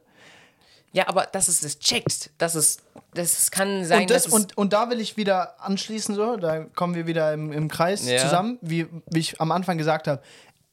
Ja, 0.91 1.09
aber 1.09 1.25
dass 1.25 1.47
es 1.47 1.61
das 1.61 1.79
checkt, 1.79 2.29
dass 2.37 2.55
es, 2.55 2.77
das 3.13 3.51
kann 3.51 3.83
sein, 3.83 4.03
und, 4.03 4.09
das, 4.11 4.25
dass 4.25 4.33
und, 4.33 4.57
und 4.57 4.73
da 4.73 4.89
will 4.89 4.99
ich 4.99 5.17
wieder 5.17 5.61
anschließen, 5.61 6.15
so, 6.15 6.37
da 6.37 6.63
kommen 6.63 6.95
wir 6.95 7.07
wieder 7.07 7.33
im, 7.33 7.51
im 7.51 7.67
Kreis 7.67 8.07
Ja. 8.07 8.19
zusammen, 8.19 8.59
wie, 8.61 8.87
wie 9.07 9.19
ich 9.19 9.41
am 9.41 9.51
Anfang 9.51 9.77
gesagt 9.77 10.07
habe. 10.07 10.21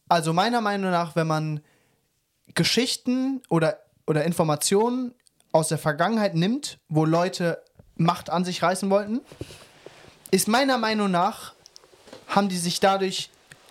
Also 0.09 0.33
meiner 0.33 0.61
Meinung 0.61 0.91
nach, 0.91 1.17
wenn 1.17 1.27
man 1.27 1.61
Geschichten 2.55 3.43
oder, 3.49 3.79
oder 4.07 4.25
Informationen 4.25 5.15
aus 5.53 5.69
der 5.69 5.79
Vergangenheit 5.79 6.35
nimmt, 6.35 6.79
wo 6.89 7.05
Leute 7.05 7.63
Macht 7.97 8.31
an 8.31 8.45
sich 8.45 8.63
reißen 8.63 8.91
wollten, 8.91 9.21
ist 10.33 10.49
meiner 10.49 10.79
Meinung 10.79 11.11
nach, 11.13 11.53
haben 12.27 12.49
die 12.49 12.59
sich 12.59 12.81
dadurch 12.81 13.31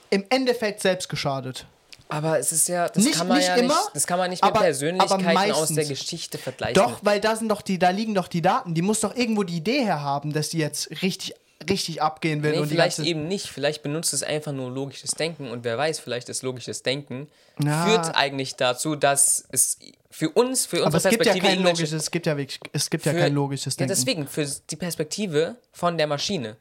im 0.10 0.24
Endeffekt 0.30 0.82
selbst 0.82 1.10
geschadet. 1.10 1.66
aber 2.10 2.38
es 2.40 2.52
ist 2.52 2.68
ja, 2.68 2.90
das 2.90 3.04
Nicht- 3.06 3.18
kann 3.18 3.28
man 3.30 3.38
nicht 3.38 3.48
ja 3.48 3.56
immer, 3.56 3.74
nicht, 3.74 3.90
das 3.94 4.06
kann 4.06 4.20
man 4.20 4.30
nicht 4.30 4.42
mit 4.44 4.50
aber- 4.50 4.60
aber 4.60 4.66
Persönlichkeiten 4.66 5.26
aus 5.26 5.34
meistens. 5.34 5.76
der 5.76 5.86
Geschichte 5.86 6.38
vergleichen. 6.38 6.76
Doch, 6.76 7.00
weil 7.04 7.22
da 7.22 7.38
sind 7.38 7.48
doch 7.48 7.62
die, 7.62 7.80
da 7.80 7.90
liegen 7.90 8.14
doch 8.16 8.28
die 8.28 8.42
Daten. 8.42 8.74
Die 8.74 8.82
muss 8.82 9.00
doch 9.00 9.16
irgendwo 9.16 9.44
die 9.44 9.56
Idee 9.56 9.84
her 9.86 10.02
haben, 10.02 10.34
dass 10.34 10.50
die 10.50 10.58
jetzt 10.58 10.90
richtig, 11.02 11.34
richtig 11.70 12.02
abgehen 12.02 12.44
will. 12.44 12.52
Nee, 12.52 12.58
und 12.60 12.68
vielleicht 12.68 13.00
eben 13.00 13.30
nicht. 13.30 13.48
Vielleicht 13.48 13.82
benutzt 13.82 14.12
es 14.14 14.24
einfach 14.24 14.52
nur 14.52 14.70
logisches 14.70 15.12
Denken 15.12 15.50
und 15.52 15.64
wer 15.64 15.78
weiß, 15.78 16.00
vielleicht 16.00 16.28
ist 16.28 16.44
logisches 16.44 16.84
Denken 16.84 17.30
Ja. 17.64 17.86
führt 17.86 18.14
eigentlich 18.16 18.56
dazu, 18.58 18.98
dass 18.98 19.46
es 19.50 19.78
für 20.12 20.30
uns, 20.30 20.66
für 20.66 20.86
Aber 20.86 20.94
unsere 20.96 20.98
es 20.98 21.10
gibt 21.10 21.26
ja 21.26 21.32
Perspektive 21.34 21.56
kein 21.56 21.64
logisches, 21.66 21.92
es 21.94 22.12
gibt 22.12 22.26
ja 22.26 22.38
wirklich, 22.38 22.60
es 22.74 22.90
gibt 22.90 23.06
ja 23.06 23.14
für- 23.14 23.20
kein 23.20 23.34
logisches 23.34 23.74
Ja, 23.76 23.80
Denken. 23.80 23.90
deswegen, 23.90 24.28
für 24.28 24.46
die 24.70 24.76
Perspektive 24.76 25.56
von 25.72 25.98
der 25.98 26.06
Maschine. 26.08 26.58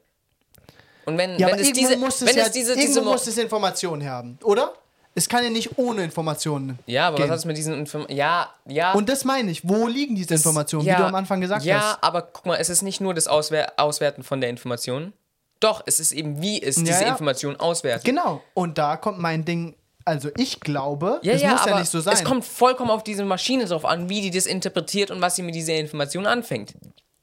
Und 1.05 1.17
wenn, 1.17 1.31
ja, 1.37 1.47
wenn 1.47 1.53
aber 1.55 1.61
es 1.61 1.73
diese, 1.73 1.97
muss 1.97 2.21
es 2.21 2.27
wenn 2.27 2.37
ja, 2.37 2.45
es 2.45 2.51
diese, 2.51 2.75
diese 2.75 3.01
muss 3.01 3.27
es 3.27 3.37
Informationen 3.37 4.07
haben, 4.07 4.39
oder? 4.43 4.73
Es 5.13 5.27
kann 5.27 5.43
ja 5.43 5.49
nicht 5.49 5.77
ohne 5.77 6.05
Informationen. 6.05 6.79
ja, 6.85 7.07
aber 7.07 7.17
gehen. 7.17 7.25
was 7.25 7.31
hat 7.31 7.39
es 7.39 7.45
mit 7.45 7.57
diesen 7.57 7.73
Informationen? 7.73 8.17
Ja, 8.17 8.49
ja. 8.65 8.93
Und 8.93 9.09
das 9.09 9.25
meine 9.25 9.51
ich. 9.51 9.67
Wo 9.67 9.87
liegen 9.87 10.15
diese 10.15 10.33
Informationen, 10.35 10.85
ja, 10.85 10.93
wie 10.93 11.01
du 11.01 11.07
am 11.07 11.15
Anfang 11.15 11.41
gesagt 11.41 11.65
ja, 11.65 11.81
hast? 11.81 12.03
aber 12.03 12.21
guck 12.21 12.45
mal, 12.45 12.55
es 12.55 12.69
ist 12.69 12.81
nicht 12.81 13.01
nur 13.01 13.13
das 13.13 13.27
Auswer 13.27 13.73
Auswerten 13.75 14.23
von 14.23 14.39
der 14.39 14.49
Information. 14.49 15.11
Doch, 15.59 15.83
es 15.85 15.99
ist 15.99 16.13
eben, 16.13 16.41
wie 16.41 16.61
es 16.61 16.75
diese 16.77 17.03
ja. 17.03 17.09
Information 17.09 17.57
auswertet. 17.57 18.05
Genau. 18.05 18.41
Und 18.53 18.77
da 18.77 18.95
kommt 18.95 19.19
mein 19.19 19.43
Ding. 19.43 19.75
Also 20.05 20.29
ich 20.37 20.59
glaube, 20.59 21.19
Ja, 21.23 21.33
das 21.33 21.41
ja, 21.41 21.51
muss 21.51 21.65
ja 21.65 21.79
nicht 21.79 21.91
so 21.91 21.99
sein. 22.01 22.13
es 22.13 22.23
kommt 22.23 22.45
vollkommen 22.45 22.89
auf 22.91 23.03
diese 23.03 23.23
Maschine 23.25 23.65
drauf 23.65 23.85
an, 23.85 24.09
wie 24.09 24.21
die 24.21 24.31
das 24.31 24.45
interpretiert 24.45 25.11
und 25.11 25.21
was 25.21 25.35
sie 25.35 25.43
mit 25.43 25.55
dieser 25.55 25.75
Information 25.75 26.25
anfängt. 26.25 26.73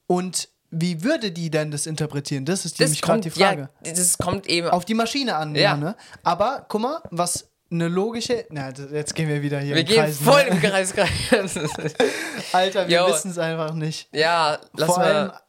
Und 0.07 0.49
wie 0.71 1.03
würde 1.03 1.31
die 1.33 1.51
denn 1.51 1.71
das 1.71 1.87
interpretieren? 1.87 2.45
Das 2.45 2.65
ist 2.65 2.75
Das 2.79 2.87
nämlich 2.89 3.03
gerade 3.03 3.21
die 3.21 3.31
Frage. 3.31 3.71
ja, 3.85 3.93
das 3.93 4.19
kommt 4.19 4.47
eben 4.47 4.69
Auf 4.69 4.85
die 4.85 4.95
Maschine 4.95 5.37
an, 5.37 5.55
Ja. 5.55 5.77
ne? 5.77 5.97
Aber 6.23 6.67
guck 6.69 6.83
mal, 6.83 7.01
was 7.11 7.49
eine 7.71 7.89
logische. 7.89 8.47
Na, 8.51 8.71
jetzt 8.93 9.15
gehen 9.15 9.29
wir 9.29 9.43
wieder 9.43 9.61
hier 9.61 9.75
Wir 9.75 9.83
im 9.83 9.87
gehen 9.87 9.97
Kreis. 10.05 10.19
voll 10.19 10.43
ne? 10.45 10.49
im 10.51 10.61
Kreis. 10.61 10.95
Alter, 12.53 12.89
wir 12.89 13.07
wissen 13.07 13.31
es 13.31 13.39
einfach 13.39 13.75
nicht. 13.75 14.09
ja, 14.13 14.59
lass 14.75 14.87
vor 14.87 14.99
mal. 14.99 15.41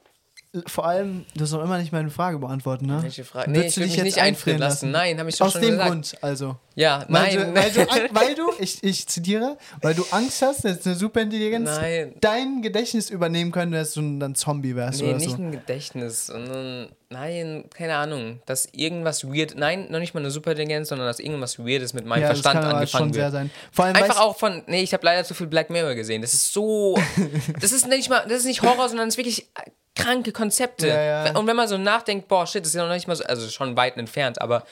Vor 0.66 0.88
allem, 0.88 1.26
du 1.36 1.44
noch 1.46 1.64
immer 1.64 1.78
nicht 1.78 1.92
meine 1.92 2.10
Frage 2.10 2.40
beantworten, 2.40 2.88
ne? 2.88 3.04
Welche 3.04 3.24
Frage? 3.24 3.52
Nee, 3.52 3.68
ich 3.68 3.78
will 3.78 3.84
dich 3.84 3.92
mich 3.92 3.96
jetzt 3.98 4.04
nicht 4.06 4.18
einfrieren 4.20 4.60
lassen. 4.60 4.90
Nein, 4.90 5.20
habe 5.20 5.30
ich 5.30 5.38
doch 5.38 5.46
Aus 5.46 5.52
schon 5.54 5.62
dem 5.62 5.72
gesagt. 5.72 5.90
Grund, 5.90 6.18
also. 6.22 6.56
Ja, 6.74 7.06
Weil 7.08 7.36
nein. 7.36 7.54
du, 7.54 7.62
weil, 7.62 7.72
du, 7.72 8.16
weil 8.16 8.36
du, 8.36 8.52
ich, 8.60 8.84
ich 8.84 9.06
zitiere, 9.08 9.58
weil 9.82 9.94
du 9.94 10.04
Angst 10.10 10.42
hast, 10.42 10.66
dass 10.66 10.84
eine 10.88 10.96
Superintelligenz 10.96 11.70
Nein. 11.70 12.16
dein 12.20 12.62
Gedächtnis 12.64 13.12
übernehmen 13.12 13.52
könnte, 13.52 13.78
dass 13.78 13.94
du 13.94 14.18
dann 14.18 14.34
Zombie 14.34 14.76
wärst 14.76 15.02
Nee, 15.02 15.10
oder 15.10 15.18
nicht 15.18 15.30
so. 15.30 15.36
ein 15.38 15.52
Gedächtnis, 15.52 16.26
sondern, 16.28 16.90
nein, 17.10 17.66
keine 17.72 17.96
Ahnung, 17.98 18.42
dass 18.48 18.68
irgendwas 18.72 19.26
weird, 19.28 19.56
nein, 19.56 19.92
noch 19.92 20.00
nicht 20.00 20.16
mal 20.16 20.22
eine 20.22 20.32
Superintelligenz, 20.32 20.90
sondern 20.90 21.06
dass 21.06 21.20
irgendwas 21.20 21.60
Weirdes 21.60 21.94
mit 21.94 22.06
meinem 22.08 22.24
Ja, 22.24 22.30
das 22.30 22.40
Verstand 22.40 22.62
kann 22.62 22.70
aber 22.72 22.80
angefangen 22.80 23.04
schon 23.06 23.14
sehr 23.14 23.24
wird. 23.26 23.34
sein. 23.34 23.52
Vor 23.72 23.86
allem, 23.86 23.96
Einfach 23.98 24.20
auch 24.20 24.36
von, 24.38 24.64
nee, 24.66 24.82
ich 24.82 24.94
habe 24.94 25.06
leider 25.06 25.24
zu 25.26 25.36
viel 25.36 25.48
Black 25.48 25.70
Mirror 25.70 25.94
gesehen. 25.94 26.24
Das 26.24 26.34
ist 26.34 26.52
so, 26.54 26.98
das 27.62 27.72
ist 27.72 27.88
nicht 27.88 28.10
mal, 28.10 28.24
das 28.28 28.40
ist 28.40 28.46
nicht 28.46 28.64
Horror, 28.64 28.90
sondern 28.90 29.10
es 29.10 29.14
ist 29.14 29.18
wirklich 29.20 29.48
kranke 30.04 30.32
Konzepte. 30.32 30.88
Ja, 30.88 31.26
ja. 31.26 31.38
Und 31.38 31.48
wenn 31.48 31.56
man 31.56 31.68
so 31.68 31.78
nachdenkt, 31.78 32.28
boah, 32.28 32.46
shit, 32.48 32.62
das 32.62 32.70
ist 32.70 32.76
ja 32.76 32.86
noch 32.88 32.94
nicht 32.94 33.08
mal 33.08 33.16
so, 33.16 33.24
also 33.24 33.48
schon 33.50 33.76
weit 33.78 33.98
entfernt, 33.98 34.42
aber 34.42 34.64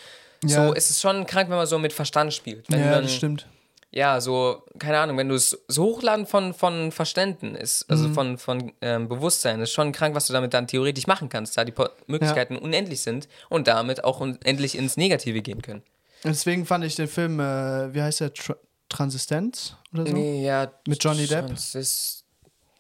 so 0.46 0.72
ist 0.74 0.90
es 0.92 1.02
schon 1.02 1.26
krank, 1.26 1.50
wenn 1.50 1.58
man 1.58 1.66
so 1.68 1.80
mit 1.80 1.94
Verstand 1.94 2.34
spielt. 2.34 2.66
Wenn 2.70 2.80
ja, 2.80 2.92
man, 2.92 3.04
das 3.04 3.14
stimmt. 3.14 3.48
ja, 3.92 4.22
so, 4.22 4.64
keine 4.78 5.00
Ahnung, 5.00 5.18
wenn 5.18 5.30
du 5.30 5.36
es 5.36 5.58
so 5.68 5.84
hochladen 5.86 6.26
von, 6.28 6.54
von 6.54 6.92
Verständen 6.92 7.56
ist, 7.56 7.82
Mhm. 7.90 7.94
also 7.94 8.14
von, 8.14 8.38
von 8.38 8.72
ähm, 8.82 9.08
Bewusstsein, 9.10 9.60
ist 9.62 9.72
schon 9.74 9.92
krank, 9.94 10.14
was 10.16 10.28
du 10.28 10.34
damit 10.34 10.54
dann 10.54 10.68
theoretisch 10.68 11.08
machen 11.08 11.30
kannst, 11.30 11.58
da 11.58 11.66
die 11.66 11.72
Po- 11.72 11.90
Möglichkeiten 12.06 12.56
unendlich 12.58 13.02
sind 13.02 13.28
und 13.50 13.68
damit 13.68 14.04
auch 14.04 14.20
unendlich 14.20 14.78
ins 14.78 14.96
Negative 14.96 15.42
gehen 15.42 15.62
können. 15.64 15.82
Deswegen 16.24 16.66
fand 16.66 16.84
ich 16.86 16.96
den 16.96 17.08
Film, 17.08 17.40
äh, 17.40 17.94
wie 17.94 18.02
heißt 18.02 18.20
der? 18.22 18.34
Tr 18.34 18.56
Transistenz 18.90 19.76
oder 19.94 20.06
so? 20.08 20.14
Nee, 20.14 20.46
ja. 20.46 20.72
Mit 20.88 21.04
Johnny 21.04 21.28
Depp? 21.28 21.48
Transis 21.48 22.24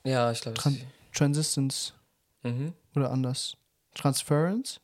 ja, 0.05 0.31
ich 0.31 0.39
glaube, 0.41 0.57
Tran 0.57 0.79
Transistence 1.13 1.91
mhm. 2.47 2.73
oder 2.95 3.11
anders. 3.11 3.55
Transference? 3.95 4.79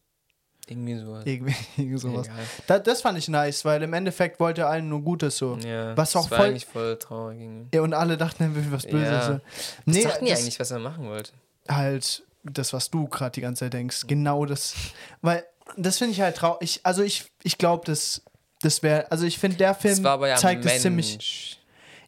irgendwie 0.68 0.96
so. 0.98 1.20
Irgendwie, 1.26 1.54
irgendwie 1.76 1.98
sowas. 1.98 2.28
Da, 2.68 2.80
das 2.80 3.02
fand 3.02 3.18
ich 3.18 3.28
nice, 3.28 3.66
weil 3.66 3.84
im 3.84 3.94
Endeffekt 3.94 4.40
wollte 4.40 4.62
er 4.62 4.70
allen 4.70 4.88
nur 4.88 5.02
Gutes 5.02 5.38
so. 5.38 5.58
Ja, 5.58 5.96
Was 5.98 6.16
auch 6.16 6.22
das 6.24 6.32
war 6.32 6.38
voll- 6.38 6.48
eigentlich 6.48 6.66
voll 6.66 6.98
traurig. 6.98 7.40
Ja, 7.74 7.82
und 7.82 7.94
alle 7.94 8.16
dachten, 8.16 8.44
er 8.44 8.56
will 8.56 8.72
was 8.72 8.86
Böses. 8.86 9.08
Ja. 9.12 9.26
so. 9.26 9.34
Was 9.34 9.42
Nee, 9.86 10.04
dachten 10.04 10.24
die 10.26 10.32
das- 10.32 10.40
eigentlich, 10.40 10.60
was 10.60 10.72
er 10.72 10.80
machen 10.80 11.06
wollte? 11.10 11.34
halt 11.70 12.24
das, 12.44 12.72
was 12.74 12.90
du 12.92 13.08
gerade 13.08 13.32
die 13.32 13.42
ganze 13.42 13.66
Zeit 13.66 13.74
denkst. 13.74 14.08
Genau 14.08 14.46
das. 14.46 14.74
Weil 15.22 15.46
das 15.78 15.98
finde 15.98 16.14
ich 16.14 16.22
halt 16.22 16.36
traurig. 16.38 16.80
Also 16.84 17.02
ich, 17.04 17.32
ich 17.44 17.58
glaube, 17.58 17.84
das, 17.86 18.22
das 18.62 18.84
wäre, 18.84 19.10
also 19.12 19.26
ich 19.26 19.40
finde, 19.40 19.58
der 19.58 19.74
Film 19.76 20.04
ja 20.04 20.36
zeigt 20.36 20.66
es 20.66 20.82
ziemlich. 20.82 21.60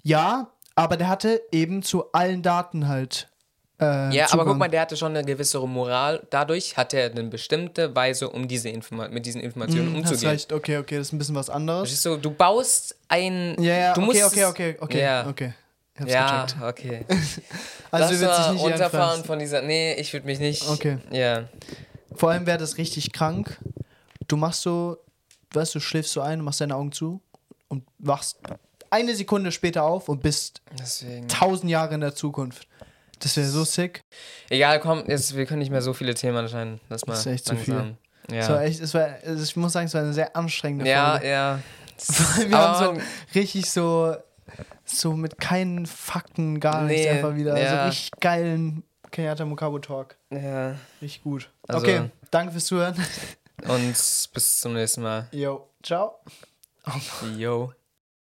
Ja, 0.03 0.51
aber 0.75 0.97
der 0.97 1.07
hatte 1.07 1.41
eben 1.51 1.83
zu 1.83 2.11
allen 2.11 2.41
Daten 2.41 2.87
halt 2.87 3.29
Äh, 3.79 4.15
Ja, 4.15 4.23
aber 4.25 4.29
Zugang. 4.31 4.47
guck 4.47 4.57
mal, 4.57 4.69
der 4.69 4.81
hatte 4.81 4.95
schon 4.97 5.15
eine 5.15 5.25
gewisse 5.25 5.59
Moral. 5.59 6.21
Dadurch 6.29 6.77
hat 6.77 6.93
er 6.93 7.11
eine 7.11 7.23
bestimmte 7.25 7.93
Weise, 7.95 8.29
um 8.29 8.47
diese 8.47 8.69
Informa 8.69 9.07
mit 9.09 9.25
diesen 9.25 9.41
Informationen 9.41 9.89
hast 9.95 10.11
umzugehen. 10.11 10.29
recht, 10.31 10.53
okay, 10.53 10.77
okay, 10.77 10.97
das 10.97 11.07
ist 11.07 11.13
ein 11.13 11.17
bisschen 11.17 11.35
was 11.35 11.49
anderes. 11.49 11.89
Verstehst 11.89 12.05
du, 12.05 12.17
du 12.17 12.31
baust 12.31 12.95
ein. 13.09 13.55
Ja, 13.61 13.73
ja, 13.77 13.93
du 13.93 14.01
okay, 14.01 14.05
musst 14.07 14.23
okay, 14.25 14.45
okay, 14.45 14.77
okay, 14.79 15.01
Ja, 15.01 15.27
okay. 15.27 15.53
Hab's 15.99 16.11
ja 16.11 16.45
gecheckt. 16.45 16.61
okay. 16.63 17.05
Also 17.91 18.09
das 18.09 18.19
dich 18.19 18.27
war 18.27 18.53
nicht 18.53 18.61
runterfahren 18.63 19.23
von 19.23 19.39
dieser. 19.39 19.61
Nee, 19.61 19.93
ich 19.93 20.11
würde 20.11 20.25
mich 20.25 20.39
nicht. 20.39 20.67
Okay. 20.69 20.97
Ja. 21.11 21.45
Vor 22.15 22.31
allem 22.31 22.45
wäre 22.45 22.57
das 22.57 22.77
richtig 22.77 23.13
krank. 23.13 23.57
Du 24.27 24.35
machst 24.37 24.61
so, 24.63 24.97
weißt 25.53 25.75
du, 25.75 25.79
schläfst 25.79 26.11
so 26.11 26.19
ein, 26.21 26.41
machst 26.41 26.59
deine 26.59 26.75
Augen 26.75 26.91
zu 26.91 27.21
und 27.69 27.83
wachst 27.99 28.37
eine 28.89 29.15
Sekunde 29.15 29.51
später 29.53 29.83
auf 29.83 30.09
und 30.09 30.21
bist 30.21 30.61
Deswegen. 30.77 31.27
tausend 31.29 31.69
Jahre 31.71 31.95
in 31.95 32.01
der 32.01 32.15
Zukunft. 32.15 32.67
Das 33.19 33.35
wäre 33.37 33.47
so 33.47 33.63
sick. 33.63 34.01
Egal, 34.49 34.79
komm, 34.79 35.03
jetzt, 35.07 35.35
wir 35.35 35.45
können 35.45 35.59
nicht 35.59 35.71
mehr 35.71 35.81
so 35.81 35.93
viele 35.93 36.13
Themen 36.13 36.37
anscheinend. 36.37 36.81
Lass 36.89 37.05
mal. 37.07 37.13
Das 37.13 37.21
ist 37.25 37.31
echt 37.31 37.45
zu 37.45 37.53
langsam. 37.55 37.97
Es 38.27 38.49
war 38.49 38.61
Ja. 38.61 38.67
echt, 38.67 38.79
es 38.81 38.93
war, 38.93 39.23
ich 39.23 39.55
muss 39.55 39.73
sagen, 39.73 39.85
es 39.87 39.93
war 39.93 40.01
eine 40.01 40.13
sehr 40.13 40.35
anstrengende 40.35 40.89
Ja, 40.89 41.11
Folge. 41.11 41.29
ja. 41.29 41.59
Wir 42.47 42.57
Aber 42.57 42.79
haben 42.79 42.95
so 42.97 43.01
richtig 43.35 43.71
so, 43.71 44.15
so 44.83 45.13
mit 45.13 45.39
keinen 45.39 45.85
Fakten 45.85 46.59
gar 46.59 46.81
nichts 46.83 47.03
Nee, 47.05 47.09
einfach 47.09 47.35
wieder. 47.35 47.57
ja. 47.57 47.69
Also 47.83 47.87
richtig 47.87 48.11
geilen 48.19 48.83
Kenyatta 49.11 49.45
Mukabo 49.45 49.79
Talk. 49.79 50.17
ja. 50.31 50.75
Richtig 51.01 51.23
gut. 51.23 51.49
Also- 51.67 51.79
okay, 51.81 52.09
danke 52.31 52.51
fürs 52.51 52.65
Zuhören. 52.65 52.95
Und 53.67 53.93
bis 54.33 54.59
zum 54.59 54.73
nächsten 54.73 55.01
Mal. 55.01 55.27
Jo, 55.31 55.69
ciao. 55.81 56.19
Yo. 57.37 57.71